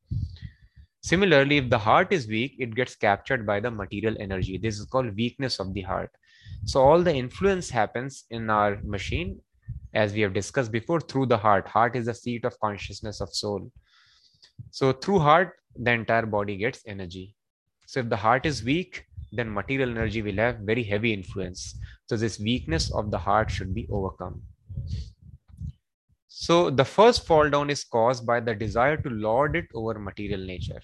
Similarly, 1.03 1.57
if 1.59 1.71
the 1.71 1.79
heart 1.79 2.13
is 2.13 2.29
weak, 2.29 2.57
it 2.59 2.75
gets 2.75 2.95
captured 2.95 3.47
by 3.47 3.61
the 3.61 3.71
material 3.71 4.17
energy. 4.21 4.59
This 4.59 4.79
is 4.79 4.87
called 4.87 5.17
weakness 5.17 5.59
of 5.59 5.73
the 5.73 5.83
heart. 5.83 6.11
So 6.65 6.83
all 6.83 7.03
the 7.03 7.15
influence 7.15 7.71
happens 7.71 8.25
in 8.31 8.51
our 8.51 8.79
machine, 8.83 9.41
as 9.95 10.13
we 10.13 10.21
have 10.21 10.35
discussed 10.35 10.71
before, 10.71 11.01
through 11.01 11.27
the 11.27 11.39
heart. 11.39 11.67
Heart 11.67 11.97
is 11.97 12.07
the 12.07 12.15
seat 12.15 12.45
of 12.45 12.59
consciousness 12.61 13.21
of 13.21 13.35
soul. 13.35 13.73
So 14.71 14.93
through 14.93 15.21
heart, 15.21 15.55
the 15.75 15.93
entire 15.93 16.27
body 16.27 16.57
gets 16.57 16.83
energy. 16.87 17.35
So 17.87 18.01
if 18.01 18.09
the 18.09 18.17
heart 18.17 18.45
is 18.45 18.63
weak, 18.63 19.05
then 19.33 19.53
material 19.53 19.91
energy 19.91 20.23
will 20.23 20.37
have 20.37 20.59
very 20.59 20.83
heavy 20.83 21.13
influence. 21.13 21.79
So 22.09 22.17
this 22.17 22.39
weakness 22.39 22.93
of 22.93 23.11
the 23.11 23.19
heart 23.19 23.51
should 23.51 23.75
be 23.75 23.89
overcome. 23.91 24.43
So 26.47 26.71
the 26.71 26.87
first 26.87 27.27
fall 27.27 27.51
down 27.51 27.69
is 27.69 27.85
caused 27.85 28.25
by 28.25 28.41
the 28.41 28.55
desire 28.55 28.97
to 28.97 29.11
lord 29.11 29.57
it 29.57 29.67
over 29.75 29.99
material 29.99 30.41
nature. 30.41 30.81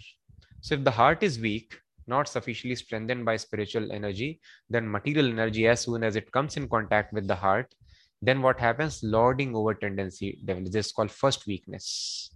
So 0.61 0.75
if 0.75 0.85
the 0.85 0.91
heart 0.91 1.23
is 1.23 1.39
weak, 1.39 1.81
not 2.07 2.29
sufficiently 2.29 2.77
strengthened 2.77 3.25
by 3.25 3.37
spiritual 3.37 3.91
energy, 3.91 4.41
then 4.69 4.91
material 4.91 5.27
energy, 5.27 5.67
as 5.67 5.81
soon 5.81 6.05
as 6.05 6.15
it 6.15 6.31
comes 6.31 6.59
in 6.59 6.69
contact 6.69 7.15
with 7.15 7.27
the 7.27 7.35
heart, 7.35 7.75
then 8.21 8.43
what 8.43 8.61
happens? 8.61 9.03
Lording 9.03 9.57
over 9.57 9.73
tendency 9.73 10.39
develops. 10.45 10.73
This 10.73 10.87
is 10.87 10.93
called 10.93 11.11
first 11.11 11.47
weakness. 11.47 12.31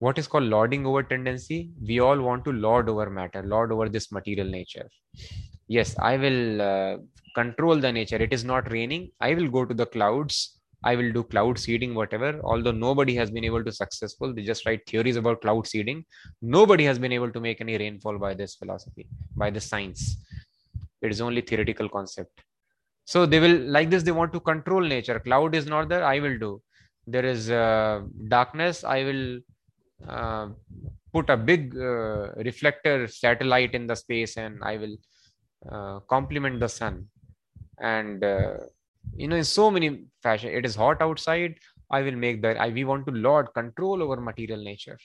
what 0.00 0.18
is 0.20 0.28
called 0.32 0.44
lording 0.44 0.86
over 0.88 1.02
tendency 1.12 1.56
we 1.88 1.98
all 2.06 2.20
want 2.26 2.44
to 2.48 2.52
lord 2.66 2.88
over 2.92 3.06
matter 3.10 3.42
lord 3.52 3.72
over 3.76 3.88
this 3.94 4.12
material 4.16 4.48
nature 4.56 4.86
yes 5.76 5.96
i 6.10 6.16
will 6.24 6.62
uh, 6.62 6.96
control 7.38 7.76
the 7.86 7.92
nature 7.98 8.20
it 8.26 8.36
is 8.38 8.44
not 8.44 8.70
raining 8.76 9.10
i 9.28 9.34
will 9.38 9.50
go 9.56 9.64
to 9.70 9.74
the 9.80 9.88
clouds 9.96 10.57
i 10.84 10.94
will 10.94 11.12
do 11.12 11.22
cloud 11.22 11.58
seeding 11.58 11.94
whatever. 11.94 12.40
Although 12.44 12.72
nobody 12.72 13.14
has 13.16 13.30
been 13.30 13.44
able 13.44 13.64
to 13.64 13.72
successful 13.72 14.32
they 14.32 14.42
just 14.42 14.66
write 14.66 14.86
theories 14.86 15.16
about 15.16 15.40
cloud 15.40 15.66
seeding. 15.66 16.04
Nobody 16.40 16.84
has 16.84 16.98
been 16.98 17.12
able 17.12 17.30
to 17.32 17.40
make 17.40 17.60
any 17.60 17.76
rainfall 17.78 18.18
by 18.18 18.34
this 18.34 18.54
philosophy 18.54 19.08
by 19.36 19.50
the 19.50 19.60
science. 19.60 20.16
It 21.02 21.10
is 21.10 21.20
only 21.20 21.40
theoretical 21.40 21.88
concept. 21.88 22.40
So 23.04 23.26
they 23.26 23.40
will 23.40 23.58
like 23.76 23.90
this 23.90 24.02
they 24.02 24.12
want 24.12 24.32
to 24.32 24.40
control 24.40 24.80
nature. 24.80 25.18
Cloud 25.20 25.54
is 25.54 25.66
not 25.66 25.88
there 25.88 26.04
i 26.04 26.18
will 26.18 26.38
do. 26.38 26.62
There 27.06 27.24
is 27.24 27.50
uh, 27.50 28.02
darkness 28.28 28.84
i 28.84 29.02
will 29.04 29.40
uh, 30.06 30.48
put 31.12 31.30
a 31.30 31.36
big 31.36 31.76
uh, 31.76 32.32
reflector 32.48 33.06
satellite 33.08 33.74
in 33.74 33.86
the 33.86 33.96
space 33.96 34.36
and 34.36 34.62
I 34.62 34.76
will 34.76 34.96
uh, 35.70 36.00
complement 36.00 36.60
the 36.60 36.68
sun. 36.68 37.06
And 37.80 38.22
uh, 38.24 38.54
you 39.16 39.28
know, 39.28 39.36
in 39.36 39.44
so 39.44 39.70
many 39.70 40.04
fashion, 40.22 40.50
it 40.50 40.64
is 40.64 40.74
hot 40.74 41.02
outside. 41.02 41.54
I 41.90 42.02
will 42.02 42.16
make 42.16 42.42
that. 42.42 42.60
I 42.60 42.68
we 42.68 42.84
want 42.84 43.06
to 43.06 43.12
lord 43.12 43.48
control 43.54 44.02
over 44.02 44.20
material 44.20 44.62
nature. 44.62 44.98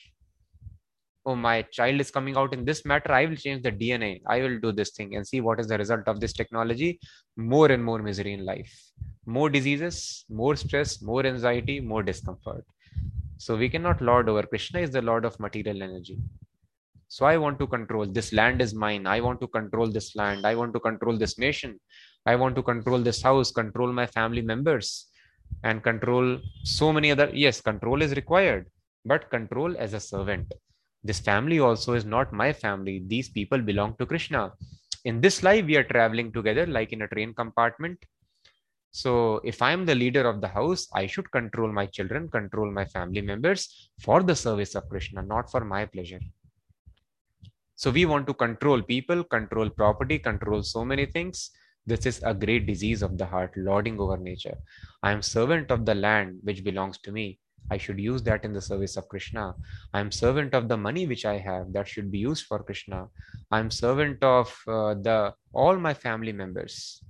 Oh, 1.25 1.35
my 1.35 1.61
child 1.61 2.01
is 2.01 2.11
coming 2.11 2.35
out 2.35 2.53
in 2.53 2.65
this 2.65 2.83
matter. 2.83 3.13
I 3.13 3.25
will 3.25 3.37
change 3.37 3.63
the 3.63 3.71
DNA. 3.71 4.21
I 4.27 4.41
will 4.41 4.59
do 4.59 4.73
this 4.73 4.91
thing 4.91 5.15
and 5.15 5.25
see 5.25 5.39
what 5.39 5.59
is 5.59 5.67
the 5.67 5.77
result 5.77 6.07
of 6.07 6.19
this 6.19 6.33
technology. 6.33 6.99
More 7.37 7.71
and 7.71 7.83
more 7.83 7.99
misery 7.99 8.33
in 8.33 8.45
life, 8.45 8.73
more 9.25 9.49
diseases, 9.49 10.25
more 10.29 10.57
stress, 10.57 11.01
more 11.01 11.25
anxiety, 11.25 11.79
more 11.79 12.03
discomfort 12.03 12.65
so 13.37 13.57
we 13.57 13.67
cannot 13.67 14.01
lord 14.01 14.29
over. 14.29 14.43
Krishna 14.43 14.79
is 14.79 14.91
the 14.91 15.01
lord 15.01 15.25
of 15.25 15.37
material 15.37 15.83
energy. 15.83 16.17
So 17.09 17.25
I 17.25 17.35
want 17.37 17.59
to 17.59 17.67
control 17.67 18.05
this 18.05 18.31
land 18.31 18.61
is 18.61 18.73
mine. 18.73 19.05
I 19.05 19.19
want 19.19 19.41
to 19.41 19.47
control 19.47 19.91
this 19.91 20.15
land. 20.15 20.45
I 20.45 20.55
want 20.55 20.73
to 20.73 20.79
control 20.79 21.17
this 21.17 21.37
nation. 21.37 21.79
I 22.25 22.35
want 22.35 22.55
to 22.55 22.63
control 22.63 22.99
this 22.99 23.21
house, 23.21 23.51
control 23.51 23.91
my 23.91 24.05
family 24.05 24.41
members, 24.41 25.07
and 25.63 25.83
control 25.83 26.39
so 26.63 26.93
many 26.93 27.11
other. 27.11 27.29
Yes, 27.33 27.61
control 27.61 28.01
is 28.01 28.15
required, 28.15 28.67
but 29.05 29.29
control 29.29 29.75
as 29.77 29.93
a 29.93 29.99
servant. 29.99 30.53
This 31.03 31.19
family 31.19 31.59
also 31.59 31.93
is 31.93 32.05
not 32.05 32.31
my 32.31 32.53
family. 32.53 33.03
These 33.07 33.29
people 33.29 33.59
belong 33.59 33.95
to 33.97 34.05
Krishna. 34.05 34.53
In 35.03 35.19
this 35.19 35.43
life, 35.43 35.65
we 35.65 35.75
are 35.75 35.83
traveling 35.83 36.31
together 36.31 36.65
like 36.65 36.93
in 36.93 37.01
a 37.01 37.07
train 37.09 37.33
compartment. 37.33 37.99
So 38.91 39.41
if 39.43 39.61
I'm 39.61 39.85
the 39.85 39.95
leader 39.95 40.25
of 40.29 40.39
the 40.39 40.47
house, 40.47 40.87
I 40.93 41.07
should 41.07 41.29
control 41.31 41.71
my 41.71 41.87
children, 41.87 42.29
control 42.29 42.71
my 42.71 42.85
family 42.85 43.21
members 43.21 43.89
for 43.99 44.23
the 44.23 44.35
service 44.35 44.75
of 44.75 44.87
Krishna, 44.87 45.23
not 45.23 45.51
for 45.51 45.65
my 45.65 45.85
pleasure. 45.85 46.21
So 47.75 47.91
we 47.91 48.05
want 48.05 48.27
to 48.27 48.33
control 48.33 48.81
people, 48.81 49.23
control 49.25 49.69
property, 49.69 50.19
control 50.19 50.63
so 50.63 50.85
many 50.85 51.05
things. 51.05 51.49
This 51.85 52.05
is 52.05 52.21
a 52.23 52.33
great 52.33 52.65
disease 52.65 53.01
of 53.01 53.17
the 53.17 53.25
heart, 53.25 53.53
lording 53.57 53.99
over 53.99 54.17
nature. 54.17 54.57
I 55.01 55.11
am 55.11 55.21
servant 55.21 55.69
of 55.69 55.85
the 55.85 55.95
land 55.95 56.39
which 56.43 56.63
belongs 56.63 56.97
to 56.99 57.11
me. 57.11 57.39
I 57.71 57.77
should 57.77 57.99
use 57.99 58.23
that 58.23 58.45
in 58.45 58.53
the 58.53 58.61
service 58.61 58.97
of 58.97 59.07
Krishna. 59.07 59.55
I 59.93 59.99
am 59.99 60.11
servant 60.11 60.53
of 60.53 60.67
the 60.67 60.77
money 60.77 61.07
which 61.07 61.25
I 61.25 61.37
have 61.37 61.73
that 61.73 61.87
should 61.87 62.11
be 62.11 62.19
used 62.19 62.45
for 62.45 62.63
Krishna. 62.63 63.07
I 63.51 63.59
am 63.59 63.71
servant 63.71 64.23
of 64.23 64.47
uh, 64.67 64.95
the 64.95 65.33
all 65.53 65.77
my 65.77 65.93
family 65.93 66.31
members 66.31 67.01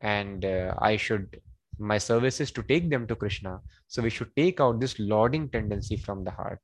and 0.00 0.44
uh, 0.44 0.74
I 0.78 0.96
should 0.96 1.40
my 1.78 1.98
service 1.98 2.40
is 2.40 2.52
to 2.52 2.62
take 2.62 2.90
them 2.90 3.06
to 3.06 3.16
Krishna. 3.16 3.60
So 3.88 4.02
we 4.02 4.10
should 4.10 4.34
take 4.36 4.60
out 4.60 4.80
this 4.80 4.98
lording 4.98 5.48
tendency 5.48 5.96
from 5.96 6.22
the 6.24 6.30
heart 6.30 6.60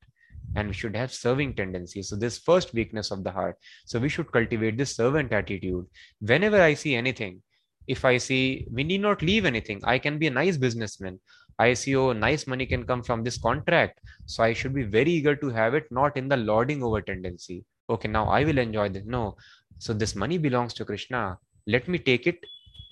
and 0.56 0.68
we 0.68 0.74
should 0.74 0.96
have 0.96 1.12
serving 1.12 1.54
tendency. 1.54 2.02
So 2.02 2.16
this 2.16 2.38
first 2.38 2.72
weakness 2.74 3.10
of 3.10 3.24
the 3.24 3.30
heart. 3.30 3.56
So 3.86 3.98
we 3.98 4.08
should 4.08 4.32
cultivate 4.32 4.78
this 4.78 4.96
servant 4.96 5.32
attitude. 5.32 5.86
Whenever 6.20 6.60
I 6.60 6.74
see 6.74 6.94
anything, 6.94 7.42
if 7.86 8.04
I 8.04 8.18
see 8.18 8.66
we 8.70 8.84
need 8.84 9.00
not 9.00 9.22
leave 9.22 9.44
anything, 9.44 9.80
I 9.84 9.98
can 9.98 10.18
be 10.18 10.26
a 10.26 10.30
nice 10.30 10.56
businessman. 10.56 11.20
I 11.58 11.74
see, 11.74 11.96
oh, 11.96 12.12
nice 12.12 12.46
money 12.46 12.66
can 12.66 12.84
come 12.84 13.02
from 13.02 13.24
this 13.24 13.36
contract. 13.36 14.00
So 14.26 14.44
I 14.44 14.52
should 14.52 14.74
be 14.74 14.84
very 14.84 15.10
eager 15.10 15.34
to 15.34 15.48
have 15.50 15.74
it, 15.74 15.86
not 15.90 16.16
in 16.16 16.28
the 16.28 16.36
lording 16.36 16.84
over 16.84 17.00
tendency. 17.02 17.64
Okay, 17.90 18.08
now 18.08 18.28
I 18.28 18.44
will 18.44 18.58
enjoy 18.58 18.90
this. 18.90 19.02
No. 19.04 19.36
So 19.78 19.92
this 19.92 20.14
money 20.14 20.38
belongs 20.38 20.74
to 20.74 20.84
Krishna. 20.84 21.38
Let 21.66 21.88
me 21.88 21.98
take 21.98 22.26
it 22.26 22.38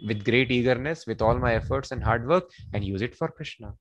with 0.06 0.24
great 0.24 0.50
eagerness, 0.50 1.06
with 1.06 1.22
all 1.22 1.38
my 1.38 1.54
efforts 1.54 1.92
and 1.92 2.02
hard 2.02 2.26
work, 2.26 2.50
and 2.72 2.84
use 2.84 3.02
it 3.02 3.14
for 3.14 3.28
Krishna. 3.28 3.72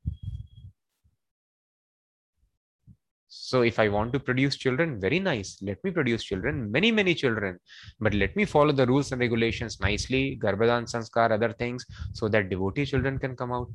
So 3.49 3.61
if 3.61 3.77
I 3.77 3.87
want 3.89 4.11
to 4.13 4.19
produce 4.19 4.55
children, 4.55 4.99
very 4.99 5.19
nice. 5.19 5.59
Let 5.61 5.83
me 5.83 5.91
produce 5.91 6.23
children, 6.23 6.71
many, 6.71 6.91
many 6.91 7.13
children. 7.13 7.59
But 7.99 8.15
let 8.15 8.35
me 8.35 8.43
follow 8.43 8.71
the 8.71 8.87
rules 8.87 9.11
and 9.11 9.21
regulations 9.21 9.79
nicely, 9.79 10.39
Garbhadan 10.41 10.85
Sanskar, 10.91 11.29
other 11.31 11.53
things, 11.53 11.85
so 12.13 12.27
that 12.29 12.49
devotee 12.49 12.85
children 12.85 13.19
can 13.19 13.35
come 13.35 13.51
out. 13.51 13.69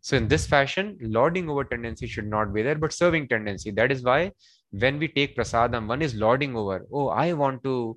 So 0.00 0.16
in 0.16 0.26
this 0.26 0.44
fashion, 0.44 0.98
lording 1.00 1.48
over 1.48 1.62
tendency 1.62 2.08
should 2.08 2.26
not 2.26 2.52
be 2.52 2.62
there, 2.62 2.74
but 2.74 2.92
serving 2.92 3.28
tendency. 3.28 3.70
That 3.70 3.92
is 3.92 4.02
why 4.02 4.32
when 4.72 4.98
we 4.98 5.06
take 5.06 5.36
prasadam, 5.36 5.86
one 5.86 6.02
is 6.02 6.16
lording 6.16 6.56
over. 6.56 6.84
Oh, 6.92 7.08
I 7.08 7.32
want 7.32 7.62
to 7.62 7.96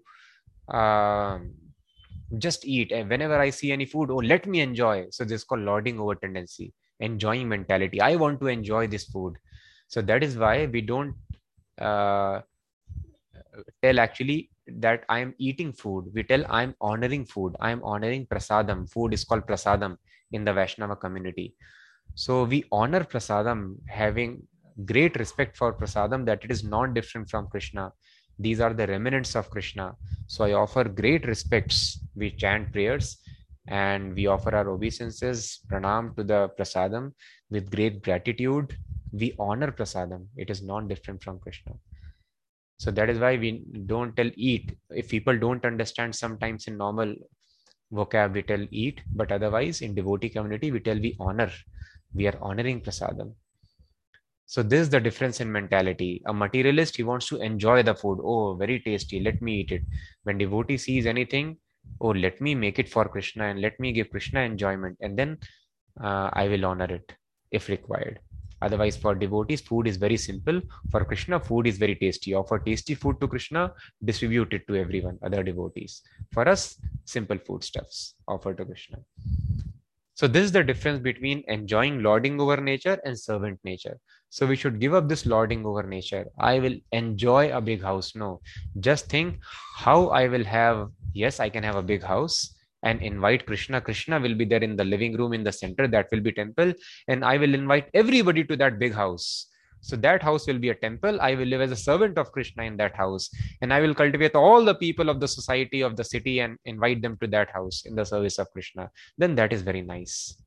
uh, 0.71 1.39
just 2.37 2.65
eat 2.65 2.91
and 2.91 3.09
whenever 3.09 3.39
i 3.39 3.49
see 3.49 3.71
any 3.71 3.85
food 3.85 4.11
oh 4.11 4.17
let 4.31 4.45
me 4.45 4.59
enjoy 4.59 5.05
so 5.09 5.23
this 5.23 5.41
is 5.41 5.43
called 5.45 5.61
lording 5.61 5.97
over 5.97 6.13
tendency 6.13 6.73
enjoying 6.99 7.47
mentality 7.47 8.01
i 8.01 8.17
want 8.17 8.37
to 8.41 8.47
enjoy 8.47 8.85
this 8.85 9.05
food 9.05 9.37
so 9.88 10.01
that 10.01 10.23
is 10.23 10.38
why 10.38 10.65
we 10.65 10.81
don't 10.81 11.15
uh, 11.79 12.41
tell 13.81 13.99
actually 13.99 14.49
that 14.67 15.03
i 15.07 15.19
am 15.19 15.33
eating 15.38 15.71
food. 15.71 16.11
We 16.13 16.23
tell 16.23 16.43
i 16.49 16.61
am 16.63 16.75
honoring 16.81 17.25
food. 17.25 17.55
I 17.59 17.71
am 17.71 17.81
honoring 17.83 18.25
prasadam. 18.25 18.89
Food 18.89 19.13
is 19.13 19.23
called 19.23 19.47
prasadam 19.47 19.97
in 20.31 20.43
the 20.43 20.53
vaishnava 20.53 20.95
community. 20.95 21.55
So 22.15 22.43
we 22.43 22.65
honor 22.71 23.03
prasadam 23.03 23.75
having 23.88 24.43
great 24.85 25.17
respect 25.17 25.55
for 25.55 25.73
prasadam 25.73 26.25
that 26.25 26.43
it 26.43 26.51
is 26.51 26.63
not 26.63 26.93
different 26.93 27.29
from 27.29 27.47
krishna. 27.47 27.93
These 28.39 28.59
are 28.59 28.73
the 28.73 28.85
remnants 28.85 29.35
of 29.35 29.49
Krishna. 29.49 29.95
So 30.27 30.45
I 30.45 30.53
offer 30.53 30.83
great 30.83 31.25
respects. 31.25 31.99
We 32.15 32.31
chant 32.31 32.71
prayers 32.71 33.17
and 33.68 34.13
we 34.15 34.28
offer 34.28 34.55
our 34.55 34.70
obeisances, 34.70 35.59
pranam 35.70 36.15
to 36.15 36.24
the 36.24 36.49
prasadam 36.57 37.13
with 37.49 37.70
great 37.70 38.01
gratitude. 38.03 38.78
We 39.11 39.36
honor 39.39 39.72
prasadam. 39.72 40.28
It 40.36 40.49
is 40.49 40.61
not 40.61 40.88
different 40.88 41.24
from 41.24 41.39
Krishna. 41.39 41.74
So 42.78 42.91
that 42.91 43.09
is 43.09 43.20
why 43.20 43.38
we 43.38 43.63
don't 43.86 44.15
tell 44.15 44.30
eat. 44.36 44.78
If 44.91 45.09
people 45.09 45.38
don't 45.38 45.65
understand 45.65 46.15
sometimes 46.15 46.68
in 46.68 46.78
normal 46.78 47.15
vocab, 47.91 48.34
we 48.34 48.43
tell 48.43 48.65
eat, 48.72 49.01
but 49.15 49.32
otherwise 49.32 49.82
in 49.82 49.95
devotee 49.95 50.30
community, 50.30 50.72
we 50.72 50.80
tell 50.80 50.99
we 50.99 51.15
honor. 51.20 51.51
We 52.13 52.28
are 52.28 52.38
honoring 52.41 52.82
prasadam. 52.82 53.34
So 54.45 54.63
this 54.63 54.82
is 54.82 54.89
the 54.89 54.99
difference 55.01 55.41
in 55.41 55.51
mentality. 55.51 56.22
A 56.26 56.34
materialist, 56.34 56.95
he 56.95 57.03
wants 57.03 57.28
to 57.28 57.38
enjoy 57.41 57.84
the 57.84 57.95
food. 57.95 58.20
Oh, 58.24 58.55
very 58.55 58.80
tasty. 58.80 59.20
Let 59.20 59.41
me 59.41 59.61
eat 59.61 59.72
it. 59.72 59.82
When 60.24 60.38
devotee 60.38 60.78
sees 60.78 61.05
anything, 61.05 61.57
oh, 62.01 62.09
let 62.09 62.39
me 62.41 62.55
make 62.55 62.79
it 62.79 62.89
for 62.89 63.05
Krishna 63.05 63.45
and 63.45 63.61
let 63.61 63.79
me 63.79 63.91
give 63.91 64.09
Krishna 64.09 64.41
enjoyment. 64.41 64.97
And 65.01 65.17
then 65.17 65.38
uh, 66.01 66.29
I 66.33 66.47
will 66.47 66.65
honor 66.65 66.85
it 66.85 67.13
if 67.51 67.69
required. 67.69 68.19
Otherwise, 68.61 68.97
for 68.97 69.13
devotees, 69.13 69.61
food 69.61 69.88
is 69.88 69.97
very 69.97 70.17
simple. 70.17 70.59
For 70.89 71.05
Krishna, 71.05 71.39
food 71.39 71.67
is 71.67 71.77
very 71.77 71.95
tasty. 71.95 72.33
Offer 72.33 72.59
tasty 72.59 72.95
food 72.95 73.21
to 73.21 73.27
Krishna, 73.27 73.71
distribute 74.03 74.51
it 74.53 74.67
to 74.67 74.75
everyone, 74.75 75.19
other 75.23 75.43
devotees. 75.43 76.01
For 76.33 76.47
us, 76.47 76.79
simple 77.05 77.38
foodstuffs 77.38 78.15
offer 78.27 78.55
to 78.55 78.65
Krishna. 78.65 78.97
So 80.18 80.26
this 80.26 80.45
is 80.45 80.51
the 80.51 80.63
difference 80.63 80.99
between 80.99 81.43
enjoying 81.47 82.01
lording 82.01 82.41
over 82.41 82.57
nature 82.57 82.99
and 83.05 83.18
servant 83.18 83.59
nature. 83.63 83.99
So 84.32 84.47
we 84.47 84.55
should 84.55 84.80
give 84.80 84.95
up 84.95 85.07
this 85.07 85.28
lording 85.28 85.63
over 85.63 85.84
nature. 85.84 86.26
I 86.39 86.57
will 86.57 86.76
enjoy 86.91 87.55
a 87.55 87.61
big 87.61 87.84
house. 87.84 88.15
No, 88.15 88.41
just 88.80 89.09
think 89.09 89.38
how 89.76 90.07
I 90.07 90.28
will 90.28 90.43
have. 90.43 90.89
Yes, 91.13 91.39
I 91.39 91.49
can 91.49 91.63
have 91.63 91.76
a 91.76 91.84
big 91.84 92.01
house 92.01 92.55
and 92.82 92.99
invite 93.03 93.45
Krishna. 93.45 93.80
Krishna 93.80 94.20
will 94.20 94.34
be 94.34 94.43
there 94.43 94.63
in 94.63 94.76
the 94.76 94.84
living 94.84 95.15
room 95.15 95.34
in 95.34 95.43
the 95.43 95.51
center. 95.51 95.88
That 95.88 96.07
will 96.11 96.22
be 96.22 96.32
temple, 96.32 96.74
and 97.07 97.24
I 97.24 97.38
will 97.38 97.53
invite 97.53 97.88
everybody 97.93 98.43
to 98.45 98.57
that 98.57 98.80
big 98.80 98.93
house. 98.93 99.45
So 99.82 99.95
that 99.97 100.21
house 100.21 100.47
will 100.47 100.59
be 100.59 100.69
a 100.69 100.75
temple. 100.75 101.19
I 101.21 101.36
will 101.36 101.45
live 101.45 101.61
as 101.61 101.71
a 101.71 101.75
servant 101.75 102.17
of 102.17 102.32
Krishna 102.32 102.63
in 102.63 102.78
that 102.78 102.95
house. 102.95 103.30
And 103.61 103.73
I 103.73 103.80
will 103.80 103.93
cultivate 103.93 104.36
all 104.36 104.65
the 104.65 104.75
people 104.75 105.09
of 105.09 105.19
the 105.19 105.28
society 105.28 105.82
of 105.82 105.95
the 105.95 106.03
city 106.03 106.39
and 106.39 106.57
invite 106.65 107.01
them 107.01 107.17
to 107.21 107.28
that 107.28 107.49
house 107.51 107.84
in 107.86 107.95
the 107.95 108.05
service 108.05 108.39
of 108.39 108.51
Krishna. 108.51 108.89
Then 109.17 109.36
that 109.36 109.53
is 109.53 109.61
very 109.61 109.82
nice. 109.82 110.41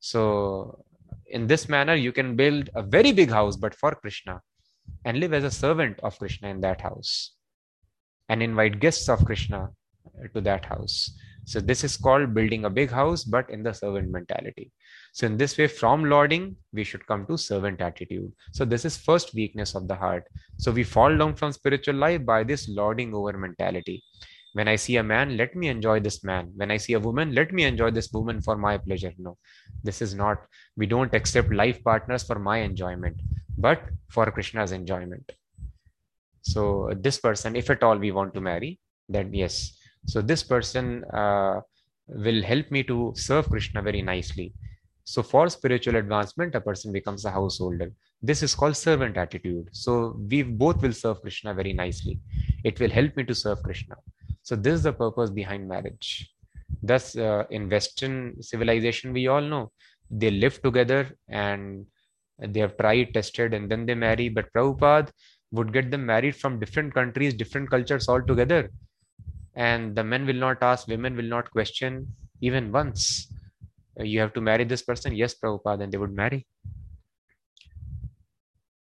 So, 0.00 0.84
in 1.26 1.46
this 1.46 1.68
manner, 1.68 1.94
you 1.94 2.12
can 2.12 2.34
build 2.34 2.70
a 2.74 2.82
very 2.82 3.12
big 3.12 3.30
house, 3.30 3.56
but 3.56 3.74
for 3.74 3.94
Krishna, 3.94 4.40
and 5.04 5.20
live 5.20 5.32
as 5.32 5.44
a 5.44 5.50
servant 5.50 6.00
of 6.02 6.18
Krishna 6.18 6.48
in 6.48 6.60
that 6.62 6.80
house, 6.80 7.34
and 8.28 8.42
invite 8.42 8.80
guests 8.80 9.08
of 9.08 9.24
Krishna 9.24 9.70
to 10.34 10.40
that 10.40 10.64
house. 10.64 11.16
So 11.44 11.60
this 11.60 11.84
is 11.84 11.96
called 11.96 12.34
building 12.34 12.64
a 12.64 12.70
big 12.70 12.90
house, 12.90 13.24
but 13.24 13.48
in 13.50 13.62
the 13.62 13.72
servant 13.72 14.10
mentality. 14.10 14.72
So 15.12 15.26
in 15.26 15.36
this 15.36 15.58
way, 15.58 15.66
from 15.66 16.04
lording, 16.04 16.56
we 16.72 16.84
should 16.84 17.06
come 17.06 17.26
to 17.26 17.36
servant 17.36 17.80
attitude. 17.80 18.32
So 18.52 18.64
this 18.64 18.84
is 18.84 18.96
first 18.96 19.34
weakness 19.34 19.74
of 19.74 19.88
the 19.88 19.94
heart. 19.94 20.24
So 20.58 20.70
we 20.70 20.84
fall 20.84 21.16
down 21.16 21.34
from 21.34 21.52
spiritual 21.52 21.96
life 21.96 22.24
by 22.24 22.44
this 22.44 22.68
lording 22.68 23.12
over 23.14 23.36
mentality. 23.36 24.02
When 24.52 24.66
I 24.66 24.76
see 24.76 24.96
a 24.96 25.02
man, 25.02 25.36
let 25.36 25.54
me 25.54 25.68
enjoy 25.68 26.00
this 26.00 26.24
man. 26.24 26.52
When 26.56 26.70
I 26.70 26.76
see 26.76 26.94
a 26.94 27.00
woman, 27.00 27.34
let 27.34 27.52
me 27.52 27.64
enjoy 27.64 27.90
this 27.92 28.12
woman 28.12 28.40
for 28.40 28.56
my 28.56 28.78
pleasure. 28.78 29.12
No, 29.18 29.36
this 29.84 30.02
is 30.02 30.14
not, 30.14 30.38
we 30.76 30.86
don't 30.86 31.14
accept 31.14 31.52
life 31.52 31.82
partners 31.84 32.24
for 32.24 32.38
my 32.38 32.58
enjoyment, 32.58 33.20
but 33.58 33.82
for 34.08 34.30
Krishna's 34.30 34.72
enjoyment. 34.72 35.30
So 36.42 36.90
this 36.96 37.18
person, 37.18 37.54
if 37.54 37.70
at 37.70 37.82
all 37.82 37.96
we 37.96 38.10
want 38.10 38.34
to 38.34 38.40
marry, 38.40 38.80
then 39.08 39.32
yes. 39.32 39.76
So 40.06 40.20
this 40.20 40.42
person 40.42 41.04
uh, 41.04 41.60
will 42.08 42.42
help 42.42 42.70
me 42.70 42.82
to 42.84 43.12
serve 43.16 43.48
Krishna 43.48 43.82
very 43.82 44.02
nicely. 44.02 44.52
So 45.12 45.24
for 45.24 45.48
spiritual 45.48 45.96
advancement, 45.96 46.54
a 46.54 46.60
person 46.60 46.92
becomes 46.92 47.24
a 47.24 47.32
householder. 47.32 47.92
This 48.22 48.44
is 48.44 48.54
called 48.54 48.76
servant 48.76 49.16
attitude. 49.16 49.68
So 49.72 50.16
we 50.30 50.42
both 50.42 50.80
will 50.82 50.92
serve 50.92 51.20
Krishna 51.20 51.52
very 51.52 51.72
nicely. 51.72 52.20
It 52.62 52.78
will 52.78 52.90
help 52.90 53.16
me 53.16 53.24
to 53.24 53.34
serve 53.34 53.60
Krishna. 53.64 53.96
So 54.44 54.54
this 54.54 54.74
is 54.74 54.84
the 54.84 54.92
purpose 54.92 55.30
behind 55.30 55.68
marriage. 55.68 56.30
Thus, 56.80 57.16
uh, 57.16 57.42
in 57.50 57.68
Western 57.68 58.40
civilization, 58.40 59.12
we 59.12 59.26
all 59.26 59.40
know 59.40 59.72
they 60.12 60.30
live 60.30 60.62
together 60.62 61.10
and 61.28 61.86
they 62.38 62.60
have 62.60 62.76
tried, 62.76 63.12
tested, 63.12 63.52
and 63.52 63.68
then 63.68 63.86
they 63.86 63.96
marry. 63.96 64.28
But 64.28 64.52
Prabhupada 64.52 65.10
would 65.50 65.72
get 65.72 65.90
them 65.90 66.06
married 66.06 66.36
from 66.36 66.60
different 66.60 66.94
countries, 66.94 67.34
different 67.34 67.68
cultures 67.68 68.06
all 68.08 68.22
together. 68.22 68.70
And 69.56 69.96
the 69.96 70.04
men 70.04 70.24
will 70.24 70.40
not 70.46 70.62
ask, 70.62 70.86
women 70.86 71.16
will 71.16 71.30
not 71.36 71.50
question 71.50 72.06
even 72.40 72.70
once. 72.70 73.26
You 74.02 74.20
have 74.20 74.32
to 74.34 74.40
marry 74.40 74.64
this 74.64 74.82
person. 74.82 75.14
Yes, 75.14 75.34
Prabhupada, 75.34 75.82
and 75.82 75.92
they 75.92 75.98
would 75.98 76.14
marry. 76.14 76.46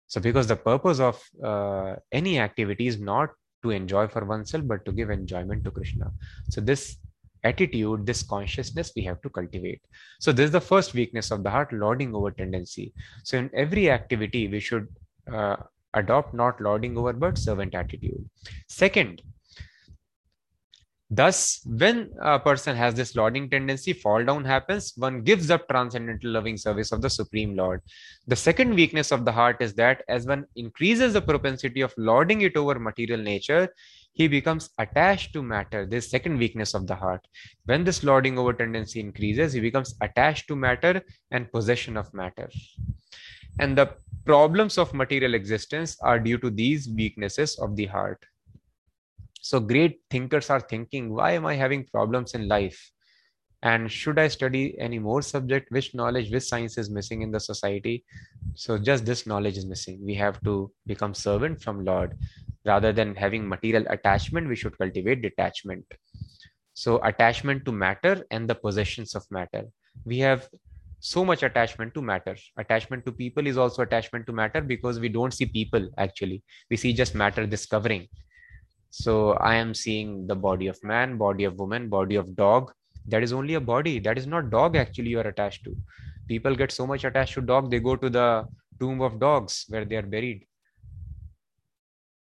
So, 0.06 0.20
because 0.20 0.46
the 0.46 0.56
purpose 0.56 1.00
of 1.00 1.22
uh, 1.42 1.96
any 2.12 2.38
activity 2.38 2.86
is 2.86 3.00
not 3.00 3.30
to 3.64 3.70
enjoy 3.70 4.06
for 4.06 4.24
oneself, 4.24 4.64
but 4.66 4.84
to 4.84 4.92
give 4.92 5.10
enjoyment 5.10 5.64
to 5.64 5.70
Krishna. 5.70 6.12
So 6.50 6.60
this 6.60 6.98
attitude, 7.42 8.06
this 8.06 8.22
consciousness 8.22 8.92
we 8.94 9.02
have 9.02 9.20
to 9.22 9.30
cultivate. 9.30 9.80
So 10.20 10.32
this 10.32 10.46
is 10.46 10.50
the 10.50 10.60
first 10.60 10.94
weakness 10.94 11.30
of 11.30 11.42
the 11.42 11.50
heart, 11.50 11.72
lording 11.72 12.14
over 12.14 12.30
tendency. 12.30 12.92
So 13.24 13.38
in 13.38 13.50
every 13.54 13.90
activity, 13.90 14.48
we 14.48 14.60
should 14.60 14.86
uh, 15.32 15.56
adopt 15.94 16.34
not 16.34 16.60
lording 16.60 16.96
over, 16.96 17.12
but 17.12 17.38
servant 17.38 17.74
attitude. 17.74 18.24
Second, 18.68 19.22
Thus, 21.11 21.61
when 21.66 22.11
a 22.22 22.40
person 22.40 22.74
has 22.76 22.94
this 22.94 23.14
lording 23.14 23.50
tendency, 23.50 23.92
fall 23.92 24.24
down 24.24 24.44
happens, 24.44 24.94
one 24.96 25.22
gives 25.22 25.50
up 25.50 25.68
transcendental 25.68 26.30
loving 26.30 26.57
service 26.57 26.92
of 26.92 27.02
the 27.02 27.11
Supreme 27.11 27.55
Lord. 27.55 27.82
The 28.26 28.36
second 28.36 28.74
weakness 28.74 29.12
of 29.12 29.24
the 29.24 29.32
heart 29.32 29.59
is 29.61 29.74
that 29.74 30.02
as 30.09 30.26
one 30.26 30.46
increases 30.57 31.12
the 31.12 31.20
propensity 31.20 31.82
of 31.82 31.92
lording 31.98 32.40
it 32.40 32.57
over 32.57 32.78
material 32.78 33.20
nature, 33.20 33.68
he 34.14 34.28
becomes 34.28 34.70
attached 34.78 35.32
to 35.34 35.42
matter. 35.42 35.84
This 35.84 36.11
second 36.11 36.38
weakness 36.38 36.72
of 36.72 36.86
the 36.86 36.94
heart. 36.94 37.26
When 37.66 37.84
this 37.84 38.02
lording 38.02 38.38
over 38.38 38.52
tendency 38.52 39.00
increases, 39.00 39.52
he 39.52 39.61
becomes 39.61 39.94
attached 40.00 40.48
to 40.48 40.57
matter 40.57 41.02
and 41.30 41.52
possession 41.52 41.96
of 41.96 42.12
matter. 42.14 42.48
And 43.59 43.76
the 43.76 43.94
problems 44.24 44.78
of 44.78 44.94
material 44.94 45.34
existence 45.34 45.98
are 46.00 46.18
due 46.18 46.38
to 46.38 46.50
these 46.50 46.88
weaknesses 46.88 47.59
of 47.59 47.76
the 47.76 47.86
heart. 47.86 48.24
So 49.45 49.61
great 49.61 50.01
thinkers 50.09 50.49
are 50.49 50.59
thinking, 50.59 51.12
why 51.14 51.32
am 51.32 51.45
I 51.45 51.55
having 51.55 51.84
problems 51.84 52.32
in 52.32 52.49
life? 52.49 52.80
And 53.62 53.92
should 53.92 54.18
I 54.18 54.28
study 54.28 54.74
any 54.78 54.99
more 54.99 55.20
subject? 55.20 55.70
Which 55.70 55.95
knowledge, 55.95 56.32
which 56.32 56.45
science 56.45 56.78
is 56.78 56.88
missing 56.88 57.20
in 57.20 57.30
the 57.30 57.38
society? 57.38 58.07
So 58.55 58.78
just 58.78 59.05
this 59.05 59.26
knowledge 59.26 59.59
is 59.59 59.66
missing. 59.66 60.01
We 60.03 60.14
have 60.14 60.42
to 60.45 60.72
become 60.86 61.12
servant 61.12 61.61
from 61.61 61.84
Lord. 61.84 62.16
Rather 62.64 62.90
than 62.90 63.14
having 63.14 63.47
material 63.47 63.84
attachment, 63.90 64.49
we 64.49 64.57
should 64.57 64.78
cultivate 64.78 65.20
detachment. 65.20 65.84
So 66.72 67.05
attachment 67.05 67.66
to 67.66 67.72
matter 67.72 68.24
and 68.30 68.49
the 68.49 68.55
possessions 68.55 69.14
of 69.14 69.26
matter. 69.30 69.64
We 70.07 70.20
have 70.20 70.49
so 71.01 71.22
much 71.22 71.42
attachment 71.42 71.92
to 71.95 72.01
matter. 72.01 72.34
Attachment 72.57 73.05
to 73.05 73.12
people 73.12 73.47
is 73.47 73.59
also 73.59 73.82
attachment 73.82 74.24
to 74.24 74.32
matter 74.32 74.62
because 74.62 74.99
we 75.01 75.11
don't 75.11 75.34
see 75.34 75.45
people 75.45 75.90
actually. 75.99 76.42
We 76.70 76.78
see 76.78 76.95
just 76.95 77.14
matter 77.14 77.47
discovering 77.47 78.09
so 78.97 79.32
I 79.51 79.57
am 79.57 79.74
seeing 79.74 80.24
the 80.28 80.36
body 80.36 80.68
of 80.68 80.78
man, 80.84 81.16
body 81.18 81.42
of 81.42 81.59
woman, 81.59 81.88
body 81.88 82.14
of 82.14 82.36
dog. 82.36 82.72
That 83.09 83.24
is 83.24 83.32
only 83.32 83.55
a 83.55 83.61
body. 83.61 83.99
That 83.99 84.16
is 84.16 84.28
not 84.28 84.51
dog 84.51 84.76
actually 84.76 85.09
you 85.09 85.18
are 85.18 85.26
attached 85.26 85.64
to. 85.64 85.76
People 86.28 86.55
get 86.55 86.70
so 86.70 86.86
much 86.86 87.03
attached 87.03 87.34
to 87.34 87.40
dog, 87.40 87.72
they 87.72 87.80
go 87.80 87.97
to 87.97 88.09
the 88.09 88.47
tomb 88.78 89.01
of 89.01 89.18
dogs 89.18 89.64
where 89.68 89.84
they 89.84 89.97
are 89.97 90.07
buried. 90.14 90.47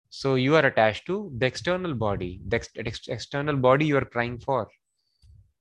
So 0.09 0.37
you 0.37 0.57
are 0.57 0.65
attached 0.65 1.05
to 1.09 1.31
the 1.37 1.45
external 1.45 1.93
body, 1.93 2.41
the 2.49 2.57
ex- 2.57 2.71
ex- 2.75 3.09
external 3.09 3.57
body 3.57 3.85
you 3.85 3.99
are 3.99 4.07
crying 4.07 4.39
for, 4.39 4.67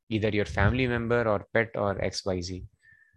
either 0.09 0.30
your 0.30 0.45
family 0.45 0.88
member 0.88 1.28
or 1.28 1.45
pet 1.53 1.72
or 1.76 1.95
XYZ. 1.95 2.64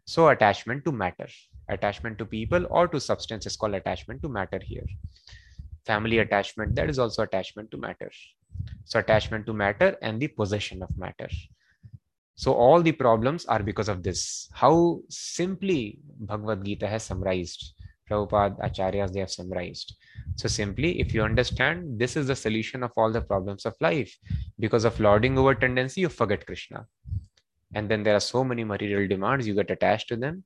So 0.04 0.28
attachment 0.30 0.84
to 0.84 0.90
matter, 0.90 1.28
attachment 1.68 2.18
to 2.18 2.26
people 2.26 2.66
or 2.70 2.88
to 2.88 2.98
substance 2.98 3.46
is 3.46 3.56
called 3.56 3.74
attachment 3.74 4.20
to 4.22 4.28
matter 4.28 4.60
here 4.60 4.86
family 5.84 6.18
attachment 6.18 6.74
that 6.74 6.90
is 6.90 6.98
also 6.98 7.22
attachment 7.22 7.70
to 7.70 7.76
matter. 7.76 8.10
So 8.84 8.98
attachment 8.98 9.46
to 9.46 9.52
matter 9.52 9.96
and 10.02 10.20
the 10.20 10.28
possession 10.28 10.82
of 10.82 10.96
matter. 10.98 11.28
So 12.36 12.52
all 12.52 12.82
the 12.82 12.92
problems 12.92 13.46
are 13.46 13.62
because 13.62 13.88
of 13.88 14.02
this. 14.02 14.48
How 14.52 15.00
simply 15.08 15.98
bhagavad 16.18 16.64
gita 16.64 16.88
has 16.88 17.04
summarized 17.04 17.74
prabhupada 18.10 18.58
acharyas 18.60 19.12
they 19.12 19.20
have 19.20 19.30
summarized. 19.30 19.94
So 20.36 20.48
simply 20.48 21.00
if 21.00 21.14
you 21.14 21.22
understand 21.22 21.98
this 21.98 22.16
is 22.16 22.26
the 22.26 22.36
solution 22.36 22.82
of 22.82 22.92
all 22.96 23.12
the 23.12 23.20
problems 23.20 23.64
of 23.66 23.74
life. 23.80 24.14
Because 24.58 24.84
of 24.84 24.98
lording 25.00 25.38
over 25.38 25.54
tendency 25.54 26.00
you 26.00 26.08
forget 26.08 26.46
krishna. 26.46 26.86
And 27.74 27.88
then 27.88 28.02
there 28.02 28.16
are 28.16 28.20
so 28.20 28.44
many 28.44 28.64
material 28.64 29.08
demands 29.08 29.46
you 29.46 29.54
get 29.54 29.70
attached 29.70 30.08
to 30.08 30.16
them 30.16 30.44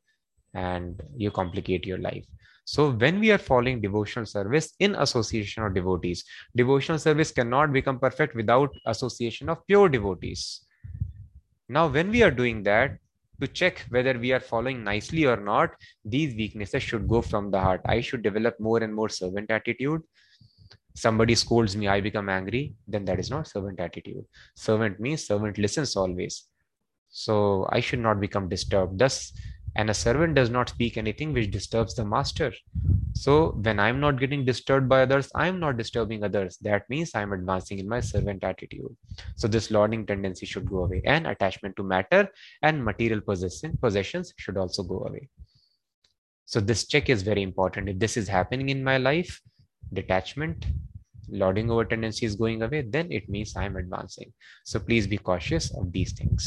and 0.55 1.01
you 1.17 1.31
complicate 1.31 1.87
your 1.87 1.99
life 1.99 2.25
so 2.69 2.91
when 2.91 3.19
we 3.19 3.31
are 3.31 3.39
following 3.39 3.81
devotional 3.81 4.27
service 4.27 4.75
in 4.79 4.95
association 4.97 5.63
of 5.63 5.73
devotees, 5.73 6.23
devotional 6.55 6.99
service 6.99 7.31
cannot 7.33 7.73
become 7.73 7.99
perfect 7.99 8.35
without 8.35 8.71
association 8.85 9.49
of 9.49 9.67
pure 9.67 9.89
devotees. 9.89 10.67
Now, 11.71 11.87
when 11.87 12.11
we 12.11 12.23
are 12.23 12.31
doing 12.31 12.63
that, 12.65 12.99
to 13.41 13.49
check 13.49 13.87
whether 13.89 14.19
we 14.19 14.33
are 14.33 14.41
following 14.41 14.85
nicely 14.85 15.25
or 15.25 15.39
not, 15.39 15.77
these 16.05 16.35
weaknesses 16.35 16.83
should 16.83 17.09
go 17.09 17.23
from 17.23 17.51
the 17.51 17.59
heart. 17.59 17.81
I 17.87 18.03
should 18.03 18.23
develop 18.23 18.61
more 18.61 18.83
and 18.83 18.95
more 18.95 19.09
servant 19.09 19.51
attitude. 19.51 20.03
Somebody 20.95 21.37
scolds 21.37 21.75
me, 21.75 21.89
I 21.89 22.03
become 22.03 22.29
angry, 22.29 22.75
then 22.87 23.07
that 23.07 23.19
is 23.19 23.31
not 23.31 23.49
servant 23.49 23.81
attitude. 23.81 24.27
Servant 24.55 25.01
means 25.01 25.27
servant 25.27 25.57
listens 25.57 25.97
always. 25.97 26.45
So 27.09 27.67
I 27.73 27.81
should 27.81 28.01
not 28.01 28.21
become 28.21 28.51
disturbed. 28.51 28.99
Thus, 28.99 29.33
and 29.77 29.91
a 29.91 29.95
servant 29.95 30.35
does 30.35 30.51
not 30.51 30.69
speak 30.69 30.97
anything 30.97 31.33
which 31.33 31.51
disturbs 31.51 31.95
the 31.95 32.05
master. 32.05 32.53
So 33.15 33.51
when 33.63 33.81
i'm 33.81 34.01
not 34.01 34.21
getting 34.21 34.45
disturbed 34.45 34.89
by 34.89 35.03
others 35.03 35.31
i'm 35.35 35.59
not 35.61 35.77
disturbing 35.77 36.25
others. 36.25 36.57
That 36.59 36.89
means 36.89 37.15
i'm 37.15 37.33
advancing 37.33 37.79
in 37.79 37.89
my 37.89 38.01
servant 38.01 38.45
attitude. 38.45 38.97
So 39.37 39.49
this 39.49 39.71
lording 39.71 40.07
tendency 40.07 40.47
should 40.47 40.69
go 40.69 40.85
away 40.85 41.03
and 41.05 41.27
attachment 41.27 41.77
to 41.77 41.83
matter 41.83 42.29
and 42.63 42.85
material 42.85 43.21
possession 43.21 43.79
possessions 43.81 44.35
should 44.37 44.57
also 44.57 44.83
go 44.83 45.01
away. 45.09 45.29
So 46.47 46.61
this 46.61 46.87
check 46.87 47.11
is 47.11 47.23
very 47.23 47.43
important. 47.43 47.89
If 47.89 47.99
this 47.99 48.17
is 48.17 48.29
happening 48.29 48.69
in 48.71 48.83
my 48.83 48.99
life 48.99 49.41
detachment 49.93 50.67
lording 51.31 51.71
over 51.71 51.85
tendency 51.85 52.25
is 52.25 52.37
going 52.37 52.63
away 52.63 52.81
then 52.81 53.11
it 53.11 53.29
means 53.29 53.57
i'm 53.57 53.77
advancing. 53.77 54.33
So 54.65 54.81
please 54.81 55.07
be 55.07 55.19
cautious 55.19 55.71
of 55.77 55.93
these 55.93 56.13
things 56.13 56.47